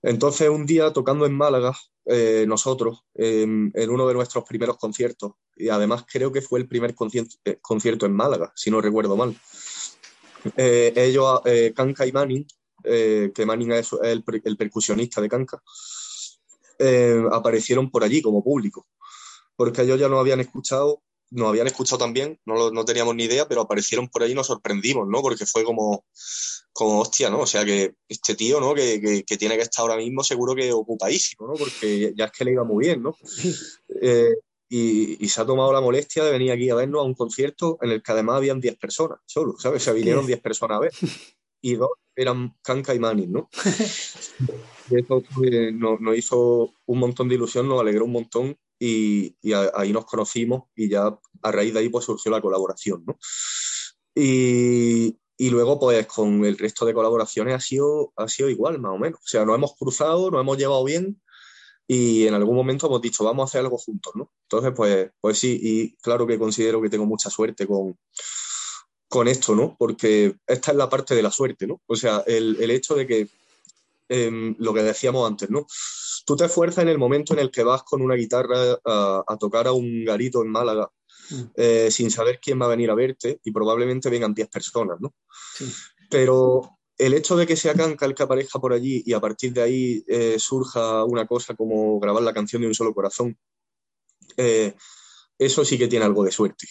Entonces, 0.01 0.49
un 0.49 0.65
día 0.65 0.91
tocando 0.91 1.25
en 1.25 1.34
Málaga, 1.34 1.73
eh, 2.06 2.45
nosotros, 2.47 3.04
en, 3.13 3.71
en 3.75 3.89
uno 3.89 4.08
de 4.08 4.13
nuestros 4.13 4.43
primeros 4.45 4.77
conciertos, 4.77 5.34
y 5.58 5.69
además 5.69 6.06
creo 6.10 6.32
que 6.32 6.41
fue 6.41 6.60
el 6.60 6.67
primer 6.67 6.95
concierto, 6.95 7.36
eh, 7.45 7.58
concierto 7.62 8.06
en 8.06 8.13
Málaga, 8.13 8.51
si 8.56 8.71
no 8.71 8.82
recuerdo 8.82 9.17
mal. 9.17 9.36
Eh, 10.58 10.93
ellos, 10.95 11.41
eh, 11.45 11.73
Kanka 11.75 12.06
y 12.06 12.12
Manning, 12.12 12.47
eh, 12.84 13.32
que 13.34 13.46
Manning 13.46 13.72
es 13.74 13.89
el, 14.04 14.24
per- 14.24 14.41
el 14.44 14.58
percusionista 14.58 15.22
de 15.22 15.30
Kanka, 15.30 15.62
eh, 16.80 17.22
aparecieron 17.32 17.89
por 17.91 18.04
allí 18.04 18.22
como 18.22 18.44
público, 18.44 18.88
porque 19.56 19.84
ellos 19.84 20.00
ya 20.00 20.10
nos 20.10 20.20
habían 20.20 20.39
escuchado 20.39 21.02
nos 21.34 21.48
habían 21.48 21.67
escuchado 21.67 21.98
también, 21.98 22.41
no, 22.46 22.56
lo- 22.56 22.72
no 22.72 22.84
teníamos 22.84 23.15
ni 23.15 23.24
idea, 23.24 23.48
pero 23.48 23.62
aparecieron 23.62 24.10
por 24.10 24.22
ahí 24.22 24.34
y 24.34 24.36
nos 24.36 24.48
sorprendimos, 24.48 25.08
¿no? 25.08 25.22
Porque 25.22 25.46
fue 25.46 25.63
como, 25.63 26.04
como 26.74 27.00
hostia, 27.00 27.30
¿no? 27.30 27.39
O 27.39 27.48
sea, 27.48 27.63
que 27.63 27.94
este 28.10 28.36
tío, 28.36 28.60
¿no? 28.60 28.74
Que, 28.76 29.00
que- 29.00 29.24
que 29.24 29.38
tiene 29.38 29.56
que 29.56 29.62
estar 29.62 29.82
ahora 29.84 29.96
mismo 29.96 30.26
seguro 30.26 30.54
que 30.56 30.74
ocupadísimo, 30.74 31.48
¿no? 31.48 31.54
Porque 31.54 32.13
ya 32.17 32.26
es 32.26 32.32
que 32.34 32.44
le 32.44 32.52
iba 32.52 32.65
muy 32.65 32.84
bien, 32.86 33.02
¿no? 33.02 33.15
Eh, 34.02 34.34
y, 34.67 35.24
y 35.24 35.30
se 35.30 35.39
ha 35.39 35.46
tomado 35.46 35.72
la 35.72 35.80
molestia 35.80 36.24
de 36.26 36.32
venir 36.32 36.52
aquí 36.52 36.70
a 36.70 36.76
vernos 36.76 37.00
a 37.00 37.06
un 37.06 37.13
concierto 37.13 37.78
en 37.82 37.91
el 37.91 38.04
que 38.04 38.12
además 38.12 38.36
habían 38.36 38.60
10 38.60 38.76
personas 38.78 39.20
solo, 39.26 39.56
¿sabes? 39.58 39.84
O 39.84 39.86
sea, 39.86 39.94
vinieron 39.94 40.26
10 40.28 40.41
personas 40.41 40.76
a 40.76 40.80
ver 40.82 40.91
y 41.62 41.76
dos 41.76 41.91
eran 42.15 42.56
Kanka 42.62 42.93
y 42.93 43.00
Manning, 43.00 43.32
¿no? 43.32 43.50
Y 44.89 45.00
eso 45.00 45.24
nos, 45.74 46.17
hizo 46.17 46.74
un 46.86 47.00
montón 47.00 47.30
de 47.30 47.36
ilusión, 47.36 47.67
nos 47.67 47.80
alegró 47.80 48.06
un 48.06 48.12
montón 48.12 48.58
y, 48.78 49.36
ahí 49.74 49.93
nos 49.93 50.06
conocimos 50.06 50.63
y 50.76 50.89
ya 50.89 51.17
a 51.43 51.52
raíz 51.52 51.74
de 51.74 51.80
ahí 51.80 51.89
pues 51.89 52.06
surgió 52.06 52.32
la 52.32 52.41
colaboración, 52.41 53.04
¿no? 53.06 53.17
Y, 54.13 55.17
y 55.38 55.50
luego 55.50 55.80
pues 55.80 56.06
con 56.08 56.43
el 56.43 56.58
resto 56.58 56.86
de 56.86 56.93
colaboraciones 56.93 57.56
ha 57.56 57.60
sido, 57.62 58.12
ha 58.17 58.28
sido 58.28 58.50
igual, 58.50 58.80
más 58.80 58.91
o 58.91 58.97
menos. 58.97 59.19
O 59.19 59.28
sea, 59.28 59.45
nos 59.45 59.56
hemos 59.56 59.76
cruzado, 59.78 60.30
nos 60.30 60.41
hemos 60.41 60.58
llevado 60.58 60.84
bien 60.84 61.21
y 61.88 62.28
en 62.28 62.34
algún 62.34 62.56
momento 62.56 62.88
hemos 62.88 63.02
dicho, 63.02 63.24
vamos 63.24 63.43
a 63.43 63.45
hacer 63.45 63.62
algo 63.62 63.78
juntos, 63.78 64.13
¿no? 64.15 64.32
Entonces, 64.43 64.74
pues, 64.76 65.12
pues 65.19 65.39
sí, 65.39 65.60
y 65.62 65.95
claro 65.97 66.28
que 66.28 66.38
considero 66.38 66.82
que 66.82 66.89
tengo 66.89 67.06
mucha 67.06 67.30
suerte 67.30 67.65
con, 67.67 67.97
con 69.12 69.28
esto, 69.28 69.54
¿no? 69.54 69.76
Porque 69.78 70.36
esta 70.47 70.71
es 70.71 70.78
la 70.78 70.89
parte 70.89 71.13
de 71.13 71.21
la 71.21 71.32
suerte, 71.32 71.67
¿no? 71.67 71.82
O 71.86 71.95
sea, 71.95 72.24
el, 72.26 72.58
el 72.60 72.71
hecho 72.71 72.95
de 72.95 73.06
que, 73.06 73.28
em, 74.10 74.56
lo 74.58 74.74
que 74.74 74.84
decíamos 74.84 75.30
antes, 75.30 75.50
¿no? 75.50 75.67
Tú 76.26 76.36
te 76.36 76.45
esfuerzas 76.45 76.84
en 76.84 76.89
el 76.89 76.97
momento 76.97 77.34
en 77.34 77.39
el 77.39 77.52
que 77.52 77.63
vas 77.63 77.84
con 77.84 78.02
una 78.02 78.15
guitarra 78.15 78.80
a, 78.86 79.24
a 79.28 79.38
tocar 79.38 79.67
a 79.67 79.74
un 79.74 80.06
garito 80.06 80.41
en 80.41 80.50
Málaga 80.50 80.89
Mm. 81.32 81.43
eh, 81.56 81.91
sin 81.91 82.12
saber 82.12 82.39
quién 82.41 82.60
va 82.62 82.65
a 82.65 82.69
venir 82.69 82.89
a 82.89 82.95
verte 82.95 83.39
y 83.43 83.52
probablemente 83.52 84.10
vengan 84.10 84.34
10 84.34 84.50
personas, 84.50 85.00
¿no? 85.00 85.13
Sí. 85.56 85.71
Pero 86.10 86.78
el 86.97 87.13
hecho 87.13 87.36
de 87.36 87.47
que 87.47 87.56
sea 87.56 87.74
Kanka 87.74 88.06
el 88.06 88.13
que 88.13 88.24
aparezca 88.24 88.60
por 88.60 88.74
allí 88.74 89.02
y 89.06 89.13
a 89.13 89.19
partir 89.19 89.54
de 89.54 89.62
ahí 89.62 90.04
eh, 90.08 90.38
surja 90.39 91.04
una 91.06 91.26
cosa 91.26 91.56
como 91.56 92.00
grabar 92.00 92.24
la 92.24 92.34
canción 92.34 92.62
de 92.62 92.67
un 92.67 92.76
solo 92.76 92.93
corazón, 92.93 93.38
eh, 94.38 94.76
eso 95.38 95.65
sí 95.65 95.78
que 95.78 95.88
tiene 95.88 96.06
algo 96.06 96.24
de 96.24 96.32
suerte. 96.32 96.67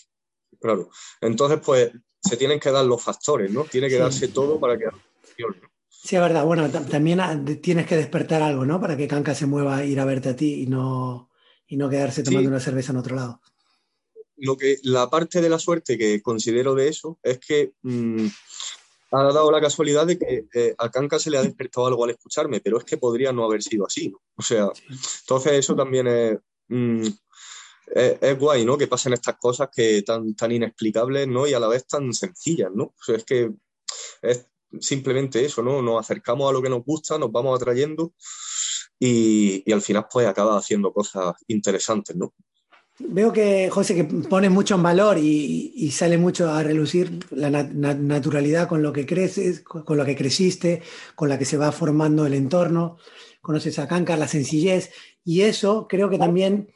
Claro. 0.60 0.90
Entonces, 1.20 1.60
pues 1.64 1.90
se 2.22 2.36
tienen 2.36 2.60
que 2.60 2.70
dar 2.70 2.84
los 2.84 3.02
factores, 3.02 3.50
¿no? 3.50 3.64
Tiene 3.64 3.88
que 3.88 3.94
Sí. 3.94 4.00
darse 4.00 4.28
todo 4.28 4.60
para 4.60 4.76
que. 4.78 4.84
Sí, 5.88 6.16
es 6.16 6.22
verdad. 6.22 6.44
Bueno, 6.44 6.70
ta- 6.70 6.84
también 6.84 7.20
ah, 7.20 7.42
tienes 7.62 7.86
que 7.86 7.96
despertar 7.96 8.42
algo, 8.42 8.64
¿no? 8.64 8.80
Para 8.80 8.96
que 8.96 9.08
Kanka 9.08 9.34
se 9.34 9.46
mueva 9.46 9.78
a 9.78 9.84
ir 9.84 9.98
a 10.00 10.04
verte 10.04 10.30
a 10.30 10.36
ti 10.36 10.62
y 10.62 10.66
no, 10.66 11.30
y 11.66 11.76
no 11.76 11.88
quedarse 11.88 12.22
tomando 12.22 12.48
Sí. 12.48 12.52
una 12.52 12.60
cerveza 12.60 12.92
en 12.92 12.98
otro 12.98 13.16
lado. 13.16 13.40
lo 14.42 14.56
que 14.56 14.78
la 14.84 15.10
parte 15.10 15.42
de 15.42 15.50
la 15.50 15.58
suerte 15.58 15.98
que 15.98 16.22
considero 16.22 16.74
de 16.74 16.88
eso 16.88 17.18
es 17.22 17.38
que 17.40 17.72
mm, 17.82 18.26
ha 19.12 19.22
dado 19.24 19.50
la 19.52 19.60
casualidad 19.60 20.06
de 20.06 20.18
que 20.18 20.46
eh, 20.54 20.74
a 20.78 20.90
Kanka 20.90 21.18
se 21.18 21.30
le 21.30 21.36
ha 21.36 21.42
despertado 21.42 21.86
algo 21.86 22.04
al 22.04 22.10
escucharme, 22.10 22.60
pero 22.60 22.78
es 22.78 22.84
que 22.84 22.96
podría 22.96 23.32
no 23.34 23.44
haber 23.44 23.62
sido 23.62 23.84
así, 23.86 24.08
¿no? 24.08 24.18
O 24.36 24.42
sea, 24.42 24.68
entonces 25.20 25.52
eso 25.52 25.76
también 25.76 26.06
es, 26.06 26.38
mm, 26.68 27.06
es, 27.94 28.18
es 28.20 28.38
guay, 28.38 28.64
¿no? 28.64 28.76
Que 28.78 28.86
pasen 28.86 29.12
estas 29.12 29.36
cosas 29.36 29.68
que 29.74 30.02
tan, 30.02 30.34
tan 30.34 30.52
inexplicables, 30.52 31.28
¿no? 31.28 31.46
Y 31.46 31.54
a 31.54 31.60
la 31.60 31.68
vez 31.68 31.86
tan 31.86 32.12
sencillas, 32.12 32.70
¿no? 32.74 32.84
O 32.84 33.02
sea, 33.04 33.16
es 33.16 33.24
que 33.24 33.50
es 34.22 34.46
simplemente 34.78 35.44
eso, 35.44 35.62
¿no? 35.62 35.82
Nos 35.82 36.00
acercamos 36.00 36.48
a 36.48 36.52
lo 36.52 36.62
que 36.62 36.70
nos 36.70 36.84
gusta, 36.84 37.18
nos 37.18 37.32
vamos 37.32 37.60
atrayendo 37.60 38.14
y, 38.98 39.62
y 39.66 39.72
al 39.72 39.82
final 39.82 40.06
pues 40.12 40.26
acaba 40.26 40.56
haciendo 40.56 40.92
cosas 40.92 41.34
interesantes, 41.48 42.14
¿no? 42.16 42.32
Veo 43.02 43.32
que, 43.32 43.70
José, 43.70 43.94
que 43.94 44.04
pones 44.04 44.50
mucho 44.50 44.74
en 44.74 44.82
valor 44.82 45.16
y, 45.16 45.72
y 45.74 45.90
sale 45.90 46.18
mucho 46.18 46.50
a 46.50 46.62
relucir 46.62 47.24
la 47.30 47.48
nat- 47.48 47.72
nat- 47.72 47.98
naturalidad 47.98 48.68
con 48.68 48.82
lo 48.82 48.92
que 48.92 49.06
creces, 49.06 49.62
con 49.62 49.84
con 49.84 49.96
lo 49.96 50.04
que 50.04 50.14
creciste, 50.14 50.82
con 51.14 51.30
la 51.30 51.38
que 51.38 51.46
se 51.46 51.56
va 51.56 51.72
formando 51.72 52.26
el 52.26 52.34
entorno. 52.34 52.98
Conoces 53.40 53.78
a 53.78 53.88
Kanka, 53.88 54.18
la 54.18 54.28
sencillez, 54.28 54.90
y 55.24 55.40
eso 55.40 55.86
creo 55.88 56.10
que 56.10 56.18
también 56.18 56.68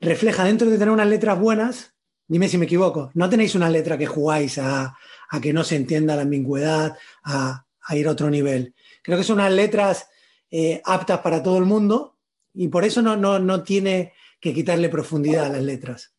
refleja 0.00 0.44
dentro 0.44 0.68
de 0.68 0.78
tener 0.78 0.92
unas 0.92 1.08
letras 1.08 1.38
buenas. 1.38 1.94
Dime 2.26 2.48
si 2.48 2.58
me 2.58 2.66
equivoco, 2.66 3.10
no 3.14 3.28
tenéis 3.28 3.54
una 3.54 3.68
letra 3.68 3.98
que 3.98 4.06
jugáis 4.06 4.58
a, 4.58 4.96
que 5.42 5.52
no 5.52 5.64
se 5.64 5.76
entienda 5.76 6.16
la 6.16 6.22
ambigüedad, 6.22 6.96
a, 7.24 7.64
ir 7.90 8.06
a 8.06 8.12
otro 8.12 8.30
nivel. 8.30 8.74
Creo 9.02 9.18
que 9.18 9.24
son 9.24 9.40
unas 9.40 9.52
letras 9.52 10.08
eh, 10.50 10.80
aptas 10.84 11.20
para 11.20 11.42
todo 11.42 11.58
el 11.58 11.64
mundo 11.64 12.16
y 12.54 12.68
por 12.68 12.84
eso 12.84 13.02
no, 13.02 13.16
no, 13.16 13.38
no 13.38 13.62
tiene 13.62 14.12
que 14.40 14.54
quitarle 14.54 14.88
profundidad 14.88 15.46
a 15.46 15.50
las 15.50 15.62
letras. 15.62 16.12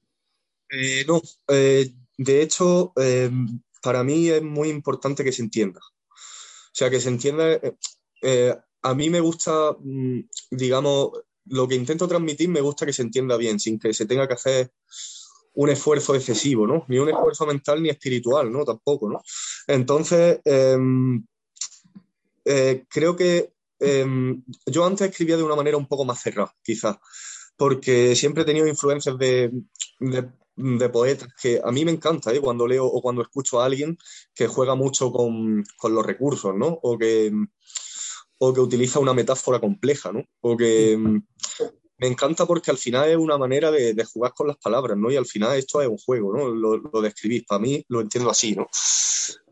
Eh, 0.72 1.04
no, 1.08 1.22
eh, 1.50 1.92
de 2.18 2.42
hecho, 2.42 2.94
eh, 2.96 3.30
para 3.82 4.04
mí 4.04 4.30
es 4.30 4.42
muy 4.42 4.70
importante 4.70 5.24
que 5.24 5.34
se 5.34 5.42
entienda. 5.42 5.82
O 5.82 6.74
sea, 6.74 6.90
que 6.90 7.02
se 7.02 7.10
entienda. 7.10 7.60
a 8.84 8.96
mí 8.96 9.10
me 9.10 9.20
gusta, 9.20 9.76
mm, 9.80 10.22
digamos, 10.52 11.12
lo 11.52 11.68
que 11.68 11.76
intento 11.76 12.08
transmitir 12.08 12.50
me 12.50 12.62
gusta 12.62 12.86
que 12.86 12.94
se 12.94 13.02
entienda 13.02 13.38
bien, 13.38 13.60
sin 13.60 13.78
que 13.78 13.94
se 13.94 14.06
tenga 14.06 14.28
que 14.28 14.34
hacer 14.34 14.72
un 15.54 15.70
esfuerzo 15.70 16.16
excesivo, 16.16 16.66
¿no? 16.66 16.86
Ni 16.88 16.98
un 16.98 17.10
esfuerzo 17.10 17.46
mental 17.46 17.84
ni 17.84 17.90
espiritual, 17.90 18.52
¿no? 18.52 18.64
Tampoco, 18.64 19.10
¿no? 19.10 19.22
Entonces, 19.68 20.40
eh, 20.46 20.78
eh, 22.46 22.86
creo 22.88 23.16
que 23.16 23.52
eh, 23.80 24.06
yo 24.66 24.86
antes 24.86 25.10
escribía 25.10 25.38
de 25.38 25.44
una 25.44 25.56
manera 25.56 25.78
un 25.78 25.88
poco 25.88 26.06
más 26.06 26.22
cerrada, 26.22 26.54
quizás, 26.64 26.98
porque 27.58 28.16
siempre 28.16 28.44
he 28.44 28.46
tenido 28.46 28.68
influencias 28.68 29.18
de, 29.18 29.52
de, 30.00 30.30
de 30.56 30.90
poetas 30.90 31.30
que 31.42 31.60
a 31.62 31.72
mí 31.72 31.84
me 31.84 31.92
encanta, 31.92 32.34
¿eh? 32.34 32.40
Cuando 32.40 32.66
leo 32.66 32.86
o 32.86 33.02
cuando 33.02 33.22
escucho 33.22 33.60
a 33.60 33.66
alguien 33.66 33.98
que 34.34 34.48
juega 34.48 34.76
mucho 34.76 35.12
con, 35.12 35.66
con 35.78 35.94
los 35.94 36.06
recursos, 36.06 36.56
¿no? 36.56 36.80
O 36.82 36.98
que, 36.98 37.30
o 38.44 38.52
que 38.54 38.60
utiliza 38.60 39.00
una 39.00 39.14
metáfora 39.14 39.60
compleja, 39.60 40.12
¿no? 40.12 40.24
O 40.42 40.58
que 40.58 40.98
mm, 40.98 41.24
me 42.00 42.08
encanta 42.08 42.48
porque 42.48 42.72
al 42.72 42.80
final 42.80 43.08
es 43.08 43.16
una 43.16 43.38
manera 43.38 43.70
de, 43.70 44.04
jugar 44.04 44.34
con 44.34 44.48
las 44.48 44.58
palabras, 44.58 44.98
¿no? 44.98 45.12
Y 45.12 45.16
al 45.16 45.28
final 45.28 45.56
esto 45.56 45.80
es 45.80 45.88
un 45.88 46.00
juego, 46.00 46.36
¿no? 46.36 46.48
Lo, 46.50 46.78
lo 46.78 47.02
de 47.02 47.10
escribir, 47.10 47.46
para 47.48 47.60
mí 47.60 47.86
lo 47.88 48.02
entiendo 48.02 48.32
así, 48.32 48.56
¿no? 48.56 48.68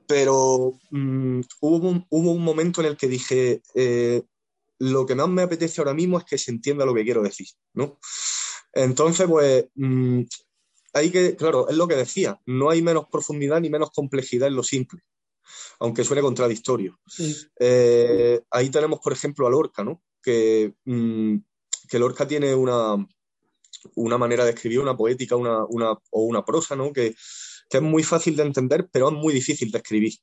Pero 0.08 0.80
mm, 0.89 1.41
hubo, 1.62 1.88
un, 1.88 2.08
hubo 2.10 2.32
un 2.32 2.43
momento 2.43 2.82
en 2.82 2.88
el 2.88 2.97
que 2.97 3.08
dije, 3.08 3.62
eh, 3.75 4.23
lo 4.80 5.06
que 5.06 5.13
más 5.13 5.30
me 5.30 5.43
apetece 5.43 5.82
ahora 5.82 5.93
mismo 5.93 6.17
es 6.17 6.23
que 6.23 6.39
se 6.39 6.49
entienda 6.49 6.84
lo 6.84 6.95
que 6.95 7.04
quiero 7.04 7.21
decir, 7.21 7.49
¿no? 7.73 7.99
Entonces, 8.73 9.28
pues, 9.28 9.67
mm, 9.75 10.21
hay 10.93 11.12
que, 11.12 11.36
claro, 11.36 11.69
es 11.69 11.78
lo 11.78 11.88
que 11.88 11.95
decía, 11.95 12.41
no 12.47 12.71
hay 12.71 12.82
menos 12.82 13.06
profundidad 13.12 13.62
ni 13.62 13.69
menos 13.69 13.91
complejidad 13.91 14.47
en 14.47 14.56
lo 14.56 14.63
simple, 14.63 15.04
aunque 15.79 16.03
suene 16.03 16.21
contradictorio. 16.21 16.99
Sí. 17.07 17.35
Eh, 17.59 18.41
ahí 18.51 18.69
tenemos, 18.69 18.99
por 18.99 19.13
ejemplo, 19.13 19.47
a 19.47 19.49
Lorca, 19.49 19.83
¿no? 19.83 20.01
Que, 20.21 20.73
mm, 20.85 21.38
que 21.88 21.99
Lorca 21.99 22.27
tiene 22.27 22.53
una, 22.53 22.95
una 23.95 24.17
manera 24.17 24.45
de 24.45 24.51
escribir, 24.51 24.79
una 24.79 24.97
poética 24.97 25.35
una, 25.35 25.65
una, 25.65 25.91
o 26.12 26.23
una 26.23 26.43
prosa, 26.43 26.75
¿no? 26.75 26.91
Que, 26.93 27.15
que 27.69 27.77
es 27.77 27.83
muy 27.83 28.03
fácil 28.03 28.35
de 28.35 28.43
entender, 28.43 28.89
pero 28.91 29.09
es 29.09 29.15
muy 29.15 29.33
difícil 29.33 29.71
de 29.71 29.77
escribir, 29.77 30.13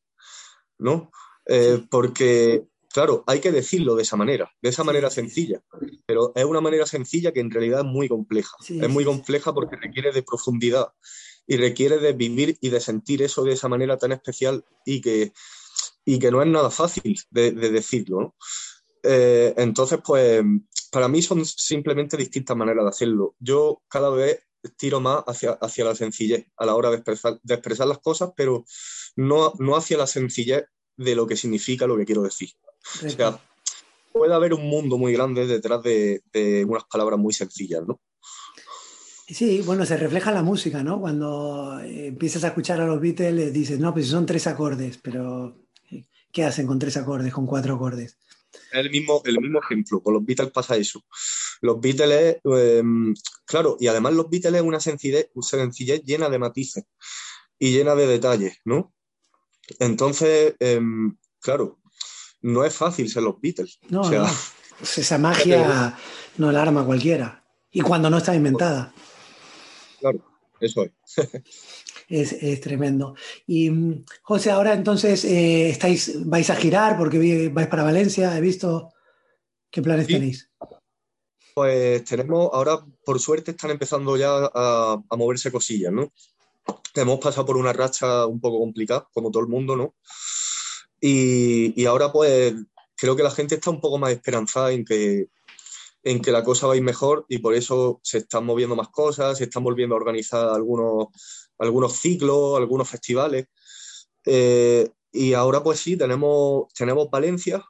¿no? 0.78 1.10
Eh, 1.46 1.84
porque, 1.88 2.64
claro, 2.90 3.22
hay 3.26 3.40
que 3.40 3.52
decirlo 3.52 3.94
de 3.94 4.02
esa 4.02 4.16
manera, 4.16 4.50
de 4.60 4.68
esa 4.68 4.84
manera 4.84 5.10
sencilla, 5.10 5.62
pero 6.06 6.32
es 6.34 6.44
una 6.44 6.60
manera 6.60 6.86
sencilla 6.86 7.32
que 7.32 7.40
en 7.40 7.50
realidad 7.50 7.80
es 7.80 7.86
muy 7.86 8.08
compleja. 8.08 8.56
Sí, 8.60 8.80
es 8.80 8.88
muy 8.88 9.04
compleja 9.04 9.54
porque 9.54 9.76
requiere 9.76 10.12
de 10.12 10.22
profundidad 10.22 10.88
y 11.46 11.56
requiere 11.56 11.98
de 11.98 12.12
vivir 12.12 12.56
y 12.60 12.70
de 12.70 12.80
sentir 12.80 13.22
eso 13.22 13.44
de 13.44 13.52
esa 13.52 13.68
manera 13.68 13.96
tan 13.96 14.12
especial 14.12 14.64
y 14.84 15.00
que, 15.00 15.32
y 16.04 16.18
que 16.18 16.30
no 16.30 16.42
es 16.42 16.48
nada 16.48 16.70
fácil 16.70 17.18
de, 17.30 17.52
de 17.52 17.70
decirlo, 17.70 18.20
¿no? 18.20 18.34
Eh, 19.08 19.54
entonces, 19.56 20.00
pues, 20.04 20.42
para 20.90 21.08
mí 21.08 21.22
son 21.22 21.44
simplemente 21.44 22.16
distintas 22.16 22.56
maneras 22.56 22.84
de 22.84 22.90
hacerlo. 22.90 23.36
Yo 23.38 23.82
cada 23.88 24.10
vez 24.10 24.40
tiro 24.76 25.00
más 25.00 25.22
hacia, 25.26 25.52
hacia 25.52 25.84
la 25.84 25.94
sencillez 25.94 26.46
a 26.56 26.66
la 26.66 26.74
hora 26.74 26.90
de 26.90 26.96
expresar, 26.96 27.38
de 27.42 27.54
expresar 27.54 27.86
las 27.86 27.98
cosas, 27.98 28.30
pero 28.36 28.64
no, 29.14 29.52
no 29.58 29.76
hacia 29.76 29.96
la 29.96 30.08
sencillez 30.08 30.64
de 30.96 31.14
lo 31.14 31.26
que 31.26 31.36
significa 31.36 31.86
lo 31.86 31.96
que 31.96 32.04
quiero 32.04 32.22
decir. 32.22 32.50
O 33.04 33.10
sea, 33.10 33.40
puede 34.12 34.34
haber 34.34 34.54
un 34.54 34.68
mundo 34.68 34.98
muy 34.98 35.12
grande 35.12 35.46
detrás 35.46 35.82
de, 35.82 36.22
de 36.32 36.64
unas 36.64 36.84
palabras 36.84 37.18
muy 37.18 37.32
sencillas, 37.32 37.86
¿no? 37.86 38.00
Sí, 39.28 39.60
bueno, 39.62 39.84
se 39.84 39.96
refleja 39.96 40.30
en 40.30 40.36
la 40.36 40.42
música, 40.42 40.84
¿no? 40.84 41.00
Cuando 41.00 41.80
eh, 41.80 42.08
empiezas 42.08 42.44
a 42.44 42.48
escuchar 42.48 42.80
a 42.80 42.86
los 42.86 43.00
Beatles, 43.00 43.52
dices, 43.52 43.78
no, 43.80 43.92
pues 43.92 44.06
son 44.08 44.24
tres 44.24 44.46
acordes, 44.46 44.98
pero 44.98 45.56
eh, 45.90 46.04
¿qué 46.30 46.44
hacen 46.44 46.66
con 46.66 46.78
tres 46.78 46.96
acordes, 46.96 47.32
con 47.32 47.46
cuatro 47.46 47.74
acordes? 47.74 48.18
Es 48.52 48.78
el 48.78 48.90
mismo, 48.90 49.22
el 49.24 49.40
mismo 49.40 49.60
ejemplo, 49.60 50.00
con 50.00 50.14
los 50.14 50.24
Beatles 50.24 50.52
pasa 50.52 50.76
eso. 50.76 51.04
Los 51.60 51.80
Beatles, 51.80 52.36
eh, 52.44 52.82
claro, 53.44 53.76
y 53.80 53.88
además 53.88 54.14
los 54.14 54.30
Beatles 54.30 54.54
es 54.54 54.62
una 54.62 54.78
sencillez, 54.78 55.30
una 55.34 55.46
sencillez 55.46 56.02
llena 56.04 56.28
de 56.28 56.38
matices 56.38 56.84
y 57.58 57.72
llena 57.72 57.96
de 57.96 58.06
detalles, 58.06 58.60
¿no? 58.64 58.94
Entonces, 59.80 60.54
eh, 60.60 60.80
claro, 61.40 61.80
no 62.42 62.64
es 62.64 62.74
fácil 62.74 63.10
ser 63.10 63.24
los 63.24 63.40
Beatles. 63.40 63.80
No, 63.88 64.02
o 64.02 64.08
sea, 64.08 64.20
no. 64.20 64.30
Pues 64.78 64.98
esa 64.98 65.18
magia 65.18 65.98
no 66.38 66.52
la 66.52 66.62
arma 66.62 66.84
cualquiera. 66.84 67.44
Y 67.72 67.80
cuando 67.80 68.08
no 68.08 68.18
está 68.18 68.34
inventada. 68.34 68.94
Claro. 70.12 70.24
eso 70.60 70.84
es. 70.84 70.92
Es, 72.08 72.32
es 72.34 72.60
tremendo. 72.60 73.16
Y 73.48 73.68
mm, 73.68 74.04
José, 74.22 74.50
ahora 74.52 74.74
entonces 74.74 75.24
eh, 75.24 75.70
estáis, 75.70 76.24
vais 76.24 76.48
a 76.50 76.54
girar 76.54 76.96
porque 76.96 77.48
vais 77.48 77.66
para 77.68 77.82
Valencia, 77.82 78.36
he 78.36 78.40
visto. 78.40 78.92
¿Qué 79.70 79.82
planes 79.82 80.06
Sí. 80.06 80.12
tenéis? 80.12 80.48
Pues 81.54 82.04
tenemos, 82.04 82.50
ahora 82.52 82.78
por 83.04 83.18
suerte 83.18 83.50
están 83.50 83.70
empezando 83.72 84.16
ya 84.16 84.30
a, 84.30 85.02
a 85.08 85.16
moverse 85.16 85.50
cosillas, 85.50 85.92
¿no? 85.92 86.12
Hemos 86.94 87.18
pasado 87.18 87.44
por 87.46 87.56
una 87.56 87.72
racha 87.72 88.26
un 88.26 88.40
poco 88.40 88.60
complicada, 88.60 89.08
como 89.12 89.30
todo 89.30 89.42
el 89.42 89.48
mundo, 89.48 89.74
¿no? 89.74 89.94
Y, 91.00 91.80
y 91.80 91.86
ahora 91.86 92.12
pues 92.12 92.54
creo 92.94 93.16
que 93.16 93.22
la 93.22 93.30
gente 93.30 93.56
está 93.56 93.70
un 93.70 93.80
poco 93.80 93.98
más 93.98 94.12
esperanzada 94.12 94.70
en 94.72 94.84
que, 94.84 95.28
en 96.06 96.20
que 96.20 96.30
la 96.30 96.44
cosa 96.44 96.68
va 96.68 96.74
a 96.74 96.76
ir 96.76 96.84
mejor 96.84 97.26
y 97.28 97.38
por 97.38 97.52
eso 97.52 97.98
se 98.04 98.18
están 98.18 98.46
moviendo 98.46 98.76
más 98.76 98.90
cosas, 98.90 99.38
se 99.38 99.44
están 99.44 99.64
volviendo 99.64 99.96
a 99.96 99.98
organizar 99.98 100.50
algunos, 100.50 101.08
algunos 101.58 101.94
ciclos, 101.94 102.56
algunos 102.56 102.88
festivales. 102.88 103.48
Eh, 104.24 104.88
y 105.10 105.32
ahora 105.32 105.64
pues 105.64 105.80
sí, 105.80 105.96
tenemos, 105.96 106.72
tenemos 106.74 107.10
Valencia, 107.10 107.64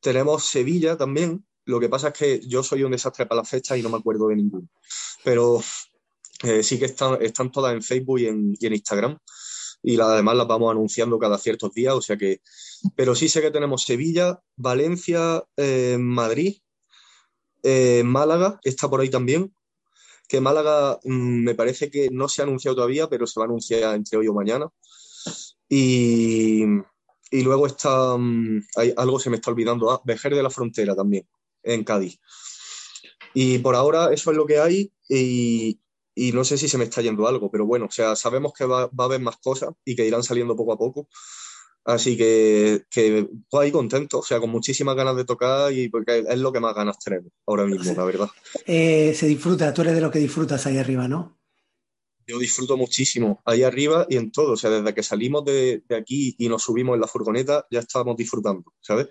tenemos 0.00 0.44
Sevilla 0.44 0.98
también. 0.98 1.46
Lo 1.64 1.80
que 1.80 1.88
pasa 1.88 2.08
es 2.08 2.14
que 2.14 2.40
yo 2.46 2.62
soy 2.62 2.82
un 2.82 2.92
desastre 2.92 3.24
para 3.24 3.40
las 3.40 3.48
fechas 3.48 3.78
y 3.78 3.82
no 3.82 3.88
me 3.88 3.96
acuerdo 3.96 4.28
de 4.28 4.36
ninguno. 4.36 4.68
Pero 5.24 5.62
eh, 6.42 6.62
sí 6.62 6.78
que 6.78 6.84
están, 6.84 7.22
están 7.22 7.50
todas 7.50 7.72
en 7.72 7.82
Facebook 7.82 8.20
y 8.20 8.26
en, 8.26 8.54
Instagram. 8.60 9.16
Y 9.82 9.98
además 9.98 10.36
las 10.36 10.46
vamos 10.46 10.70
anunciando 10.70 11.18
cada 11.18 11.38
ciertos 11.38 11.72
días. 11.72 11.94
O 11.94 12.02
sea 12.02 12.18
que. 12.18 12.42
Pero 12.94 13.14
sí 13.14 13.30
sé 13.30 13.40
que 13.40 13.50
tenemos 13.50 13.84
Sevilla, 13.84 14.42
Valencia, 14.56 15.42
eh, 15.56 15.96
Madrid, 15.98 16.56
eh, 17.62 18.02
Málaga, 18.04 18.58
está 18.62 18.88
por 18.88 19.00
ahí 19.00 19.10
también. 19.10 19.54
Que 20.28 20.40
Málaga 20.40 20.98
mm, 21.04 21.44
me 21.44 21.54
parece 21.54 21.90
que 21.90 22.10
no 22.10 22.28
se 22.28 22.42
ha 22.42 22.44
anunciado 22.44 22.76
todavía, 22.76 23.08
pero 23.08 23.26
se 23.26 23.38
va 23.38 23.44
a 23.44 23.48
anunciar 23.48 23.94
entre 23.94 24.18
hoy 24.18 24.28
o 24.28 24.34
mañana. 24.34 24.68
Y, 25.68 26.64
y 27.30 27.42
luego 27.42 27.66
está, 27.66 28.16
mm, 28.16 28.66
hay, 28.76 28.94
algo 28.96 29.18
se 29.18 29.30
me 29.30 29.36
está 29.36 29.50
olvidando, 29.50 29.90
ah, 29.90 30.00
Vejer 30.04 30.34
de 30.34 30.42
la 30.42 30.50
Frontera 30.50 30.94
también, 30.94 31.26
en 31.62 31.84
Cádiz. 31.84 32.18
Y 33.34 33.58
por 33.58 33.74
ahora 33.74 34.12
eso 34.12 34.30
es 34.30 34.36
lo 34.36 34.46
que 34.46 34.58
hay 34.58 34.92
y, 35.08 35.80
y 36.14 36.32
no 36.32 36.44
sé 36.44 36.58
si 36.58 36.68
se 36.68 36.76
me 36.76 36.84
está 36.84 37.00
yendo 37.00 37.26
algo, 37.26 37.50
pero 37.50 37.64
bueno, 37.64 37.86
o 37.86 37.90
sea, 37.90 38.14
sabemos 38.16 38.52
que 38.52 38.66
va, 38.66 38.86
va 38.88 39.04
a 39.04 39.06
haber 39.06 39.20
más 39.20 39.38
cosas 39.38 39.70
y 39.84 39.96
que 39.96 40.06
irán 40.06 40.22
saliendo 40.22 40.56
poco 40.56 40.72
a 40.74 40.78
poco. 40.78 41.08
Así 41.84 42.16
que, 42.16 42.84
que 42.90 43.28
pues 43.50 43.64
ahí 43.64 43.72
contento, 43.72 44.20
o 44.20 44.22
sea, 44.22 44.38
con 44.38 44.50
muchísimas 44.50 44.94
ganas 44.94 45.16
de 45.16 45.24
tocar 45.24 45.72
y 45.72 45.88
porque 45.88 46.24
es 46.28 46.38
lo 46.38 46.52
que 46.52 46.60
más 46.60 46.74
ganas 46.74 46.98
tenemos 46.98 47.32
ahora 47.46 47.66
mismo, 47.66 47.92
la 47.94 48.04
verdad. 48.04 48.28
Eh, 48.66 49.14
se 49.14 49.26
disfruta, 49.26 49.74
tú 49.74 49.82
eres 49.82 49.94
de 49.94 50.00
lo 50.00 50.10
que 50.10 50.20
disfrutas 50.20 50.66
ahí 50.66 50.78
arriba, 50.78 51.08
¿no? 51.08 51.40
Yo 52.26 52.38
disfruto 52.38 52.76
muchísimo 52.76 53.42
ahí 53.44 53.64
arriba 53.64 54.06
y 54.08 54.16
en 54.16 54.30
todo. 54.30 54.52
O 54.52 54.56
sea, 54.56 54.70
desde 54.70 54.94
que 54.94 55.02
salimos 55.02 55.44
de, 55.44 55.82
de 55.88 55.96
aquí 55.96 56.36
y 56.38 56.48
nos 56.48 56.62
subimos 56.62 56.94
en 56.94 57.00
la 57.00 57.08
furgoneta, 57.08 57.66
ya 57.70 57.80
estábamos 57.80 58.16
disfrutando, 58.16 58.72
¿sabes? 58.80 59.08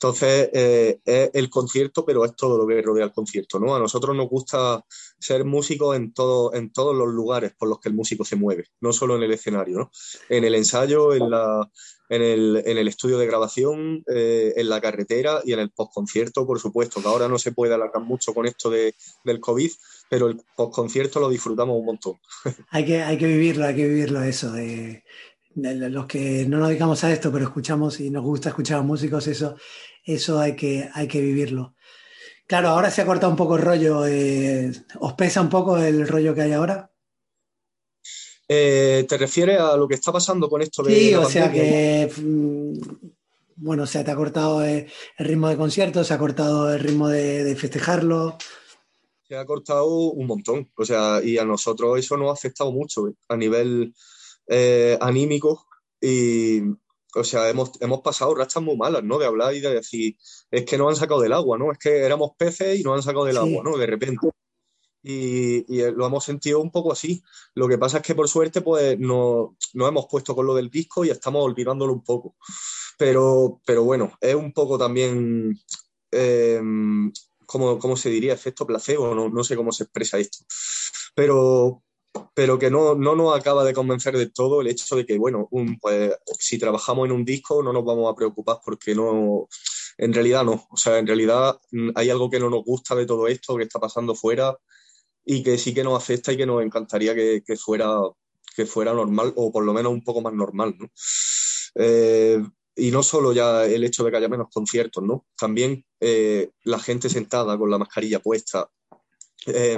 Entonces, 0.00 0.48
eh, 0.52 1.00
es 1.04 1.30
el 1.34 1.50
concierto, 1.50 2.04
pero 2.04 2.24
es 2.24 2.36
todo 2.36 2.56
lo 2.56 2.68
que 2.68 2.80
rodea 2.80 3.04
el 3.04 3.10
concierto, 3.10 3.58
¿no? 3.58 3.74
A 3.74 3.80
nosotros 3.80 4.14
nos 4.14 4.28
gusta 4.28 4.84
ser 5.18 5.44
músicos 5.44 5.96
en, 5.96 6.12
todo, 6.12 6.54
en 6.54 6.72
todos 6.72 6.94
los 6.94 7.08
lugares 7.08 7.52
por 7.58 7.68
los 7.68 7.80
que 7.80 7.88
el 7.88 7.96
músico 7.96 8.24
se 8.24 8.36
mueve, 8.36 8.66
no 8.80 8.92
solo 8.92 9.16
en 9.16 9.24
el 9.24 9.32
escenario, 9.32 9.78
¿no? 9.78 9.90
En 10.28 10.44
el 10.44 10.54
ensayo, 10.54 11.14
en, 11.14 11.28
la, 11.28 11.68
en, 12.10 12.22
el, 12.22 12.62
en 12.64 12.78
el 12.78 12.86
estudio 12.86 13.18
de 13.18 13.26
grabación, 13.26 14.04
eh, 14.06 14.54
en 14.56 14.68
la 14.68 14.80
carretera 14.80 15.40
y 15.44 15.52
en 15.52 15.58
el 15.58 15.70
postconcierto, 15.70 16.46
por 16.46 16.60
supuesto, 16.60 17.02
que 17.02 17.08
ahora 17.08 17.28
no 17.28 17.38
se 17.38 17.50
puede 17.50 17.74
alargar 17.74 18.02
mucho 18.04 18.32
con 18.32 18.46
esto 18.46 18.70
de, 18.70 18.94
del 19.24 19.40
COVID, 19.40 19.72
pero 20.08 20.28
el 20.28 20.40
postconcierto 20.56 21.18
lo 21.18 21.28
disfrutamos 21.28 21.76
un 21.76 21.86
montón. 21.86 22.14
Hay 22.70 22.84
que, 22.84 23.02
hay 23.02 23.18
que 23.18 23.26
vivirlo, 23.26 23.66
hay 23.66 23.74
que 23.74 23.88
vivirlo 23.88 24.22
eso. 24.22 24.52
De, 24.52 25.02
los 25.62 26.06
que 26.06 26.46
no 26.46 26.58
nos 26.58 26.68
dedicamos 26.68 27.02
a 27.04 27.12
esto, 27.12 27.30
pero 27.32 27.44
escuchamos 27.44 28.00
y 28.00 28.10
nos 28.10 28.22
gusta 28.22 28.50
escuchar 28.50 28.78
a 28.78 28.82
músicos, 28.82 29.26
eso, 29.26 29.56
eso 30.04 30.40
hay 30.40 30.54
que, 30.56 30.88
hay 30.92 31.08
que 31.08 31.20
vivirlo. 31.20 31.74
Claro, 32.46 32.68
ahora 32.68 32.90
se 32.90 33.02
ha 33.02 33.06
cortado 33.06 33.30
un 33.30 33.36
poco 33.36 33.56
el 33.56 33.62
rollo. 33.62 34.06
eh, 34.06 34.72
¿Os 35.00 35.12
pesa 35.14 35.40
un 35.40 35.50
poco 35.50 35.76
el 35.76 36.08
rollo 36.08 36.34
que 36.34 36.42
hay 36.42 36.52
ahora? 36.52 36.90
Eh, 38.48 39.04
¿te 39.06 39.18
refieres 39.18 39.60
a 39.60 39.76
lo 39.76 39.86
que 39.86 39.94
está 39.96 40.10
pasando 40.10 40.48
con 40.48 40.62
esto 40.62 40.82
de 40.82 40.94
Sí, 40.94 41.14
o 41.14 41.28
sea 41.28 41.52
que, 41.52 42.10
mm, 42.16 42.72
bueno, 43.56 43.82
o 43.82 43.86
sea, 43.86 44.02
te 44.02 44.10
ha 44.10 44.16
cortado 44.16 44.64
eh, 44.64 44.86
el 45.18 45.26
ritmo 45.26 45.48
de 45.50 45.58
conciertos, 45.58 46.06
se 46.06 46.14
ha 46.14 46.18
cortado 46.18 46.72
el 46.72 46.80
ritmo 46.80 47.08
de, 47.08 47.44
de 47.44 47.56
festejarlo. 47.56 48.38
Se 49.28 49.36
ha 49.36 49.44
cortado 49.44 49.86
un 49.86 50.26
montón, 50.26 50.70
o 50.74 50.84
sea, 50.86 51.20
y 51.22 51.36
a 51.36 51.44
nosotros 51.44 51.98
eso 51.98 52.16
nos 52.16 52.30
ha 52.30 52.32
afectado 52.32 52.72
mucho 52.72 53.12
a 53.28 53.36
nivel 53.36 53.92
eh, 54.48 54.98
anímico 55.00 55.66
y, 56.00 56.60
o 57.14 57.24
sea, 57.24 57.48
hemos, 57.48 57.72
hemos 57.80 58.00
pasado 58.00 58.34
rachas 58.34 58.62
muy 58.62 58.76
malas, 58.76 59.02
¿no? 59.04 59.18
De 59.18 59.26
hablar 59.26 59.54
y 59.54 59.60
de 59.60 59.74
decir, 59.74 60.16
es 60.50 60.64
que 60.64 60.78
nos 60.78 60.88
han 60.90 60.96
sacado 60.96 61.20
del 61.20 61.32
agua, 61.32 61.58
¿no? 61.58 61.72
Es 61.72 61.78
que 61.78 61.98
éramos 61.98 62.32
peces 62.36 62.78
y 62.78 62.82
nos 62.82 62.96
han 62.96 63.02
sacado 63.02 63.24
del 63.24 63.36
Sí. 63.36 63.40
agua, 63.42 63.62
¿no? 63.64 63.76
De 63.76 63.86
repente. 63.86 64.28
Y, 65.02 65.64
y, 65.74 65.80
eh, 65.80 65.92
lo 65.92 66.06
hemos 66.06 66.24
sentido 66.24 66.60
un 66.60 66.70
poco 66.72 66.92
así. 66.92 67.22
Lo 67.54 67.68
que 67.68 67.78
pasa 67.78 67.98
es 67.98 68.02
que 68.02 68.14
por 68.14 68.28
suerte, 68.28 68.60
pues 68.62 68.98
no- 68.98 69.56
nos 69.74 69.88
hemos 69.88 70.06
puesto 70.06 70.34
con 70.34 70.44
lo 70.46 70.54
del 70.54 70.70
disco 70.70 71.04
y 71.04 71.10
estamos 71.10 71.44
olvidándolo 71.44 71.92
un 71.92 72.02
poco. 72.02 72.36
Pero, 72.98 73.60
pero 73.64 73.84
bueno, 73.84 74.12
es 74.20 74.34
un 74.34 74.52
poco 74.52 74.76
también, 74.76 75.56
eh, 76.10 76.60
¿cómo, 77.46 77.78
cómo 77.78 77.96
se 77.96 78.10
diría? 78.10 78.32
Efecto 78.34 78.66
placebo, 78.66 79.14
no, 79.14 79.28
no 79.28 79.44
sé 79.44 79.56
cómo 79.56 79.70
se 79.72 79.84
expresa 79.84 80.18
esto. 80.18 80.38
Pero, 81.14 81.82
pero 82.34 82.58
que 82.58 82.70
no, 82.70 82.94
no 82.94 83.14
nos 83.14 83.36
acaba 83.36 83.64
de 83.64 83.74
convencer 83.74 84.16
de 84.16 84.30
todo 84.30 84.60
el 84.60 84.68
hecho 84.68 84.96
de 84.96 85.06
que, 85.06 85.18
bueno, 85.18 85.48
un, 85.50 85.78
pues, 85.78 86.12
si 86.38 86.58
trabajamos 86.58 87.06
en 87.06 87.12
un 87.12 87.24
disco 87.24 87.62
no 87.62 87.72
nos 87.72 87.84
vamos 87.84 88.10
a 88.10 88.16
preocupar 88.16 88.58
porque 88.64 88.94
no, 88.94 89.48
en 89.98 90.12
realidad 90.12 90.44
no. 90.44 90.66
O 90.70 90.76
sea, 90.76 90.98
en 90.98 91.06
realidad 91.06 91.58
mm, 91.72 91.90
hay 91.94 92.10
algo 92.10 92.30
que 92.30 92.40
no 92.40 92.50
nos 92.50 92.64
gusta 92.64 92.94
de 92.94 93.06
todo 93.06 93.28
esto 93.28 93.56
que 93.56 93.64
está 93.64 93.78
pasando 93.78 94.14
fuera 94.14 94.56
y 95.24 95.42
que 95.42 95.58
sí 95.58 95.74
que 95.74 95.84
nos 95.84 95.96
afecta 95.96 96.32
y 96.32 96.36
que 96.36 96.46
nos 96.46 96.62
encantaría 96.62 97.14
que, 97.14 97.42
que 97.46 97.56
fuera, 97.56 97.98
que 98.56 98.66
fuera 98.66 98.94
normal 98.94 99.32
o 99.36 99.52
por 99.52 99.64
lo 99.64 99.72
menos 99.72 99.92
un 99.92 100.02
poco 100.02 100.20
más 100.20 100.32
normal, 100.32 100.74
¿no? 100.78 100.90
Eh, 101.74 102.42
y 102.76 102.90
no 102.90 103.02
solo 103.02 103.32
ya 103.32 103.64
el 103.64 103.84
hecho 103.84 104.04
de 104.04 104.10
que 104.10 104.16
haya 104.16 104.28
menos 104.28 104.48
conciertos, 104.52 105.02
¿no? 105.02 105.26
También 105.36 105.84
eh, 106.00 106.50
la 106.62 106.78
gente 106.78 107.08
sentada 107.08 107.58
con 107.58 107.70
la 107.70 107.78
mascarilla 107.78 108.20
puesta, 108.20 108.70
eh, 109.46 109.76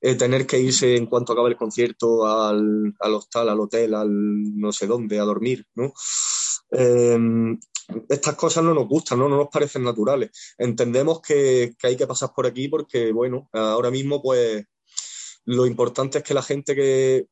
eh, 0.00 0.14
tener 0.14 0.46
que 0.46 0.60
irse 0.60 0.96
en 0.96 1.06
cuanto 1.06 1.32
acabe 1.32 1.50
el 1.50 1.56
concierto 1.56 2.26
al, 2.26 2.94
al 3.00 3.14
hostal, 3.14 3.48
al 3.48 3.60
hotel, 3.60 3.94
al 3.94 4.08
no 4.58 4.72
sé 4.72 4.86
dónde, 4.86 5.18
a 5.18 5.24
dormir, 5.24 5.66
¿no? 5.74 5.92
Eh, 6.70 7.18
estas 8.08 8.34
cosas 8.36 8.62
no 8.64 8.74
nos 8.74 8.86
gustan, 8.86 9.18
¿no? 9.18 9.28
No 9.28 9.36
nos 9.36 9.48
parecen 9.48 9.82
naturales. 9.82 10.54
Entendemos 10.58 11.20
que, 11.20 11.74
que 11.78 11.86
hay 11.86 11.96
que 11.96 12.06
pasar 12.06 12.30
por 12.34 12.46
aquí 12.46 12.68
porque, 12.68 13.12
bueno, 13.12 13.48
ahora 13.52 13.90
mismo, 13.90 14.22
pues, 14.22 14.64
lo 15.46 15.66
importante 15.66 16.18
es 16.18 16.24
que 16.24 16.34
la 16.34 16.42
gente 16.42 16.74
que, 16.74 17.26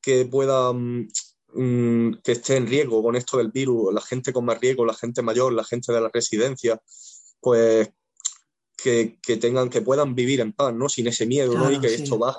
que 0.00 0.24
pueda, 0.26 0.72
mm, 0.72 1.08
mm, 1.54 2.20
que 2.22 2.32
esté 2.32 2.56
en 2.56 2.68
riesgo 2.68 3.02
con 3.02 3.16
esto 3.16 3.38
del 3.38 3.50
virus, 3.50 3.92
la 3.92 4.00
gente 4.00 4.32
con 4.32 4.44
más 4.44 4.60
riesgo, 4.60 4.86
la 4.86 4.94
gente 4.94 5.22
mayor, 5.22 5.52
la 5.52 5.64
gente 5.64 5.92
de 5.92 6.00
la 6.00 6.10
residencia, 6.12 6.80
pues 7.40 7.90
que, 8.86 9.18
que 9.20 9.36
tengan, 9.36 9.68
que 9.68 9.80
puedan 9.82 10.14
vivir 10.14 10.38
en 10.40 10.52
paz, 10.52 10.72
¿no? 10.72 10.88
Sin 10.88 11.08
ese 11.08 11.26
miedo, 11.26 11.72
Y 11.72 11.80
que 11.80 11.88
sí. 11.88 12.02
esto 12.02 12.18
baje 12.18 12.38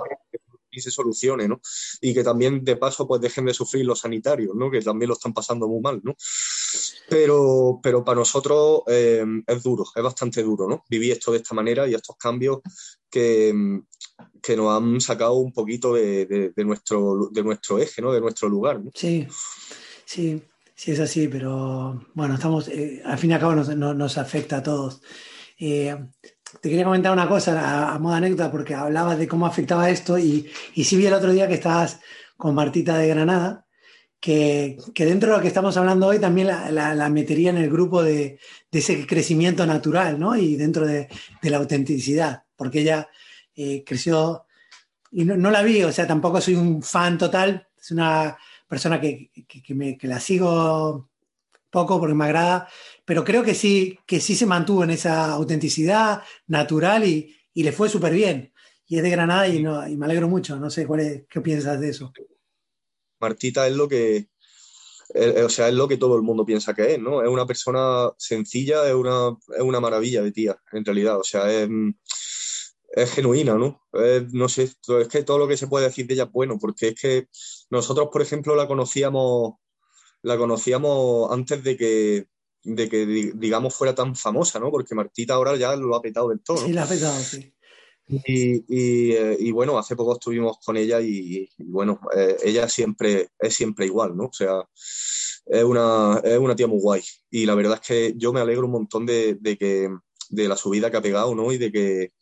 y 0.72 0.80
se 0.80 0.92
solucione, 0.92 1.46
¿no? 1.48 1.60
Y 2.00 2.14
que 2.14 2.24
también 2.24 2.64
de 2.64 2.78
paso 2.78 3.06
pues 3.06 3.20
dejen 3.20 3.44
de 3.46 3.54
sufrir 3.54 3.86
los 3.86 4.00
sanitarios, 4.00 4.56
¿no? 4.56 4.72
Que 4.72 4.82
también 4.82 5.10
lo 5.10 5.16
están 5.16 5.34
pasando 5.34 5.68
muy 5.68 5.82
mal, 5.82 6.00
¿no? 6.04 6.16
Pero, 7.10 7.80
pero 7.84 8.04
para 8.06 8.20
nosotros 8.20 8.84
eh, 8.88 9.26
es 9.46 9.64
duro, 9.64 9.86
es 9.94 10.04
bastante 10.04 10.42
duro, 10.42 10.70
¿no? 10.70 10.86
Vivir 10.90 11.12
esto 11.14 11.32
de 11.32 11.38
esta 11.40 11.54
manera 11.54 11.86
y 11.86 11.94
estos 11.96 12.16
cambios 12.18 12.60
que, 13.10 13.54
que 14.42 14.56
nos 14.56 14.74
han 14.78 15.02
sacado 15.02 15.34
un 15.34 15.52
poquito 15.52 15.94
de, 15.94 16.26
de- 16.26 16.50
de 16.56 16.64
nuestro, 16.66 17.30
de 17.32 17.44
nuestro 17.44 17.80
eje, 17.80 18.02
¿no? 18.02 18.14
De 18.14 18.22
nuestro 18.22 18.48
lugar, 18.48 18.80
¿no? 18.82 18.92
Sí, 18.94 19.28
sí, 20.06 20.42
sí 20.76 20.92
es 20.92 21.00
así, 21.00 21.28
pero 21.28 22.06
bueno, 22.14 22.36
estamos, 22.36 22.68
eh, 22.70 23.02
al 23.06 23.18
fin 23.18 23.32
y 23.32 23.34
al 23.34 23.40
cabo 23.42 23.56
nos, 23.56 23.76
no- 23.76 23.94
nos 23.94 24.18
afecta 24.18 24.58
a 24.58 24.64
todos. 24.64 25.02
Eh, 25.60 25.96
te 26.62 26.70
quería 26.70 26.86
comentar 26.86 27.12
una 27.14 27.28
cosa 27.28 27.60
a, 27.60 27.94
a 27.96 28.00
modo 28.00 28.16
anécdota, 28.16 28.52
porque 28.52 28.74
hablabas 28.74 29.18
de 29.18 29.28
cómo 29.28 29.46
afectaba 29.46 29.90
esto 29.90 30.18
y, 30.18 30.50
y 30.76 30.84
sí 30.84 30.98
vi 30.98 31.06
el 31.06 31.14
otro 31.14 31.32
día 31.32 31.48
que 31.48 31.56
estabas 31.56 32.00
con 32.38 32.56
Martita 32.56 32.98
de 32.98 33.08
Granada, 33.10 33.66
que, 34.20 34.78
que 34.96 35.06
dentro 35.06 35.30
de 35.32 35.38
lo 35.38 35.42
que 35.42 35.48
estamos 35.50 35.78
hablando 35.78 36.08
hoy 36.08 36.20
también 36.20 36.48
la, 36.48 36.72
la- 36.72 37.10
metería 37.10 37.50
en 37.52 37.58
el 37.58 37.70
grupo 37.70 38.02
de, 38.04 38.40
de 38.72 38.80
ese 38.80 39.06
crecimiento 39.06 39.66
natural, 39.66 40.20
¿no? 40.20 40.36
Y 40.36 40.56
dentro 40.56 40.86
de, 40.88 41.08
de 41.42 41.50
la 41.50 41.58
autenticidad, 41.58 42.44
porque 42.56 42.82
ella 42.82 43.10
eh, 43.56 43.84
creció 43.86 44.46
y 45.12 45.26
no, 45.26 45.38
no 45.38 45.52
la 45.52 45.64
vi, 45.64 45.84
o 45.84 45.92
sea, 45.92 46.08
tampoco 46.08 46.42
soy 46.42 46.56
un 46.56 46.82
fan 46.84 47.18
total, 47.18 47.68
es 47.80 47.92
una 47.92 48.38
persona 48.68 49.00
que, 49.00 49.32
que- 49.48 49.98
que 49.98 50.08
la 50.08 50.20
sigo 50.20 51.10
poco 51.70 52.00
porque 52.00 52.16
me 52.16 52.26
agrada, 52.26 52.68
pero 53.08 53.24
creo 53.24 53.42
que 53.42 53.56
sí, 53.56 53.98
que 54.06 54.20
sí 54.20 54.36
se 54.36 54.46
mantuvo 54.46 54.84
en 54.84 54.90
esa 54.90 55.32
autenticidad 55.32 56.24
natural 56.48 57.08
y, 57.08 57.34
y 57.54 57.64
le 57.64 57.72
fue 57.72 57.88
súper 57.88 58.12
bien. 58.12 58.52
y 58.86 58.98
es 58.98 59.04
de 59.04 59.10
Granada 59.10 59.48
y, 59.48 59.64
no, 59.64 59.88
y 59.88 59.96
me 59.96 60.08
alegro 60.08 60.28
mucho. 60.28 60.58
No 60.58 60.70
sé 60.70 60.86
cuál 60.86 61.00
es, 61.00 61.24
qué 61.30 61.40
piensas 61.40 61.80
de 61.80 61.88
eso. 61.88 62.12
Martita 63.22 63.66
es 63.66 63.78
lo 63.78 63.88
que, 63.88 64.28
eh, 65.14 65.42
o 65.42 65.48
sea, 65.48 65.70
es 65.70 65.74
lo 65.74 65.88
que 65.88 65.96
todo 65.96 66.18
el 66.18 66.22
mundo 66.22 66.46
piensa 66.46 66.74
que 66.74 66.96
es, 66.96 67.00
¿no? 67.00 67.24
Es 67.24 67.30
una 67.30 67.46
persona 67.46 68.12
sencilla, 68.18 68.86
es 68.86 68.94
una, 68.94 69.38
es 69.56 69.62
una 69.62 69.80
maravilla 69.80 70.22
de 70.22 70.34
tía, 70.34 70.58
en 70.74 70.84
realidad. 70.84 71.18
O 71.18 71.24
sea, 71.24 71.50
es, 71.50 71.70
es 72.92 73.12
genuina, 73.14 73.56
¿no? 73.56 73.88
Es, 73.94 74.34
no 74.34 74.50
sé, 74.50 74.64
es 74.64 75.08
que 75.08 75.24
todo 75.24 75.38
lo 75.38 75.48
que 75.48 75.56
se 75.56 75.68
puede 75.68 75.86
decir 75.86 76.08
de 76.08 76.16
ella 76.16 76.24
es 76.24 76.32
bueno, 76.34 76.60
porque 76.60 76.90
es 76.90 76.96
que 77.00 77.28
nosotros, 77.70 78.10
por 78.12 78.22
ejemplo, 78.22 78.54
la 78.54 78.68
conocíamos, 78.68 79.54
la 80.24 80.38
conocíamos 80.38 81.32
antes 81.32 81.64
de 81.64 81.78
que, 81.78 82.28
de 82.64 82.90
que 82.90 83.06
di- 83.06 83.32
digamos, 83.36 83.74
fuera 83.74 83.94
tan 83.96 84.16
famosa, 84.16 84.60
¿no? 84.60 84.72
Porque 84.72 84.96
Martita 84.96 85.36
ahora 85.36 85.56
ya 85.56 85.76
lo 85.76 85.96
ha 85.96 86.02
petado 86.02 86.30
del 86.30 86.42
todo, 86.42 86.62
¿no? 86.62 86.68
Sí, 86.68 86.74
la 86.74 86.84
has 86.84 86.90
petado, 86.90 87.20
sí. 87.20 87.54
Y, 88.10 88.64
y, 88.70 89.12
eh, 89.12 89.36
y 89.38 89.52
bueno, 89.52 89.78
hace 89.78 89.96
poco 89.96 90.14
estuvimos 90.14 90.60
con 90.66 90.78
ella 90.78 91.02
y, 91.02 91.50
y 91.58 91.64
bueno, 91.66 92.00
eh, 92.16 92.38
ella 92.42 92.70
siempre 92.70 93.30
es 93.38 93.54
siempre 93.54 93.86
igual, 93.86 94.16
¿no? 94.16 94.26
O 94.28 94.34
sea, 94.34 94.64
es 95.46 95.64
una, 95.64 96.22
es 96.24 96.38
una 96.38 96.56
tía 96.56 96.68
muy 96.68 96.80
guay. 96.80 97.02
Y 97.30 97.46
la 97.46 97.56
verdad 97.56 97.80
es 97.82 97.88
que 97.88 98.14
yo 98.16 98.32
me 98.32 98.40
alegro 98.40 98.66
un 98.66 98.72
montón 98.72 99.06
de, 99.06 99.36
de 99.42 99.58
que, 99.58 99.90
de 100.30 100.48
la 100.48 100.56
subida 100.56 100.90
que 100.90 100.98
ha 100.98 101.02
pegado, 101.02 101.36
¿no? 101.36 101.52
Y 101.52 101.58
de 101.58 101.70
que, 101.70 102.14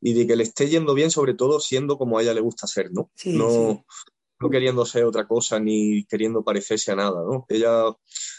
y 0.00 0.12
de 0.12 0.26
que 0.26 0.34
le 0.34 0.42
esté 0.42 0.68
yendo 0.68 0.92
bien, 0.94 1.12
sobre 1.12 1.34
todo 1.34 1.60
siendo 1.60 1.98
como 1.98 2.18
a 2.18 2.22
ella 2.22 2.34
le 2.34 2.40
gusta 2.40 2.66
ser, 2.66 2.90
¿no? 2.90 3.12
Sí, 3.14 3.32
no, 3.36 3.48
sí. 3.48 4.04
no 4.40 4.50
queriendo 4.50 4.84
ser 4.86 5.04
otra 5.04 5.28
cosa 5.28 5.60
ni 5.60 6.04
queriendo 6.06 6.42
parecerse 6.42 6.90
a 6.90 6.96
nada, 6.96 7.22
¿no? 7.22 7.46
Ella 7.48 7.84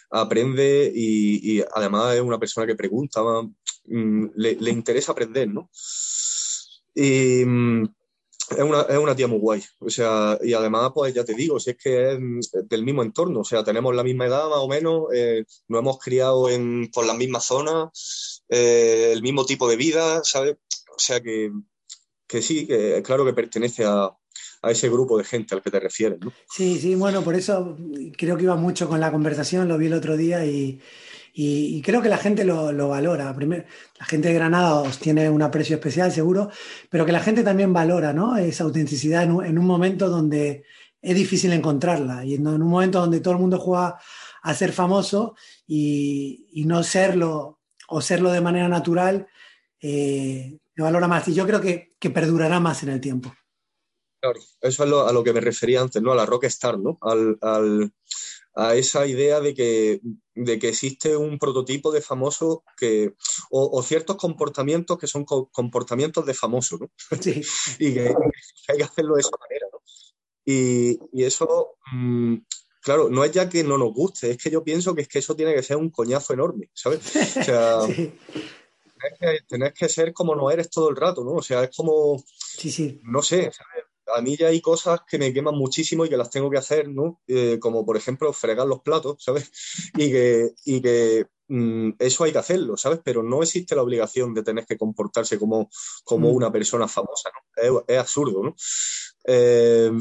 aprende 0.10 0.92
y, 0.94 1.62
además 1.74 2.16
es 2.16 2.22
una 2.22 2.40
persona 2.40 2.68
que 2.68 2.76
pregunta, 2.76 3.22
mm, 3.86 4.26
le, 4.36 4.56
le 4.56 4.72
interesa 4.72 5.12
aprender, 5.12 5.48
¿no? 5.50 5.70
Y 6.96 7.46
mm, 7.46 7.86
es 8.52 8.64
una, 8.64 8.82
es 8.82 8.98
una 8.98 9.16
tía 9.16 9.28
muy 9.28 9.40
guay. 9.40 9.64
O 9.80 9.90
sea, 9.90 10.38
y 10.42 10.54
además, 10.54 10.92
pues 10.94 11.14
ya 11.14 11.24
te 11.24 11.34
digo, 11.34 11.60
si 11.60 11.72
es 11.72 11.78
que 11.78 12.12
es 12.12 12.20
mm, 12.20 12.40
del 12.68 12.84
mismo 12.84 13.04
entorno, 13.04 13.42
o 13.42 13.44
sea, 13.44 13.64
tenemos 13.64 13.96
la 13.96 14.04
misma 14.04 14.26
edad 14.26 14.50
más 14.50 14.60
o 14.60 14.68
menos, 14.68 15.06
eh, 15.14 15.46
nos 15.68 15.80
hemos 15.82 16.00
criado 16.00 16.50
en, 16.50 16.90
por 16.92 17.06
las 17.06 17.18
mismas 17.18 17.46
zonas, 17.46 18.44
eh, 18.50 19.12
el 19.14 19.22
mismo 19.22 19.46
tipo 19.46 19.70
de 19.70 19.76
vida, 19.76 20.22
¿sabes? 20.24 20.58
O 20.96 21.00
sea 21.00 21.22
que, 21.22 21.52
que 22.28 22.42
sí, 22.42 22.68
que 22.68 23.02
claro 23.04 23.26
que 23.26 23.34
pertenece 23.34 23.86
a, 23.86 24.12
a 24.62 24.72
ese 24.72 24.90
grupo 24.90 25.18
de 25.18 25.24
gente 25.24 25.56
al 25.56 25.62
que 25.62 25.72
te 25.72 25.80
refieres, 25.80 26.20
¿no? 26.20 26.34
Sí, 26.50 26.80
sí, 26.80 26.96
bueno, 26.96 27.24
por 27.24 27.36
eso 27.36 27.78
creo 28.18 28.38
que 28.38 28.44
iba 28.44 28.56
mucho 28.56 28.88
con 28.90 29.00
la 29.00 29.12
conversación, 29.12 29.68
lo 29.68 29.78
vi 29.78 29.88
el 29.88 29.94
otro 29.94 30.18
día 30.18 30.46
y, 30.46 30.82
creo 31.84 32.02
que 32.02 32.10
la 32.10 32.18
gente 32.18 32.44
lo, 32.44 32.74
lo 32.74 32.90
valora. 32.90 33.34
Primero, 33.34 33.64
la 33.98 34.06
gente 34.06 34.28
de 34.28 34.34
Granada 34.34 34.76
os 34.76 35.00
tiene 35.00 35.30
un 35.30 35.42
aprecio 35.42 35.78
especial, 35.78 36.12
seguro, 36.12 36.50
pero 36.90 37.06
que 37.06 37.14
la 37.14 37.22
gente 37.22 37.44
también 37.44 37.72
valora, 37.72 38.12
¿no? 38.12 38.36
Esa 38.36 38.66
autenticidad 38.66 39.24
en 39.24 39.32
un, 39.32 39.46
en 39.46 39.58
un 39.58 39.66
momento 39.66 40.10
donde 40.10 40.66
es 41.02 41.16
difícil 41.16 41.54
encontrarla 41.54 42.26
y 42.26 42.36
en 42.36 42.46
un 42.46 42.62
momento 42.62 43.00
donde 43.00 43.22
todo 43.22 43.36
el 43.36 43.40
mundo 43.40 43.58
juega 43.58 43.98
a 44.42 44.54
ser 44.54 44.74
famoso 44.74 45.36
y, 45.66 46.64
no 46.66 46.84
serlo 46.84 47.60
o 47.88 48.02
serlo 48.02 48.32
de 48.32 48.42
manera 48.42 48.68
natural, 48.68 49.28
eh, 49.82 50.58
lo 50.76 50.84
valora 50.84 51.08
más. 51.08 51.28
Y 51.30 51.34
yo 51.34 51.48
creo 51.48 51.62
que 51.62 52.10
perdurará 52.10 52.60
más 52.60 52.84
en 52.84 52.90
el 52.90 53.00
tiempo. 53.00 53.34
Claro, 54.22 54.40
eso 54.62 54.84
es 54.84 54.90
lo- 54.90 55.08
a 55.08 55.14
lo 55.14 55.24
que 55.24 55.34
me 55.34 55.40
refería 55.42 55.82
antes, 55.82 56.02
¿no? 56.02 56.12
A 56.12 56.16
la 56.16 56.26
rockstar, 56.26 56.78
¿no? 56.80 56.98
Al, 57.02 57.38
al- 57.42 57.94
a 58.56 58.76
esa 58.76 59.06
idea 59.08 59.40
de 59.40 59.54
que, 59.54 60.02
de 60.36 60.60
que 60.60 60.70
existe 60.70 61.16
un 61.16 61.40
prototipo 61.40 61.92
de 61.92 62.02
famoso 62.02 62.64
que, 62.76 63.14
o, 63.52 63.70
o 63.78 63.84
ciertos 63.84 64.18
comportamientos 64.18 64.98
que 64.98 65.08
son 65.08 65.24
co- 65.24 65.50
comportamientos 65.50 66.26
de 66.26 66.34
famoso, 66.34 66.78
¿no? 66.80 66.92
Sí, 67.22 67.42
Y 67.80 67.94
que, 67.94 68.14
hay 68.68 68.78
que 68.78 68.84
hacerlo 68.84 69.16
de 69.16 69.22
esa 69.22 69.38
manera, 69.40 69.68
¿no? 69.72 69.80
Y, 70.46 71.00
y 71.14 71.24
eso, 71.24 71.76
mm, 71.94 72.36
claro, 72.82 73.08
no 73.10 73.24
es 73.24 73.32
ya 73.32 73.48
que 73.48 73.64
no 73.64 73.78
nos 73.78 73.94
guste, 73.94 74.32
es 74.32 74.38
que 74.38 74.50
yo 74.50 74.64
pienso 74.64 74.94
que 74.96 75.04
es 75.04 75.08
que 75.08 75.20
eso 75.20 75.36
tiene 75.36 75.54
que 75.54 75.64
ser 75.64 75.78
un 75.78 75.92
coñazo 75.92 76.34
enorme, 76.34 76.70
¿sabes? 76.74 77.00
O 77.16 77.44
sea, 77.44 77.80
sí, 77.88 78.12
tenés 79.00 79.20
que, 79.20 79.46
tenés 79.48 79.74
que 79.74 79.88
ser 79.88 80.12
como 80.12 80.36
no 80.36 80.50
eres 80.52 80.70
todo 80.70 80.90
el 80.90 80.96
rato, 80.98 81.24
¿no? 81.24 81.34
O 81.34 81.42
sea, 81.44 81.64
es 81.64 81.76
como 81.76 82.22
sí, 82.36 82.72
sí. 82.72 83.00
no 83.04 83.22
sé, 83.22 83.44
¿sabes? 83.52 83.86
A 84.16 84.22
mí 84.22 84.38
ya 84.38 84.48
hay 84.48 84.62
cosas 84.62 85.02
que 85.10 85.18
me 85.18 85.34
queman 85.34 85.56
muchísimo 85.56 86.06
y 86.06 86.10
que 86.10 86.18
las 86.18 86.30
tengo 86.30 86.50
que 86.50 86.58
hacer, 86.58 86.90
¿no? 86.90 87.22
Eh, 87.28 87.58
como 87.60 87.86
por 87.86 87.98
ejemplo 87.98 88.32
fregar 88.34 88.68
los 88.68 88.82
platos, 88.82 89.24
¿sabes? 89.24 89.52
Y 89.96 90.12
que, 90.12 90.52
y 90.66 90.82
que 90.82 91.28
mm, 91.48 91.92
eso 92.00 92.24
hay 92.24 92.32
que 92.32 92.38
hacerlo, 92.38 92.78
¿sabes? 92.78 93.00
Pero 93.04 93.24
no 93.24 93.42
existe 93.44 93.76
la 93.76 93.84
obligación 93.84 94.34
de 94.34 94.44
tener 94.44 94.66
que 94.66 94.78
comportarse 94.78 95.38
como, 95.40 95.70
como 96.04 96.30
Mm. 96.30 96.36
una 96.36 96.52
persona 96.52 96.88
famosa, 96.88 97.30
¿no? 97.34 97.80
Es, 97.80 97.84
es 97.88 97.98
absurdo, 98.00 98.44
¿no? 98.44 98.56
Eh, 99.26 99.92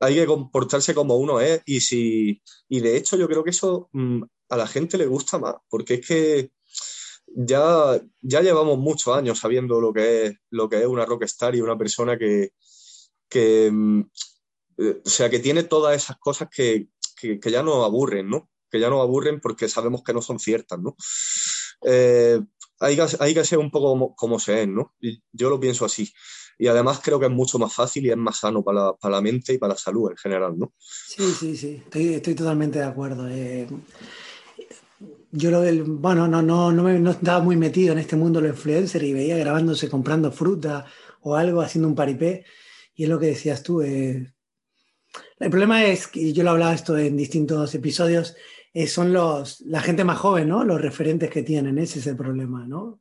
hay 0.00 0.14
que 0.16 0.26
comportarse 0.26 0.94
como 0.94 1.16
uno 1.16 1.40
es 1.40 1.62
y 1.64 1.80
si 1.80 2.42
y 2.68 2.80
de 2.80 2.96
hecho 2.96 3.16
yo 3.16 3.28
creo 3.28 3.44
que 3.44 3.50
eso 3.50 3.88
mm, 3.92 4.22
a 4.48 4.56
la 4.56 4.66
gente 4.66 4.98
le 4.98 5.06
gusta 5.06 5.38
más, 5.38 5.54
porque 5.68 5.94
es 5.94 6.06
que 6.06 6.50
ya, 7.34 8.00
ya 8.20 8.40
llevamos 8.42 8.78
muchos 8.78 9.16
años 9.16 9.38
sabiendo 9.38 9.80
lo 9.80 9.92
que 9.92 10.26
es, 10.26 10.34
lo 10.50 10.68
que 10.68 10.80
es 10.80 10.86
una 10.86 11.06
rockstar 11.06 11.54
y 11.54 11.60
una 11.60 11.78
persona 11.78 12.18
que, 12.18 12.50
que, 13.32 13.70
mm, 13.72 14.00
eh, 14.78 15.00
o 15.04 15.08
sea, 15.08 15.30
que 15.30 15.38
tiene 15.38 15.62
todas 15.64 15.96
esas 15.96 16.18
cosas 16.18 16.48
que, 16.54 16.88
que, 17.18 17.40
que 17.40 17.50
ya 17.50 17.62
nos 17.62 17.84
aburren, 17.84 18.28
¿no? 18.28 18.50
Que 18.70 18.78
ya 18.78 18.90
nos 18.90 19.00
aburren 19.00 19.40
porque 19.40 19.68
sabemos 19.68 20.02
que 20.02 20.12
no 20.12 20.20
son 20.20 20.38
ciertas, 20.38 20.78
¿no? 20.78 20.96
Eh, 21.84 22.40
hay 22.80 22.96
que, 22.96 23.06
hay 23.20 23.34
que 23.34 23.44
ser 23.44 23.58
un 23.58 23.70
poco 23.70 23.88
como, 23.90 24.14
como 24.14 24.38
se 24.38 24.62
es, 24.62 24.68
¿no? 24.68 24.94
Y 25.00 25.22
yo 25.32 25.48
lo 25.48 25.58
pienso 25.58 25.84
así. 25.84 26.12
Y 26.58 26.66
además 26.66 27.00
creo 27.02 27.18
que 27.18 27.26
es 27.26 27.32
mucho 27.32 27.58
más 27.58 27.72
fácil 27.72 28.04
y 28.04 28.10
es 28.10 28.16
más 28.16 28.38
sano 28.38 28.62
para 28.62 28.86
la, 28.86 28.92
para 28.94 29.16
la 29.16 29.22
mente 29.22 29.54
y 29.54 29.58
para 29.58 29.72
la 29.72 29.78
salud 29.78 30.10
en 30.10 30.16
general, 30.16 30.58
¿no? 30.58 30.74
Sí, 30.78 31.32
sí, 31.32 31.56
sí, 31.56 31.82
estoy, 31.84 32.14
estoy 32.14 32.34
totalmente 32.34 32.78
de 32.78 32.84
acuerdo. 32.84 33.28
Eh, 33.28 33.66
yo 35.30 35.50
lo 35.50 35.62
bueno, 35.86 36.28
no, 36.28 36.42
no, 36.42 36.70
no, 36.70 36.82
me, 36.82 36.98
no 36.98 37.12
estaba 37.12 37.42
muy 37.42 37.56
metido 37.56 37.92
en 37.92 37.98
este 37.98 38.16
mundo 38.16 38.40
de 38.40 38.48
los 38.48 38.56
influencers 38.56 39.04
y 39.04 39.14
veía 39.14 39.38
grabándose 39.38 39.88
comprando 39.88 40.30
fruta 40.30 40.84
o 41.22 41.34
algo, 41.36 41.62
haciendo 41.62 41.88
un 41.88 41.94
paripé, 41.94 42.44
y 42.94 43.04
es 43.04 43.08
lo 43.08 43.18
que 43.18 43.26
decías 43.26 43.62
tú. 43.62 43.82
eh, 43.82 44.32
el 45.38 45.50
problema 45.50 45.84
es 45.84 46.06
que 46.06 46.32
yo 46.32 46.42
lo 46.42 46.50
hablaba 46.50 46.74
esto 46.74 46.96
en 46.96 47.16
distintos 47.16 47.74
episodios, 47.74 48.34
eh, 48.72 48.86
son 48.86 49.12
los, 49.12 49.60
la 49.62 49.80
gente 49.82 50.04
más 50.04 50.18
joven, 50.18 50.48
¿no? 50.48 50.64
Los 50.64 50.80
referentes 50.80 51.30
que 51.30 51.42
tienen, 51.42 51.78
ese 51.78 51.98
es 51.98 52.06
el 52.06 52.16
problema, 52.16 52.66
¿no? 52.66 53.00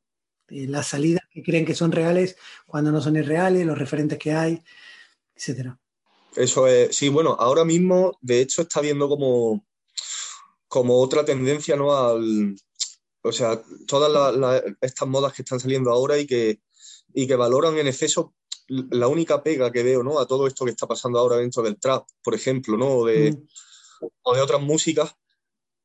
Las 0.49 0.87
salidas 0.87 1.23
que 1.31 1.43
creen 1.43 1.65
que 1.65 1.73
son 1.75 1.93
reales 1.93 2.35
cuando 2.65 2.91
no 2.91 2.99
son 2.99 3.15
irreales, 3.15 3.65
los 3.65 3.77
referentes 3.77 4.17
que 4.19 4.33
hay, 4.33 4.61
etcétera. 5.33 5.79
Eso 6.35 6.67
es, 6.67 6.93
sí, 6.95 7.07
bueno, 7.07 7.37
ahora 7.39 7.63
mismo, 7.63 8.17
de 8.21 8.41
hecho, 8.41 8.63
está 8.63 8.81
viendo 8.81 9.07
como, 9.07 9.65
como 10.67 10.99
otra 10.99 11.23
tendencia, 11.23 11.77
¿no? 11.77 11.95
Al, 11.95 12.55
o 13.21 13.31
sea, 13.31 13.61
todas 13.87 14.35
la- 14.35 14.61
estas 14.81 15.07
modas 15.07 15.31
que 15.33 15.43
están 15.43 15.59
saliendo 15.59 15.89
ahora 15.91 16.17
y 16.17 16.25
que, 16.27 16.59
y 17.13 17.27
que 17.27 17.35
valoran 17.35 17.77
en 17.77 17.87
exceso 17.87 18.33
la 18.67 19.07
única 19.07 19.43
pega 19.43 19.71
que 19.71 19.83
veo, 19.83 20.03
¿no? 20.03 20.19
A 20.19 20.27
todo 20.27 20.47
esto 20.47 20.65
que 20.65 20.71
está 20.71 20.87
pasando 20.87 21.19
ahora 21.19 21.37
dentro 21.37 21.61
del 21.63 21.79
trap, 21.79 22.07
por 22.23 22.33
ejemplo, 22.33 22.77
¿no? 22.77 22.97
O 22.97 23.05
de, 23.05 23.31
Mm. 23.31 23.47
o 24.23 24.35
de 24.35 24.41
otras 24.41 24.61
músicas, 24.61 25.13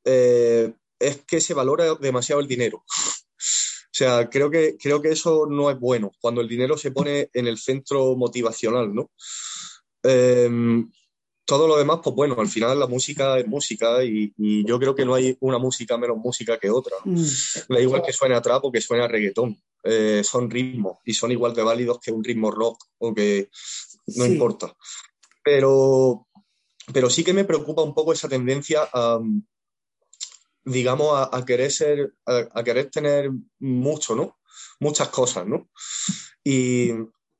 eh, 0.05 0.73
es 0.99 1.17
que 1.25 1.41
se 1.41 1.53
valora 1.53 1.95
demasiado 1.95 2.41
el 2.41 2.47
dinero. 2.47 2.83
O 3.89 3.97
sea, 3.97 4.29
creo 4.29 4.51
que, 4.51 4.77
creo 4.77 5.01
que 5.01 5.09
eso 5.09 5.47
no 5.49 5.71
es 5.71 5.79
bueno, 5.79 6.11
cuando 6.21 6.41
el 6.41 6.47
dinero 6.47 6.77
se 6.77 6.91
pone 6.91 7.31
en 7.33 7.47
el 7.47 7.57
centro 7.57 8.15
motivacional, 8.15 8.93
¿no? 8.93 9.09
Eh, 10.03 10.47
todo 11.47 11.65
lo 11.65 11.77
demás, 11.77 11.99
pues 12.03 12.13
bueno, 12.13 12.35
al 12.37 12.49
final 12.49 12.77
la 12.77 12.87
música 12.87 13.39
es 13.39 13.47
música 13.47 14.03
y, 14.03 14.33
y 14.37 14.65
yo 14.67 14.77
creo 14.77 14.93
que 14.93 15.05
no 15.05 15.15
hay 15.15 15.35
una 15.39 15.57
música 15.57 15.97
menos 15.97 16.17
música 16.17 16.59
que 16.59 16.69
otra. 16.69 16.93
¿no? 17.05 17.13
Mm. 17.13 17.25
Da 17.69 17.79
igual 17.81 18.03
que 18.05 18.11
suene 18.11 18.35
a 18.35 18.41
trap 18.41 18.65
o 18.65 18.71
que 18.71 18.81
suene 18.81 19.03
a 19.05 19.07
reggaetón. 19.07 19.57
Eh, 19.83 20.21
son 20.25 20.49
ritmos 20.49 20.97
y 21.05 21.13
son 21.13 21.31
igual 21.31 21.53
de 21.55 21.63
válidos 21.63 21.99
que 22.01 22.11
un 22.11 22.21
ritmo 22.23 22.51
rock 22.51 22.83
o 22.97 23.13
que 23.15 23.49
no 24.07 24.25
Sí. 24.25 24.31
importa. 24.33 24.75
Pero, 25.41 26.27
pero 26.91 27.09
sí 27.09 27.23
que 27.23 27.31
me 27.33 27.45
preocupa 27.45 27.81
un 27.81 27.93
poco 27.93 28.11
esa 28.11 28.27
tendencia 28.27 28.89
a, 28.93 29.19
digamos, 30.65 31.13
a, 31.13 31.29
a 31.37 31.45
querer 31.45 31.71
ser, 31.71 32.13
a, 32.25 32.45
a 32.53 32.63
querer 32.63 32.89
tener 32.91 33.31
mucho, 33.59 34.15
¿no? 34.15 34.37
Muchas 34.81 35.07
cosas, 35.07 35.47
¿no? 35.47 35.69
Y, 36.43 36.91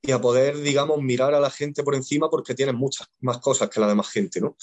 y 0.08 0.12
a 0.14 0.22
poder, 0.22 0.58
digamos, 0.62 1.02
mirar 1.02 1.34
a 1.36 1.40
la 1.42 1.50
gente 1.52 1.84
por 1.84 1.94
encima 1.94 2.30
porque 2.30 2.56
tienen 2.56 2.76
muchas 2.78 3.08
más 3.20 3.40
cosas 3.40 3.70
que 3.70 3.82
la 3.82 3.88
demás 3.90 4.10
gente, 4.10 4.40
¿no? 4.40 4.56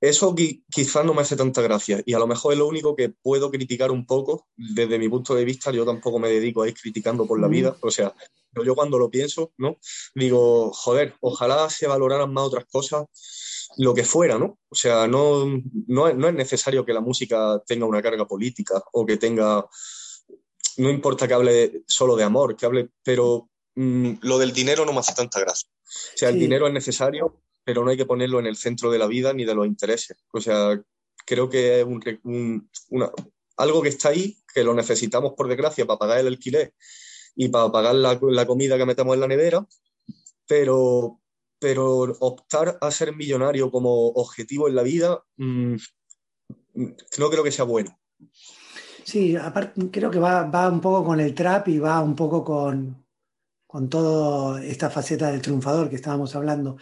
Eso 0.00 0.32
qui- 0.36 0.62
quizás 0.70 1.04
no 1.04 1.12
me 1.14 1.22
hace 1.22 1.34
tanta 1.36 1.60
gracia 1.60 2.00
y 2.06 2.14
a 2.14 2.18
lo 2.20 2.28
mejor 2.28 2.52
es 2.52 2.58
lo 2.60 2.68
único 2.68 2.94
que 2.94 3.08
puedo 3.10 3.50
criticar 3.50 3.90
un 3.90 4.06
poco 4.06 4.46
desde 4.56 4.96
mi 5.00 5.08
punto 5.08 5.34
de 5.34 5.44
vista. 5.44 5.72
Yo 5.72 5.84
tampoco 5.84 6.20
me 6.20 6.28
dedico 6.30 6.62
a 6.62 6.68
ir 6.68 6.74
criticando 6.74 7.26
por 7.26 7.40
la 7.40 7.48
Mm. 7.48 7.50
vida, 7.50 7.76
o 7.82 7.90
sea, 7.90 8.14
yo 8.64 8.74
cuando 8.76 8.98
lo 8.98 9.10
pienso, 9.10 9.52
¿no? 9.58 9.78
Digo, 10.14 10.70
joder, 10.72 11.14
ojalá 11.20 11.68
se 11.70 11.88
valoraran 11.88 12.32
más 12.32 12.44
otras 12.44 12.64
cosas, 12.66 13.06
lo 13.78 13.92
que 13.94 14.04
fuera, 14.04 14.38
¿no? 14.38 14.58
O 14.68 14.74
sea, 14.76 15.08
no, 15.08 15.44
no, 15.88 16.06
es, 16.08 16.14
no 16.16 16.28
es 16.28 16.34
necesario 16.34 16.84
que 16.84 16.92
la 16.92 17.00
música 17.00 17.60
tenga 17.66 17.84
una 17.84 18.00
carga 18.00 18.26
política 18.26 18.80
o 18.92 19.04
que 19.04 19.16
tenga, 19.16 19.66
no 20.76 20.90
importa 20.90 21.26
que 21.26 21.34
hable 21.34 21.82
solo 21.88 22.14
de 22.14 22.22
amor, 22.24 22.54
que 22.56 22.66
hable, 22.66 22.90
pero 23.02 23.50
mm, 23.78 24.18
lo 24.22 24.38
del 24.38 24.52
dinero 24.52 24.84
no 24.84 24.92
me 24.92 24.98
hace 25.00 25.14
tanta 25.14 25.38
gracia. 25.40 25.68
O 25.74 26.16
sea, 26.16 26.28
el 26.30 26.34
Sí. 26.34 26.40
dinero 26.40 26.66
es 26.66 26.72
necesario, 26.72 27.40
pero 27.64 27.84
no 27.84 27.90
hay 27.90 27.96
que 27.96 28.06
ponerlo 28.06 28.40
en 28.40 28.46
el 28.46 28.56
centro 28.56 28.90
de 28.90 28.98
la 28.98 29.06
vida 29.06 29.32
ni 29.32 29.44
de 29.44 29.54
los 29.54 29.66
intereses. 29.66 30.16
O 30.32 30.40
sea, 30.40 30.80
creo 31.24 31.48
que 31.48 31.80
es 31.80 31.84
un 31.86 32.00
re- 32.00 32.20
un- 32.24 32.68
una- 32.90 33.10
algo 33.56 33.82
que 33.82 33.88
está 33.90 34.08
ahí, 34.08 34.36
que 34.54 34.64
lo 34.64 34.74
necesitamos 34.74 35.34
por 35.36 35.46
desgracia 35.48 35.86
para 35.86 35.98
pagar 35.98 36.18
el 36.18 36.26
alquiler 36.28 36.74
y 37.36 37.48
para 37.48 37.70
pagar 37.70 37.94
la, 37.94 38.18
la 38.22 38.46
comida 38.46 38.76
que 38.78 38.86
metemos 38.86 39.14
en 39.14 39.20
la 39.20 39.28
nevera, 39.28 39.66
pero, 40.46 41.20
pero 41.58 42.00
optar 42.20 42.78
a 42.80 42.90
ser 42.90 43.14
millonario 43.14 43.70
como 43.70 44.08
objetivo 44.08 44.66
en 44.68 44.74
la 44.74 44.82
vida, 44.82 45.22
mm, 45.36 45.76
no 47.18 47.30
creo 47.30 47.42
que 47.44 47.52
sea 47.52 47.64
bueno. 47.64 47.98
Sí, 49.04 49.36
aparte 49.36 49.90
creo 49.90 50.10
que 50.10 50.18
va, 50.18 50.44
va 50.44 50.68
un 50.68 50.80
poco 50.80 51.04
con 51.04 51.20
el 51.20 51.34
trap 51.34 51.68
y 51.68 51.78
va 51.78 52.00
un 52.00 52.14
poco 52.16 52.44
con, 52.44 53.04
con 53.68 53.88
toda 53.88 54.64
esta 54.64 54.88
faceta 54.90 55.30
del 55.30 55.42
triunfador 55.42 55.90
que 55.90 55.96
estábamos 55.96 56.34
hablando. 56.34 56.78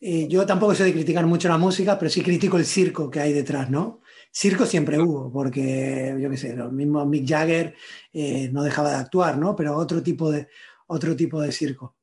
Eh, 0.00 0.26
yo 0.28 0.44
tampoco 0.44 0.74
soy 0.74 0.86
de 0.86 0.94
criticar 0.94 1.24
mucho 1.24 1.48
la 1.48 1.56
música, 1.56 1.98
pero 1.98 2.10
sí 2.10 2.20
critico 2.20 2.58
el 2.58 2.66
circo 2.66 3.08
que 3.08 3.20
hay 3.20 3.32
detrás, 3.32 3.70
¿no? 3.70 4.00
Circo 4.32 4.66
siempre 4.66 5.00
hubo, 5.00 5.32
porque 5.32 6.16
yo 6.20 6.28
qué 6.28 6.36
sé, 6.36 6.56
lo 6.56 6.70
mismo 6.72 7.06
Mick 7.06 7.28
Jagger 7.28 7.76
eh, 8.12 8.50
no 8.52 8.64
dejaba 8.64 8.90
de 8.90 8.96
actuar, 8.96 9.38
¿no? 9.38 9.54
Pero 9.54 9.76
otro 9.76 10.02
tipo 10.02 10.30
de, 10.32 10.48
otro 10.88 11.14
tipo 11.14 11.40
de 11.40 11.52
circo. 11.52 11.94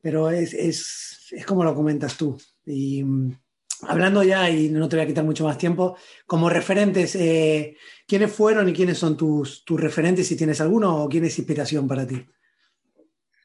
Pero 0.00 0.30
es, 0.30 0.54
es, 0.54 1.28
es 1.32 1.44
como 1.44 1.64
lo 1.64 1.74
comentas 1.74 2.16
tú. 2.16 2.40
Y 2.64 3.04
mm, 3.04 3.38
hablando 3.82 4.22
ya, 4.22 4.48
y 4.48 4.70
no 4.70 4.88
te 4.88 4.96
voy 4.96 5.04
a 5.04 5.08
quitar 5.08 5.24
mucho 5.24 5.44
más 5.44 5.58
tiempo, 5.58 5.96
como 6.26 6.48
referentes, 6.48 7.14
eh, 7.16 7.76
¿quiénes 8.06 8.32
fueron 8.32 8.70
y 8.70 8.72
quiénes 8.72 8.96
son 8.96 9.18
tus, 9.18 9.64
tus 9.66 9.78
referentes, 9.78 10.26
si 10.26 10.36
tienes 10.36 10.62
alguno, 10.62 11.04
o 11.04 11.08
quién 11.10 11.26
es 11.26 11.38
inspiración 11.38 11.86
para 11.86 12.06
ti? 12.06 12.24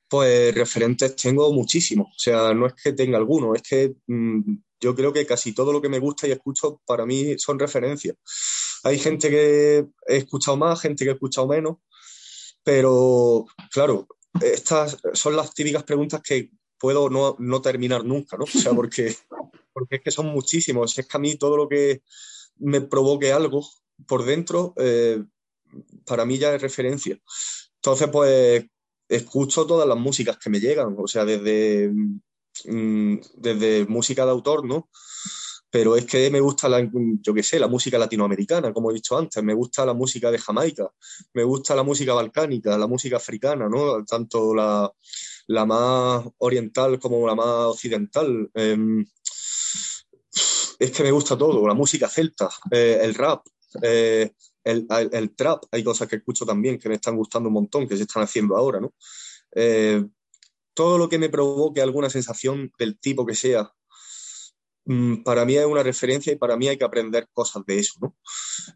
Pues 0.09 0.55
referentes 0.55 1.15
tengo 1.15 1.51
muchísimos, 1.51 2.07
o 2.07 2.19
sea, 2.19 2.53
no 2.53 2.67
es 2.67 2.73
que 2.73 2.93
tenga 2.93 3.17
alguno, 3.17 3.53
es 3.53 3.61
que 3.61 3.95
mm, 4.07 4.57
yo 4.79 4.95
creo 4.95 5.11
que 5.11 5.25
casi 5.25 5.53
todo 5.53 5.73
lo 5.73 5.81
que 5.81 5.89
me 5.89 5.99
gusta 5.99 6.27
y 6.27 6.31
escucho 6.31 6.81
para 6.85 7.05
mí 7.05 7.37
son 7.37 7.59
referencias. 7.59 8.15
Hay 8.83 8.99
gente 8.99 9.29
que 9.29 9.85
he 10.07 10.17
escuchado 10.17 10.55
más, 10.55 10.79
gente 10.79 11.03
que 11.03 11.11
he 11.11 11.13
escuchado 11.13 11.47
menos, 11.47 11.77
pero 12.63 13.45
claro, 13.71 14.07
estas 14.41 14.97
son 15.13 15.35
las 15.35 15.53
típicas 15.53 15.83
preguntas 15.83 16.21
que 16.21 16.51
puedo 16.77 17.09
no, 17.09 17.35
no 17.39 17.61
terminar 17.61 18.05
nunca, 18.05 18.37
¿no? 18.37 18.43
O 18.43 18.47
sea, 18.47 18.73
porque, 18.73 19.15
porque 19.73 19.97
es 19.97 20.01
que 20.01 20.11
son 20.11 20.27
muchísimos, 20.27 20.97
es 20.97 21.07
que 21.07 21.17
a 21.17 21.19
mí 21.19 21.35
todo 21.35 21.57
lo 21.57 21.67
que 21.67 22.01
me 22.57 22.81
provoque 22.81 23.31
algo 23.31 23.67
por 24.07 24.25
dentro, 24.25 24.73
eh, 24.77 25.23
para 26.05 26.25
mí 26.25 26.37
ya 26.37 26.53
es 26.53 26.61
referencia. 26.61 27.17
Entonces, 27.75 28.09
pues 28.11 28.65
escucho 29.07 29.65
todas 29.65 29.87
las 29.87 29.97
músicas 29.97 30.37
que 30.37 30.49
me 30.49 30.59
llegan, 30.59 30.95
o 30.97 31.07
sea, 31.07 31.25
desde, 31.25 31.91
mm, 32.65 33.17
desde 33.35 33.85
música 33.85 34.25
de 34.25 34.31
autor, 34.31 34.65
¿no? 34.65 34.89
Pero 35.69 35.95
es 35.95 36.05
que 36.05 36.29
me 36.31 36.39
gusta, 36.39 36.69
la, 36.69 36.89
yo 37.21 37.33
qué 37.33 37.43
sé, 37.43 37.59
la 37.59 37.67
música 37.67 37.97
latinoamericana, 37.97 38.71
como 38.73 38.89
he 38.91 38.93
dicho 38.93 39.17
antes, 39.17 39.43
me 39.43 39.53
gusta 39.53 39.85
la 39.85 39.93
música 39.93 40.31
de 40.31 40.39
Jamaica, 40.39 40.89
me 41.33 41.43
gusta 41.43 41.75
la 41.75 41.83
música 41.83 42.13
balcánica, 42.13 42.77
la 42.77 42.87
música 42.87 43.17
africana, 43.17 43.67
¿no? 43.67 44.03
Tanto 44.05 44.55
la, 44.55 44.91
la 45.47 45.65
más 45.65 46.25
oriental 46.37 46.99
como 46.99 47.27
la 47.27 47.35
más 47.35 47.65
occidental. 47.67 48.49
Em, 48.53 49.05
es 50.79 50.91
que 50.91 51.03
me 51.03 51.11
gusta 51.11 51.37
todo, 51.37 51.67
la 51.67 51.73
música 51.73 52.07
celta, 52.07 52.49
eh, 52.71 52.99
el 53.01 53.13
rap, 53.15 53.45
eh, 53.81 54.31
el, 54.67 55.35
trap, 55.35 55.63
hay 55.71 55.83
cosas 55.83 56.07
que 56.07 56.17
escucho 56.17 56.45
también 56.45 56.77
que 56.77 56.89
me 56.89 56.95
están 56.95 57.15
gustando 57.15 57.49
un 57.49 57.53
montón, 57.53 57.87
que 57.87 57.97
se 57.97 58.03
están 58.03 58.23
haciendo 58.23 58.55
ahora, 58.57 58.79
¿no? 58.79 58.93
Eh, 59.55 60.03
todo 60.73 60.97
lo 60.97 61.09
que 61.09 61.17
me 61.17 61.29
provoque 61.29 61.81
alguna 61.81 62.09
sensación 62.09 62.71
del 62.77 62.99
tipo 62.99 63.25
que 63.25 63.33
sea, 63.33 63.71
mm, 64.85 65.23
para 65.23 65.45
mí 65.45 65.55
es 65.55 65.65
una 65.65 65.83
referencia 65.83 66.31
y 66.33 66.35
para 66.35 66.57
mí 66.57 66.67
hay 66.67 66.77
que 66.77 66.85
aprender 66.85 67.27
cosas 67.33 67.63
de 67.65 67.79
eso, 67.79 67.93
¿no? 68.01 68.15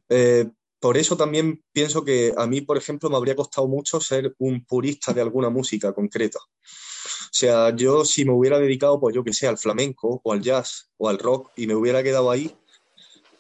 Eh, 0.10 0.50
por 0.80 0.98
eso 0.98 1.16
también 1.16 1.64
pienso 1.72 2.04
que 2.04 2.34
a 2.36 2.48
mí, 2.48 2.62
por 2.62 2.76
ejemplo, 2.76 3.10
me 3.10 3.18
habría 3.18 3.36
costado 3.36 3.68
mucho 3.68 4.02
ser 4.02 4.34
un 4.40 4.66
purista 4.66 5.14
de 5.14 5.22
alguna 5.22 5.52
música 5.52 5.94
concreta. 5.94 6.40
O 6.40 7.34
sea, 7.34 7.76
yo 7.76 8.04
si 8.04 8.26
me 8.26 8.34
hubiera 8.34 8.58
dedicado, 8.60 9.00
pues 9.00 9.14
yo 9.14 9.24
que 9.24 9.32
sé, 9.32 9.48
al 9.48 9.60
flamenco 9.60 10.22
o 10.24 10.34
al 10.34 10.42
jazz 10.42 10.92
o 10.98 11.08
al 11.08 11.20
rock 11.20 11.52
y 11.56 11.68
me 11.68 11.76
hubiera 11.76 12.02
quedado 12.02 12.32
ahí, 12.32 12.56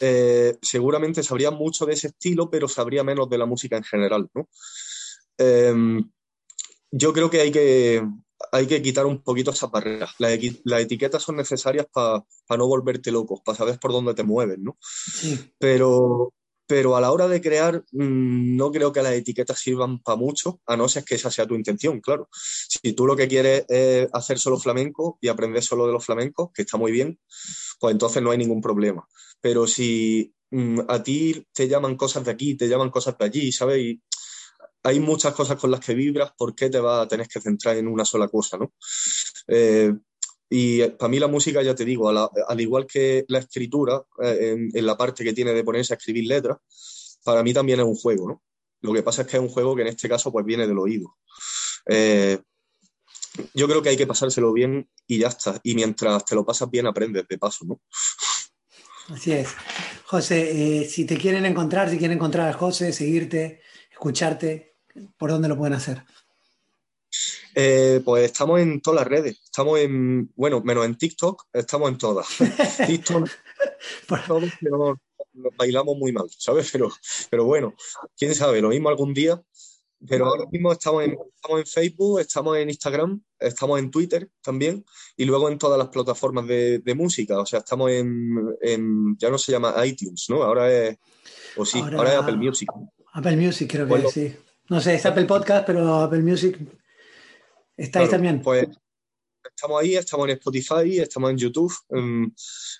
eh, 0.03 0.57
seguramente 0.61 1.21
sabría 1.21 1.51
mucho 1.51 1.85
de 1.85 1.93
ese 1.93 2.07
estilo, 2.07 2.49
pero 2.49 2.67
sabría 2.67 3.03
menos 3.03 3.29
de 3.29 3.37
la 3.37 3.45
música 3.45 3.77
en 3.77 3.83
general, 3.83 4.27
¿no? 4.33 4.49
Eh, 5.37 6.01
yo 6.91 7.13
creo 7.13 7.29
que 7.29 7.41
hay 7.41 7.51
que, 7.51 8.03
hay 8.51 8.67
que 8.67 8.81
quitar 8.81 9.05
un 9.05 9.21
poquito 9.21 9.51
esas 9.51 9.69
barreras. 9.69 10.15
Las, 10.17 10.81
etiquetas 10.81 11.21
son 11.21 11.37
necesarias 11.37 11.85
para 11.91 12.25
no 12.57 12.67
volverte 12.67 13.11
loco, 13.11 13.41
para 13.43 13.57
saber 13.57 13.79
por 13.79 13.91
dónde 13.91 14.15
te 14.15 14.23
mueves, 14.23 14.57
¿no? 14.59 14.77
Sí, 14.81 15.53
Pero, 15.59 16.33
pero 16.65 16.95
a 16.95 17.01
la 17.01 17.11
hora 17.11 17.27
de 17.27 17.39
crear, 17.39 17.83
mm, 17.91 18.55
no 18.55 18.71
creo 18.71 18.91
que 18.91 19.03
las 19.03 19.13
etiquetas 19.13 19.59
sirvan 19.59 19.99
para 19.99 20.17
mucho, 20.17 20.61
a 20.65 20.75
no 20.75 20.89
ser 20.89 21.03
que 21.05 21.15
esa 21.15 21.29
sea 21.29 21.45
tu 21.45 21.55
intención, 21.55 22.01
claro. 22.01 22.27
Si 22.31 22.93
tú 22.93 23.05
lo 23.05 23.15
que 23.15 23.27
quieres 23.27 23.65
es 23.69 24.09
hacer 24.13 24.39
solo 24.39 24.57
flamenco 24.57 25.19
y 25.21 25.27
aprender 25.27 25.63
solo 25.63 25.85
de 25.85 25.93
los 25.93 26.05
flamencos, 26.05 26.49
que 26.53 26.63
está 26.63 26.77
muy 26.77 26.91
bien, 26.91 27.19
pues 27.79 27.93
entonces 27.93 28.21
no 28.21 28.31
hay 28.31 28.37
ningún 28.37 28.61
problema. 28.61 29.07
Pero 29.41 29.67
si 29.67 30.33
mm, 30.51 30.81
a 30.87 31.03
ti 31.03 31.45
te 31.51 31.67
llaman 31.67 31.97
cosas 31.97 32.23
de 32.23 32.31
aquí, 32.31 32.55
te 32.55 32.67
llaman 32.67 32.89
cosas 32.89 33.17
de 33.17 33.25
allí, 33.25 33.51
¿sabes? 33.51 33.97
Hay 34.83 34.99
muchas 34.99 35.33
cosas 35.33 35.59
con 35.59 35.71
las 35.71 35.79
que 35.79 35.93
vibras, 35.93 36.31
¿por 36.37 36.55
qué 36.55 36.69
te 36.69 36.79
vas 36.79 37.05
a 37.05 37.07
tener 37.07 37.27
que 37.27 37.41
centrar 37.41 37.77
en 37.77 37.87
una 37.87 38.05
sola 38.05 38.27
cosa, 38.27 38.57
¿no? 38.57 38.73
Eh, 39.47 39.93
y 40.49 40.83
para 40.89 41.09
mí 41.09 41.19
la 41.19 41.27
música, 41.27 41.61
ya 41.61 41.75
te 41.75 41.85
digo, 41.85 42.09
al 42.09 42.61
igual 42.61 42.85
que 42.85 43.23
la 43.27 43.39
escritura, 43.39 44.01
eh, 44.21 44.53
en, 44.53 44.69
en 44.73 44.85
la 44.85 44.97
parte 44.97 45.23
que 45.23 45.33
tiene 45.33 45.53
de 45.53 45.63
ponerse 45.63 45.93
a 45.93 45.97
escribir 45.97 46.25
letras, 46.25 46.57
para 47.23 47.43
mí 47.43 47.53
también 47.53 47.79
es 47.79 47.85
un 47.85 47.95
juego, 47.95 48.27
¿no? 48.27 48.43
Lo 48.81 48.93
que 48.93 49.03
pasa 49.03 49.21
es 49.21 49.27
que 49.27 49.37
es 49.37 49.43
un 49.43 49.49
juego 49.49 49.75
que 49.75 49.83
en 49.83 49.89
este 49.89 50.09
caso 50.09 50.31
pues 50.31 50.45
viene 50.45 50.67
del 50.67 50.79
oído. 50.79 51.15
Eh, 51.85 52.39
yo 53.53 53.67
creo 53.67 53.81
que 53.81 53.89
hay 53.89 53.97
que 53.97 54.07
pasárselo 54.07 54.51
bien 54.51 54.89
y 55.07 55.19
ya 55.19 55.27
está. 55.27 55.59
Y 55.63 55.75
mientras 55.75 56.25
te 56.25 56.35
lo 56.35 56.45
pasas 56.45 56.69
bien, 56.69 56.87
aprendes 56.87 57.27
de 57.27 57.37
paso, 57.37 57.65
¿no? 57.65 57.81
Así 59.13 59.31
es. 59.33 59.49
José, 60.05 60.81
eh, 60.81 60.85
si 60.89 61.05
te 61.05 61.17
quieren 61.17 61.45
encontrar, 61.45 61.89
si 61.89 61.97
quieren 61.97 62.17
encontrar 62.17 62.49
a 62.49 62.53
José, 62.53 62.91
seguirte, 62.93 63.61
escucharte, 63.91 64.75
¿por 65.17 65.29
dónde 65.31 65.47
lo 65.47 65.57
pueden 65.57 65.73
hacer? 65.73 66.03
Eh, 67.55 68.01
pues 68.05 68.25
estamos 68.25 68.59
en 68.61 68.81
todas 68.81 69.01
las 69.01 69.07
redes. 69.07 69.41
Estamos 69.43 69.79
en, 69.79 70.31
bueno, 70.35 70.61
menos 70.61 70.85
en 70.85 70.97
TikTok, 70.97 71.45
estamos 71.53 71.89
en 71.89 71.97
todas. 71.97 72.27
TikTok, 72.87 73.29
Por- 74.07 74.25
todos, 74.25 74.49
pero 74.61 74.97
bailamos 75.57 75.97
muy 75.97 76.11
mal, 76.11 76.25
¿sabes? 76.37 76.69
Pero, 76.71 76.91
pero 77.29 77.45
bueno, 77.45 77.73
quién 78.17 78.33
sabe, 78.35 78.61
lo 78.61 78.69
mismo 78.69 78.89
algún 78.89 79.13
día. 79.13 79.41
Pero 80.07 80.25
ahora 80.25 80.45
mismo 80.51 80.71
estamos 80.71 81.03
en, 81.03 81.11
estamos 81.35 81.59
en 81.59 81.65
Facebook, 81.67 82.19
estamos 82.19 82.57
en 82.57 82.69
Instagram, 82.69 83.21
estamos 83.39 83.79
en 83.79 83.91
Twitter 83.91 84.29
también 84.41 84.83
y 85.15 85.25
luego 85.25 85.47
en 85.49 85.57
todas 85.59 85.77
las 85.77 85.89
plataformas 85.89 86.47
de, 86.47 86.79
de 86.79 86.95
música. 86.95 87.39
O 87.39 87.45
sea, 87.45 87.59
estamos 87.59 87.91
en, 87.91 88.55
en- 88.61 89.15
ya 89.17 89.29
no 89.29 89.37
se 89.37 89.51
llama 89.51 89.75
iTunes, 89.85 90.25
¿no? 90.29 90.41
Ahora 90.43 90.71
es, 90.71 90.97
o 91.55 91.65
sí, 91.65 91.79
Ahora- 91.79 91.97
ahora, 91.97 92.13
es 92.13 92.19
Apple 92.19 92.37
Music. 92.37 92.69
Apple 93.13 93.37
Music 93.37 93.69
creo 93.71 93.85
que 93.85 93.89
Bueno. 93.89 94.09
sí. 94.09 94.35
No 94.69 94.79
sé, 94.81 94.95
es 94.95 95.05
Apple 95.05 95.25
Podcast, 95.25 95.65
pero 95.67 95.95
Apple 96.01 96.21
Music 96.21 96.57
está 97.77 97.99
ahí 97.99 98.09
también. 98.09 98.41
Pues 98.41 98.67
estamos 99.43 99.81
ahí, 99.81 99.95
estamos 99.95 100.25
en 100.29 100.31
Spotify, 100.37 100.99
estamos 100.99 101.29
en 101.31 101.37
YouTube, 101.37 101.73
en, 101.89 102.33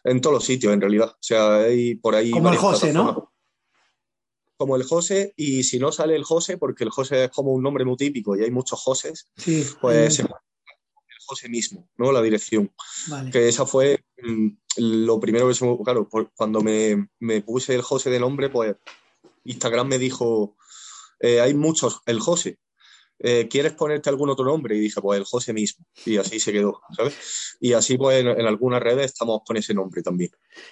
en 0.05 0.21
todos 0.21 0.35
los 0.35 0.45
sitios 0.45 0.73
en 0.73 0.81
realidad. 0.81 1.09
O 1.09 1.17
sea, 1.19 1.55
hay 1.63 1.95
por 1.95 2.15
ahí. 2.15 2.31
Como 2.31 2.49
el 2.51 2.57
José, 2.57 2.93
¿no? 2.93 3.30
Como 4.61 4.75
el 4.75 4.83
José, 4.83 5.33
y 5.37 5.63
si 5.63 5.79
no 5.79 5.91
sale 5.91 6.15
el 6.15 6.23
José, 6.23 6.59
porque 6.59 6.83
el 6.83 6.91
José 6.91 7.23
es 7.23 7.31
como 7.31 7.51
un 7.51 7.63
nombre 7.63 7.83
muy 7.83 7.97
típico 7.97 8.35
y 8.37 8.43
hay 8.43 8.51
muchos 8.51 8.79
Joses, 8.79 9.31
Sí, 9.35 9.65
pues 9.81 10.13
se 10.17 10.21
el 10.21 10.27
José 11.25 11.49
mismo, 11.49 11.89
¿no? 11.97 12.11
La 12.11 12.21
dirección. 12.21 12.71
vale. 13.07 13.31
Que 13.31 13.47
esa 13.47 13.65
fue 13.65 14.03
mm, 14.21 14.47
lo 14.77 15.19
primero 15.19 15.47
que 15.47 15.55
se 15.55 15.65
me. 15.65 15.75
Claro, 15.83 16.07
por- 16.07 16.31
cuando 16.35 16.61
me, 16.61 17.07
me 17.19 17.41
puse 17.41 17.73
el 17.73 17.81
José 17.81 18.11
de 18.11 18.19
nombre, 18.19 18.49
pues 18.49 18.75
Instagram 19.45 19.87
me 19.87 19.97
dijo: 19.97 20.55
eh, 21.21 21.41
hay 21.41 21.55
muchos, 21.55 22.01
el 22.05 22.19
José. 22.19 22.59
Eh, 23.23 23.47
¿quieres 23.49 23.73
ponerte 23.73 24.09
algún 24.09 24.29
otro 24.29 24.45
nombre? 24.45 24.75
Y 24.75 24.79
dije, 24.79 25.01
pues 25.01 25.19
el 25.19 25.25
José 25.25 25.53
mismo. 25.53 25.85
Y 26.05 26.17
así 26.17 26.39
se 26.39 26.51
quedó, 26.51 26.81
¿sabes? 26.95 27.15
Y 27.59 27.73
así, 27.73 27.97
pues 27.97 28.19
en, 28.21 28.27
en 28.27 28.45
algunas 28.47 28.81
redes 28.81 29.05
estamos 29.07 29.41
con 29.45 29.57
ese 29.57 29.73
nombre 29.73 30.01
también. 30.01 30.31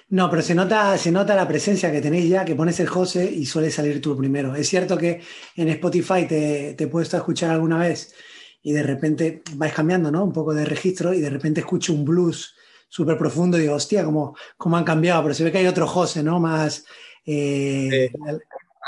No, 0.10 0.30
pero 0.30 0.41
se 0.41 0.56
nota, 0.56 0.97
se 0.97 1.12
nota 1.12 1.36
la 1.36 1.47
presencia 1.47 1.91
que 1.91 2.02
tenéis 2.02 2.30
ya, 2.30 2.43
que 2.45 2.56
pones 2.56 2.80
el 2.80 2.88
José 2.88 3.30
y 3.32 3.45
suele 3.45 3.72
salir 3.72 4.02
tú 4.02 4.18
primero. 4.18 4.56
Es 4.56 4.68
cierto 4.70 4.97
que 4.97 5.22
en 5.56 5.70
Spotify 5.70 6.28
te, 6.28 6.74
te 6.76 6.84
he 6.86 6.88
puesto 6.88 7.16
a 7.18 7.20
escuchar 7.20 7.52
alguna 7.52 7.78
vez 7.80 8.14
y 8.62 8.74
de 8.74 8.84
repente 8.84 9.41
vais 9.56 9.74
cambiando, 9.74 10.12
¿no? 10.12 10.24
Un 10.24 10.34
poco 10.34 10.54
de 10.54 10.66
registro 10.66 11.14
y 11.14 11.22
de 11.22 11.30
repente 11.30 11.62
escucho 11.62 11.93
un 11.93 12.04
blues 12.06 12.56
súper 12.89 13.18
profundo 13.18 13.58
y 13.58 13.62
digo, 13.62 13.76
hostia, 13.76 14.04
cómo, 14.04 14.36
cómo 14.58 14.76
han 14.78 14.84
cambiado, 14.84 15.22
pero 15.24 15.34
se 15.36 15.43
ve 15.43 15.52
que 15.52 15.60
hay 15.60 15.68
otro 15.68 15.88
José, 15.88 16.24
¿no? 16.24 16.39
Más... 16.39 16.86
eh, 17.26 17.88
Eh, 17.91 18.12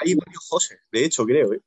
Hay 0.01 0.15
varios 0.15 0.47
José, 0.49 0.79
de 0.91 1.05
hecho, 1.05 1.25
creo. 1.25 1.53
¿eh? 1.53 1.61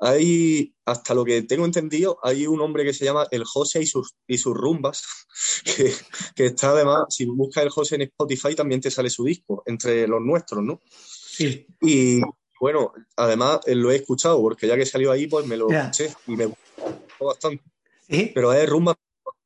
Hay, 0.00 0.74
hasta 0.84 1.14
lo 1.14 1.24
que 1.24 1.42
tengo 1.42 1.64
entendido, 1.64 2.18
hay 2.22 2.46
un 2.46 2.60
hombre 2.60 2.84
que 2.84 2.92
se 2.92 3.04
llama 3.04 3.26
el 3.30 3.44
José 3.44 3.82
y 3.82 3.86
sus, 3.86 4.14
y 4.26 4.38
sus 4.38 4.54
rumbas, 4.54 5.04
que, 5.64 5.92
que 6.34 6.46
está 6.46 6.70
además, 6.70 7.04
si 7.10 7.24
buscas 7.26 7.64
el 7.64 7.70
José 7.70 7.94
en 7.96 8.02
Spotify 8.02 8.54
también 8.54 8.80
te 8.80 8.90
sale 8.90 9.08
su 9.10 9.24
disco, 9.24 9.62
entre 9.66 10.06
los 10.08 10.20
nuestros, 10.20 10.62
¿no? 10.62 10.80
Sí. 10.90 11.66
Y 11.80 12.20
bueno, 12.60 12.92
además 13.16 13.60
eh, 13.66 13.74
lo 13.74 13.90
he 13.90 13.96
escuchado, 13.96 14.40
porque 14.40 14.66
ya 14.66 14.76
que 14.76 14.86
salió 14.86 15.10
ahí, 15.12 15.26
pues 15.26 15.46
me 15.46 15.56
lo 15.56 15.70
Ya. 15.70 15.84
escuché 15.90 16.12
y 16.26 16.36
me 16.36 16.46
gustó 16.46 17.24
bastante. 17.26 17.62
¿Sí? 18.08 18.30
Pero 18.34 18.52
es 18.52 18.68
rumbas, 18.68 18.96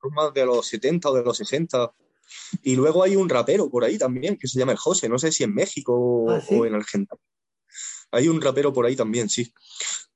rumbas 0.00 0.32
de 0.34 0.44
los 0.46 0.66
70 0.66 1.10
o 1.10 1.14
de 1.14 1.22
los 1.22 1.36
60. 1.36 1.92
Y 2.62 2.76
luego 2.76 3.02
hay 3.02 3.16
un 3.16 3.28
rapero 3.28 3.70
por 3.70 3.84
ahí 3.84 3.96
también 3.96 4.36
que 4.36 4.46
se 4.48 4.58
llama 4.58 4.72
el 4.72 4.78
José, 4.78 5.08
no 5.08 5.18
sé 5.18 5.32
si 5.32 5.44
en 5.44 5.54
México 5.54 6.26
Ah, 6.30 6.40
¿sí? 6.46 6.54
o 6.54 6.66
en 6.66 6.74
Argentina. 6.74 7.18
Hay 8.12 8.28
un 8.28 8.40
rapero 8.40 8.72
por 8.72 8.86
ahí 8.86 8.96
también, 8.96 9.28
sí. 9.28 9.52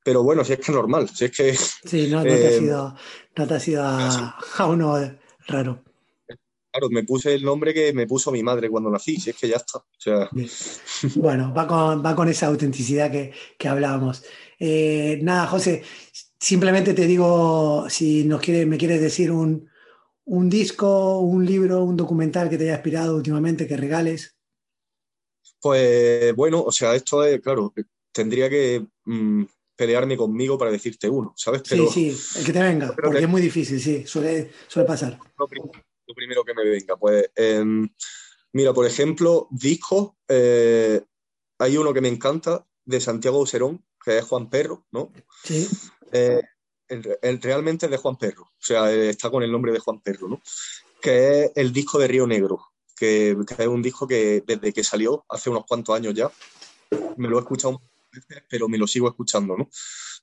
Pero 0.04 0.22
bueno, 0.22 0.44
si 0.44 0.52
es 0.54 0.58
que 0.58 0.70
es 0.72 0.76
normal, 0.76 1.08
si 1.08 1.26
es 1.26 1.30
que 1.30 1.54
Sí, 1.54 2.08
no, 2.08 2.18
no 2.18 2.24
te 2.24 2.48
has 2.48 2.52
Eh, 2.54 2.62
ido, 2.64 2.94
no 3.36 3.46
te 3.46 3.54
has 3.54 3.68
ido 3.68 3.82
a, 3.84 4.38
a 4.58 4.66
uno 4.66 4.98
raro. 5.46 5.84
Claro, 6.72 6.88
me 6.88 7.04
puse 7.04 7.34
el 7.34 7.44
nombre 7.44 7.74
que 7.74 7.92
me 7.92 8.06
puso 8.06 8.32
mi 8.32 8.42
madre 8.42 8.70
cuando 8.70 8.90
nací, 8.90 9.20
si 9.20 9.28
es 9.30 9.36
que 9.36 9.46
ya 9.48 9.56
está. 9.56 9.78
O 9.78 9.84
sea. 9.98 10.30
Bueno, 11.16 11.52
va 11.54 11.66
con, 11.66 12.02
va 12.04 12.16
con 12.16 12.28
esa 12.28 12.46
autenticidad 12.46 13.10
que, 13.10 13.32
que 13.58 13.68
hablábamos. 13.68 14.24
Eh, 14.58 15.18
nada, 15.22 15.46
José, 15.46 15.82
simplemente 16.40 16.94
te 16.94 17.06
digo 17.06 17.86
si 17.90 18.24
nos 18.24 18.40
quiere, 18.40 18.64
me 18.64 18.78
quieres 18.78 19.02
decir 19.02 19.30
un, 19.30 19.68
un 20.24 20.48
disco, 20.48 21.20
un 21.20 21.44
libro, 21.44 21.84
un 21.84 21.96
documental 21.96 22.48
que 22.48 22.56
te 22.56 22.64
haya 22.64 22.74
inspirado 22.74 23.16
últimamente, 23.16 23.66
que 23.66 23.76
regales. 23.76 24.38
Pues 25.62 26.34
bueno, 26.34 26.62
o 26.62 26.72
sea, 26.72 26.94
esto 26.94 27.24
es, 27.24 27.40
claro, 27.40 27.72
tendría 28.12 28.50
que 28.50 28.84
mm, 29.04 29.44
pelearme 29.76 30.16
conmigo 30.16 30.58
para 30.58 30.70
decirte 30.72 31.08
uno, 31.08 31.32
¿sabes? 31.36 31.62
Pero 31.68 31.86
sí, 31.88 32.10
sí, 32.12 32.38
el 32.40 32.44
que 32.44 32.52
te 32.52 32.62
venga, 32.62 32.92
porque 32.94 33.18
que- 33.18 33.24
es 33.24 33.28
muy 33.28 33.40
difícil, 33.40 33.80
sí, 33.80 34.04
suele, 34.06 34.50
suele 34.68 34.86
pasar. 34.86 35.18
lo, 35.38 35.48
prim- 35.48 35.70
lo 36.06 36.14
primero 36.14 36.44
que 36.44 36.52
me 36.54 36.64
venga, 36.64 36.96
pues 36.96 37.30
em, 37.36 37.88
mira, 38.52 38.74
por 38.74 38.86
ejemplo, 38.86 39.46
discos, 39.50 40.12
eh, 40.28 41.00
hay 41.58 41.76
uno 41.76 41.94
que 41.94 42.00
me 42.00 42.08
encanta 42.08 42.66
de 42.84 43.00
Santiago 43.00 43.38
Userón, 43.38 43.84
que 44.04 44.18
es 44.18 44.24
Juan 44.24 44.50
Perro, 44.50 44.84
¿no? 44.90 45.12
Sí, 45.44 45.68
Eh, 46.14 46.42
el- 46.88 47.16
el- 47.22 47.40
realmente 47.40 47.86
es 47.86 47.90
de 47.92 47.96
Juan 47.96 48.18
Perro, 48.18 48.42
o 48.42 48.52
sea, 48.58 48.92
eh, 48.92 49.08
está 49.10 49.30
con 49.30 49.42
el 49.42 49.50
nombre 49.50 49.72
de 49.72 49.78
Juan 49.78 50.00
Perro, 50.02 50.28
¿no? 50.28 50.42
Que 51.00 51.44
es 51.44 51.52
el 51.54 51.72
disco 51.72 51.98
de 51.98 52.06
Río 52.08 52.26
Negro, 52.26 52.71
que, 53.02 53.36
que 53.44 53.62
es 53.64 53.68
un 53.68 53.82
disco 53.82 54.06
que 54.06 54.44
desde 54.46 54.72
que 54.72 54.84
salió, 54.84 55.24
hace 55.28 55.50
unos 55.50 55.64
cuantos 55.66 55.96
años 55.96 56.14
ya, 56.14 56.30
me 57.16 57.26
lo 57.28 57.36
he 57.36 57.40
escuchado 57.40 57.72
muchas 57.72 58.28
veces, 58.28 58.44
pero 58.48 58.68
me 58.68 58.78
lo 58.78 58.86
sigo 58.86 59.08
escuchando, 59.08 59.56
¿no? 59.56 59.68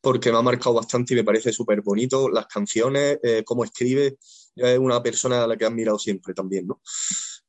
Porque 0.02 0.32
me 0.32 0.38
ha 0.38 0.42
marcado 0.42 0.76
bastante 0.76 1.14
y 1.14 1.18
me 1.18 1.26
parece 1.26 1.52
súper 1.52 1.82
bonito 1.82 2.30
las 2.30 2.48
canciones, 2.48 3.20
eh, 3.22 3.44
cómo 3.46 3.66
escribe, 3.66 4.18
es 4.56 4.80
una 4.80 5.04
persona 5.04 5.44
a 5.44 5.48
la 5.48 5.58
que 5.58 5.66
he 5.66 5.68
admirado 5.68 6.00
siempre 6.00 6.34
también, 6.34 6.68
¿no? 6.68 6.80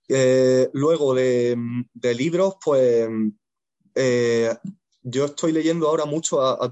Eh, 0.08 0.68
luego 0.72 1.14
de, 1.14 1.56
de 1.94 2.14
libros, 2.14 2.54
pues 2.64 3.08
eh, 3.94 4.52
yo 5.02 5.26
estoy 5.26 5.52
leyendo 5.52 5.86
ahora 5.86 6.06
mucho 6.06 6.42
a, 6.42 6.58
a 6.60 6.70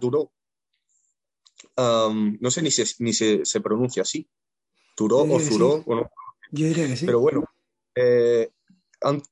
no 2.40 2.50
sé 2.50 2.62
ni, 2.62 2.72
se, 2.72 2.84
ni 2.98 3.12
se, 3.12 3.44
se 3.44 3.60
pronuncia 3.60 4.02
así. 4.02 4.28
Yo 4.98 5.06
o 5.06 5.38
sí. 5.38 5.54
o 5.54 5.94
no, 5.94 6.10
yo 6.50 6.66
diría 6.66 6.88
que 6.88 6.96
sí. 6.96 7.06
pero 7.06 7.20
bueno, 7.20 7.44
eh, 7.98 8.50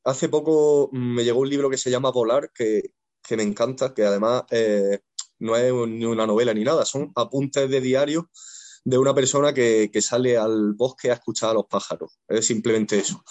hace 0.04 0.28
poco 0.28 0.90
me 0.92 1.24
llegó 1.24 1.40
un 1.40 1.50
libro 1.50 1.70
que 1.70 1.78
se 1.78 1.90
llama 1.90 2.10
Volar, 2.10 2.50
que, 2.52 2.92
me 3.30 3.42
encanta, 3.42 3.92
que 3.94 4.04
además 4.04 4.44
eh, 4.50 5.00
no 5.38 5.56
es 5.56 5.72
ni 5.72 6.04
una 6.04 6.26
novela 6.26 6.54
ni 6.54 6.64
nada, 6.64 6.84
son 6.84 7.12
apuntes 7.14 7.68
de 7.68 7.80
diario 7.80 8.30
de 8.84 8.98
una 8.98 9.14
persona 9.14 9.52
que, 9.52 9.90
sale 10.00 10.36
al 10.36 10.74
bosque 10.74 11.10
a 11.10 11.14
escuchar 11.14 11.50
a 11.50 11.54
los 11.54 11.66
pájaros. 11.66 12.20
Es 12.28 12.46
simplemente 12.46 12.98
eso. 12.98 13.22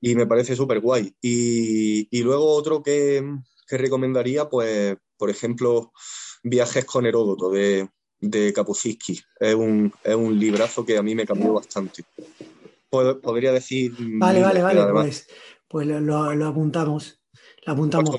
Y 0.00 0.16
me 0.16 0.26
parece 0.26 0.56
súper 0.56 0.80
guay. 0.80 1.14
Y, 1.20 2.20
luego 2.22 2.52
otro 2.52 2.82
que, 2.82 3.22
recomendaría, 3.68 4.48
pues, 4.48 4.96
por 5.16 5.30
ejemplo, 5.30 5.92
Viajes 6.42 6.84
con 6.84 7.06
Heródoto 7.06 7.50
de, 7.50 7.88
de. 8.18 8.48
Es 8.48 9.54
un, 9.54 9.92
es 10.02 10.14
un 10.16 10.38
librazo 10.38 10.84
que 10.84 10.98
a 10.98 11.02
mí 11.02 11.14
me 11.14 11.26
cambió 11.26 11.52
bastante. 11.52 12.04
Pod- 12.92 13.20
Podría 13.22 13.52
decir. 13.52 13.94
Vale, 13.98 14.42
vale, 14.42 14.62
vale, 14.62 14.80
además, 14.80 15.04
pues, 15.06 15.26
pues 15.66 15.86
lo, 15.86 15.98
lo- 15.98 16.34
lo 16.34 16.46
apuntamos. 16.46 17.22
Lo 17.64 17.72
apuntamos. 17.72 18.14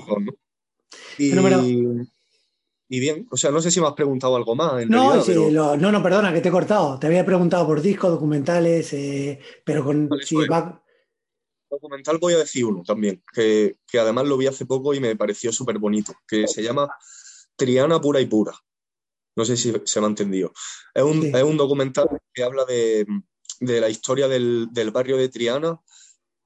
Y, 1.16 3.00
bien, 3.00 3.26
o 3.30 3.36
sea, 3.36 3.50
no 3.50 3.60
sé 3.62 3.70
si 3.70 3.80
me 3.80 3.86
has 3.86 3.94
preguntado 3.94 4.34
algo 4.36 4.54
más. 4.54 4.82
En 4.82 4.88
No, 4.88 5.04
realidad, 5.04 5.24
sí, 5.24 5.32
pero- 5.32 5.50
lo- 5.50 5.76
no, 5.76 5.92
no, 5.92 6.02
perdona, 6.02 6.32
que 6.32 6.40
te 6.40 6.48
he 6.48 6.52
cortado. 6.52 6.98
Te 6.98 7.06
había 7.06 7.24
preguntado 7.24 7.66
por 7.66 7.80
discos, 7.80 8.10
documentales, 8.10 8.92
eh, 8.92 9.38
pero 9.64 9.84
con 9.84 10.08
Vale, 10.08 10.26
si 10.26 10.34
pues. 10.34 10.50
va- 10.50 10.80
documental 11.70 12.18
voy 12.18 12.34
a 12.34 12.38
decir 12.38 12.64
uno 12.64 12.82
también, 12.84 13.22
que, 13.32 13.78
que 13.86 13.98
además 13.98 14.26
lo 14.26 14.36
vi 14.36 14.46
hace 14.46 14.64
poco 14.66 14.94
y 14.94 15.00
me 15.00 15.16
pareció 15.16 15.50
súper 15.52 15.78
bonito, 15.78 16.12
que 16.28 16.46
se 16.46 16.62
llama 16.62 16.88
Triana 17.56 18.00
Pura 18.00 18.20
y 18.20 18.26
Pura. 18.26 18.52
No 19.36 19.44
sé 19.44 19.56
si 19.56 19.72
se 19.84 20.00
me 20.00 20.06
ha 20.06 20.10
entendido. 20.10 20.52
Es 20.94 21.02
un, 21.02 21.20
Sí. 21.22 21.32
es 21.34 21.42
un 21.42 21.56
documental 21.56 22.06
que 22.32 22.44
habla 22.44 22.64
de, 22.64 23.04
de 23.60 23.80
la 23.80 23.88
historia 23.88 24.28
del, 24.28 24.68
del 24.72 24.90
barrio 24.90 25.16
de 25.16 25.28
Triana, 25.28 25.80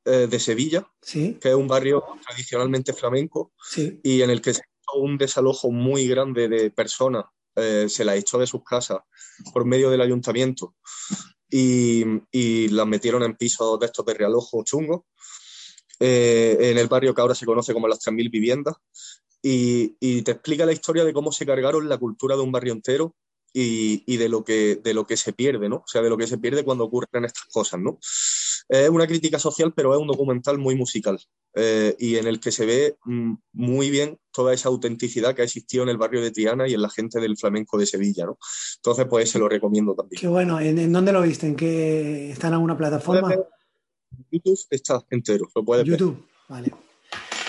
eh, 0.05 0.27
de 0.27 0.41
Sevilla, 0.41 0.91
Sí, 1.03 1.39
que 1.41 1.51
es 1.51 1.55
un 1.55 1.69
barrio 1.69 2.03
tradicionalmente 2.27 2.93
flamenco 2.93 3.53
sí, 3.63 4.01
y 4.03 4.23
en 4.23 4.31
el 4.31 4.41
que 4.41 4.55
se 4.55 4.63
hizo 4.63 5.01
un 5.01 5.19
desalojo 5.19 5.71
muy 5.71 6.07
grande 6.09 6.49
de 6.49 6.71
personas, 6.71 7.25
eh, 7.57 7.87
se 7.89 8.05
las 8.05 8.17
echó 8.17 8.39
de 8.39 8.47
sus 8.47 8.63
casas 8.65 9.01
por 9.53 9.65
medio 9.65 9.91
del 9.91 10.01
ayuntamiento 10.01 10.77
y, 11.51 12.05
y 12.31 12.69
las 12.69 12.87
metieron 12.87 13.23
en 13.23 13.37
pisos 13.37 13.79
de 13.81 13.87
estos 13.87 14.07
de 14.07 14.15
realojo 14.15 14.63
chungos, 14.65 15.03
eh, 16.01 16.57
en 16.59 16.79
el 16.79 16.87
barrio 16.87 17.15
que 17.15 17.21
ahora 17.21 17.35
se 17.35 17.47
conoce 17.47 17.75
como 17.75 17.89
las 17.89 17.99
3.000 18.01 18.31
viviendas, 18.31 18.77
y, 19.43 19.97
y 20.01 20.23
te 20.23 20.33
explica 20.33 20.65
la 20.65 20.73
historia 20.73 21.05
de 21.05 21.13
cómo 21.13 21.33
se 21.33 21.47
cargaron 21.47 21.89
la 21.89 21.99
cultura 21.99 22.37
de 22.37 22.43
un 22.43 22.53
barrio 22.53 22.73
entero 22.73 23.15
y, 23.61 24.05
y 24.07 24.17
de, 24.19 24.29
lo 24.29 24.45
que, 24.45 24.77
de 24.77 24.95
lo 24.95 25.07
que 25.07 25.17
se 25.17 25.33
pierde, 25.33 25.69
¿no? 25.69 25.77
O 25.77 25.87
sea, 25.87 26.01
de 26.03 26.11
lo 26.11 26.17
que 26.17 26.27
se 26.27 26.39
pierde 26.39 26.65
cuando 26.65 26.85
ocurren 26.85 27.25
estas 27.25 27.45
cosas, 27.47 27.81
¿no? 27.81 27.99
Es 28.69 28.89
una 28.91 29.07
crítica 29.07 29.39
social, 29.39 29.73
pero 29.75 29.95
es 29.95 30.01
un 30.01 30.07
documental 30.07 30.59
muy 30.59 30.75
musical 30.75 31.19
eh, 31.55 31.97
y 31.99 32.17
en 32.17 32.27
el 32.27 32.39
que 32.39 32.53
se 32.53 32.67
ve 32.67 32.97
mm, 33.05 33.33
muy 33.55 33.91
bien 33.91 34.19
toda 34.33 34.53
esa 34.53 34.69
autenticidad 34.69 35.35
que 35.35 35.43
ha 35.43 35.45
existido 35.47 35.83
en 35.83 35.89
el 35.89 35.97
barrio 35.97 36.21
de 36.21 36.31
Triana 36.31 36.69
y 36.69 36.75
en 36.75 36.83
la 36.83 36.91
gente 36.91 37.19
del 37.21 37.37
flamenco 37.37 37.79
de 37.79 37.87
Sevilla, 37.87 38.27
¿no? 38.27 38.39
Entonces, 38.77 39.07
pues 39.09 39.31
se 39.31 39.39
lo 39.39 39.49
recomiendo 39.49 39.95
también. 39.95 40.21
qué 40.21 40.29
bueno. 40.29 40.61
¿En, 40.61 40.79
en 40.79 40.93
dónde 40.93 41.13
lo 41.13 41.23
viste? 41.23 41.47
¿En 41.47 41.57
qué 41.57 42.31
está 42.31 42.49
en 42.49 42.55
alguna 42.55 42.77
plataforma? 42.77 43.29
Ver- 43.29 43.47
YouTube 44.31 44.59
está 44.71 45.05
entero, 45.11 45.49
lo 45.55 45.65
puedes 45.65 45.85
ver. 45.85 45.99
YouTube. 45.99 46.27
Vale. 46.49 46.73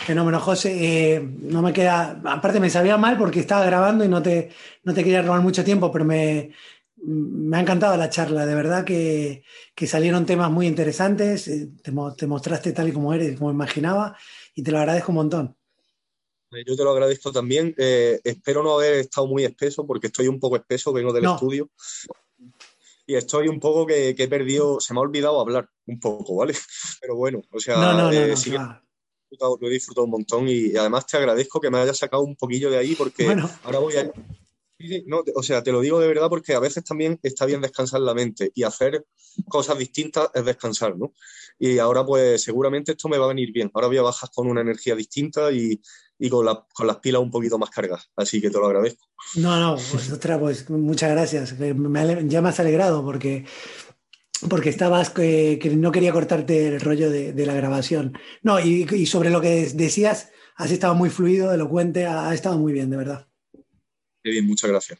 Fenómeno, 0.09 0.39
José. 0.39 0.71
Eh, 1.13 1.19
no 1.21 1.61
me 1.61 1.71
queda. 1.71 2.19
Aparte, 2.25 2.59
me 2.59 2.71
sabía 2.71 2.97
mal 2.97 3.15
porque 3.15 3.41
estaba 3.41 3.63
grabando 3.63 4.03
y 4.03 4.07
no 4.07 4.23
te, 4.23 4.49
no 4.83 4.91
te 4.91 5.03
quería 5.03 5.21
robar 5.21 5.41
mucho 5.41 5.63
tiempo, 5.63 5.91
pero 5.91 6.03
me, 6.03 6.51
me 6.95 7.57
ha 7.57 7.59
encantado 7.61 7.95
la 7.95 8.09
charla. 8.09 8.43
De 8.47 8.55
verdad 8.55 8.83
que, 8.83 9.43
que 9.75 9.85
salieron 9.85 10.25
temas 10.25 10.49
muy 10.49 10.65
interesantes. 10.65 11.47
eh, 11.47 11.69
Te, 11.83 11.91
mo- 11.91 12.15
te 12.15 12.25
mostraste 12.25 12.71
tal 12.71 12.89
y 12.89 12.91
como 12.91 13.13
eres, 13.13 13.37
como 13.37 13.51
imaginaba, 13.51 14.17
y 14.55 14.63
te 14.63 14.71
lo 14.71 14.79
agradezco 14.79 15.11
un 15.11 15.15
montón. 15.17 15.55
Eh, 16.53 16.63
Yo 16.65 16.75
te 16.75 16.83
lo 16.83 16.89
agradezco 16.89 17.31
también. 17.31 17.75
Eh, 17.77 18.19
espero 18.23 18.63
no 18.63 18.73
haber 18.79 18.95
estado 18.95 19.27
muy 19.27 19.43
espeso 19.45 19.85
porque 19.85 20.07
estoy 20.07 20.27
un 20.27 20.39
poco 20.39 20.55
espeso, 20.55 20.91
vengo 20.91 21.13
del 21.13 21.25
No. 21.25 21.35
estudio. 21.35 21.69
Y 23.05 23.13
estoy 23.13 23.47
un 23.47 23.59
poco 23.59 23.85
que, 23.85 24.15
que 24.15 24.23
he 24.23 24.27
perdido, 24.27 24.79
se 24.79 24.91
me 24.95 25.01
ha 25.01 25.03
olvidado 25.03 25.39
hablar 25.39 25.69
un 25.85 25.99
poco, 25.99 26.37
¿vale? 26.37 26.53
Pero 26.99 27.15
bueno, 27.15 27.43
o 27.51 27.59
sea, 27.59 27.75
No, 27.75 27.93
no, 27.93 28.11
no, 28.11 28.11
eh, 28.11 28.29
no, 28.29 28.35
sí 28.35 28.49
que 28.49 28.57
disfrutado- 29.29 29.57
lo 29.61 29.67
he 29.67 29.71
disfrutado 29.71 30.05
un 30.05 30.11
montón 30.11 30.47
y, 30.47 30.71
y 30.71 30.77
además 30.77 31.05
te 31.05 31.17
agradezco 31.17 31.59
que 31.59 31.69
me 31.69 31.77
hayas 31.79 31.97
sacado 31.97 32.23
un 32.23 32.35
poquillo 32.35 32.69
de 32.69 32.77
ahí 32.77 32.95
porque 32.95 33.25
Bueno. 33.25 33.49
ahora 33.63 33.79
voy 33.79 33.95
a... 33.97 34.11
No, 35.07 35.21
o 35.35 35.43
sea, 35.43 35.61
te 35.61 35.73
lo 35.73 35.81
digo 35.81 35.99
de 35.99 36.07
verdad 36.07 36.29
porque 36.29 36.53
a 36.53 36.59
veces 36.59 36.85
también 36.85 37.19
está 37.21 37.45
bien 37.45 37.59
descansar 37.59 37.99
la 37.99 38.13
mente 38.13 38.51
y 38.55 38.63
hacer 38.63 39.05
cosas 39.49 39.77
distintas 39.77 40.29
es 40.33 40.45
descansar, 40.45 40.97
¿no? 40.97 41.13
Y 41.59 41.79
ahora 41.79 42.05
pues 42.05 42.41
seguramente 42.41 42.93
esto 42.93 43.09
me 43.09 43.17
va 43.17 43.25
a 43.25 43.29
venir 43.29 43.51
bien. 43.51 43.69
Ahora 43.73 43.87
voy 43.87 43.97
a 43.97 44.03
bajar 44.03 44.29
con 44.33 44.47
una 44.47 44.61
energía 44.61 44.95
distinta 44.95 45.51
y, 45.51 45.81
y 46.17 46.29
con, 46.29 46.45
la- 46.45 46.65
con 46.73 46.87
las 46.87 46.95
pilas 46.99 47.21
un 47.21 47.29
poquito 47.29 47.59
más 47.59 47.69
cargadas. 47.71 48.09
Así 48.15 48.39
que 48.39 48.49
te 48.49 48.57
lo 48.57 48.67
agradezco. 48.67 49.05
No, 49.35 49.59
no, 49.59 49.75
pues, 49.91 50.09
ostras, 50.13 50.39
pues 50.39 50.69
muchas 50.69 51.11
gracias. 51.11 51.59
Me 51.59 52.29
ya 52.29 52.41
me 52.41 52.47
has 52.47 52.59
alegrado 52.61 53.03
porque, 53.03 53.43
porque 54.47 54.69
estabas 54.69 55.09
que, 55.09 55.59
que 55.61 55.75
no 55.75 55.91
quería 55.91 56.11
cortarte 56.11 56.67
el 56.67 56.79
rollo 56.79 57.09
de, 57.09 57.33
de 57.33 57.45
la 57.45 57.53
grabación. 57.53 58.17
No, 58.41 58.59
y, 58.59 58.87
y 58.91 59.05
sobre 59.05 59.29
lo 59.29 59.41
que 59.41 59.69
decías, 59.73 60.31
has 60.55 60.71
estado 60.71 60.95
muy 60.95 61.09
fluido, 61.09 61.53
elocuente, 61.53 62.05
ha, 62.05 62.29
ha 62.29 62.33
estado 62.33 62.57
muy 62.57 62.73
bien, 62.73 62.89
de 62.89 62.97
verdad. 62.97 63.27
Qué 64.23 64.31
bien, 64.31 64.45
muchas 64.47 64.69
gracias. 64.69 64.99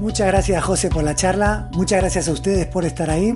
Muchas 0.00 0.26
gracias, 0.26 0.64
José, 0.64 0.88
por 0.88 1.04
la 1.04 1.14
charla. 1.14 1.70
Muchas 1.74 2.00
gracias 2.00 2.26
a 2.26 2.32
ustedes 2.32 2.66
por 2.66 2.84
estar 2.84 3.08
ahí. 3.08 3.34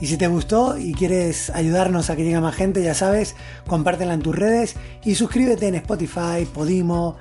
Y 0.00 0.06
si 0.06 0.16
te 0.16 0.26
gustó 0.28 0.78
y 0.78 0.94
quieres 0.94 1.50
ayudarnos 1.50 2.08
a 2.08 2.16
que 2.16 2.24
llegue 2.24 2.40
más 2.40 2.54
gente, 2.54 2.82
ya 2.82 2.94
sabes, 2.94 3.34
compártela 3.66 4.14
en 4.14 4.22
tus 4.22 4.34
redes 4.34 4.76
y 5.04 5.16
suscríbete 5.16 5.66
en 5.66 5.74
Spotify, 5.74 6.46
Podimo, 6.54 7.18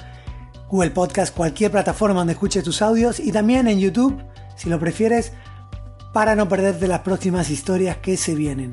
Google 0.70 0.92
Podcast, 0.92 1.36
cualquier 1.36 1.72
plataforma 1.72 2.20
donde 2.20 2.34
escuches 2.34 2.64
tus 2.64 2.82
audios 2.82 3.20
y 3.20 3.32
también 3.32 3.68
en 3.68 3.80
YouTube, 3.80 4.22
si 4.56 4.70
lo 4.70 4.80
prefieres, 4.80 5.34
para 6.14 6.36
no 6.36 6.50
perderte 6.50 6.88
las 6.88 7.02
próximas 7.02 7.50
historias 7.50 7.98
que 7.98 8.18
se 8.18 8.36
vienen. 8.36 8.72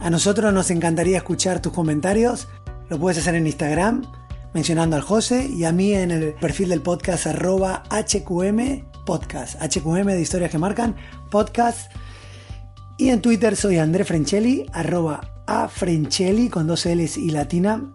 A 0.00 0.10
nosotros 0.10 0.52
nos 0.52 0.70
encantaría 0.70 1.18
escuchar 1.18 1.62
tus 1.62 1.72
comentarios, 1.72 2.48
lo 2.88 2.98
puedes 2.98 3.18
hacer 3.18 3.34
en 3.34 3.46
Instagram 3.46 4.02
mencionando 4.52 4.96
al 4.96 5.02
José 5.02 5.46
y 5.46 5.64
a 5.64 5.72
mí 5.72 5.92
en 5.92 6.10
el 6.10 6.34
perfil 6.34 6.68
del 6.68 6.82
podcast 6.82 7.26
arroba 7.26 7.84
HQM 7.90 8.92
podcast, 9.04 9.60
HQM 9.60 10.06
de 10.06 10.20
historias 10.20 10.50
que 10.50 10.58
marcan, 10.58 10.96
podcast. 11.30 11.90
Y 12.98 13.10
en 13.10 13.20
Twitter 13.20 13.56
soy 13.56 13.78
André 13.78 14.04
Frenchelli, 14.04 14.66
arroba 14.72 15.20
a 15.46 15.68
con 16.50 16.66
dos 16.66 16.86
L's 16.86 17.16
y 17.16 17.30
latina. 17.30 17.92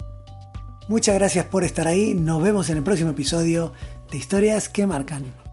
Muchas 0.87 1.15
gracias 1.15 1.45
por 1.45 1.65
estar 1.65 1.85
ahí, 1.85 2.13
nos 2.13 2.41
vemos 2.41 2.69
en 2.69 2.77
el 2.77 2.83
próximo 2.83 3.09
episodio 3.09 3.73
de 4.09 4.17
Historias 4.17 4.69
que 4.69 4.87
marcan. 4.87 5.46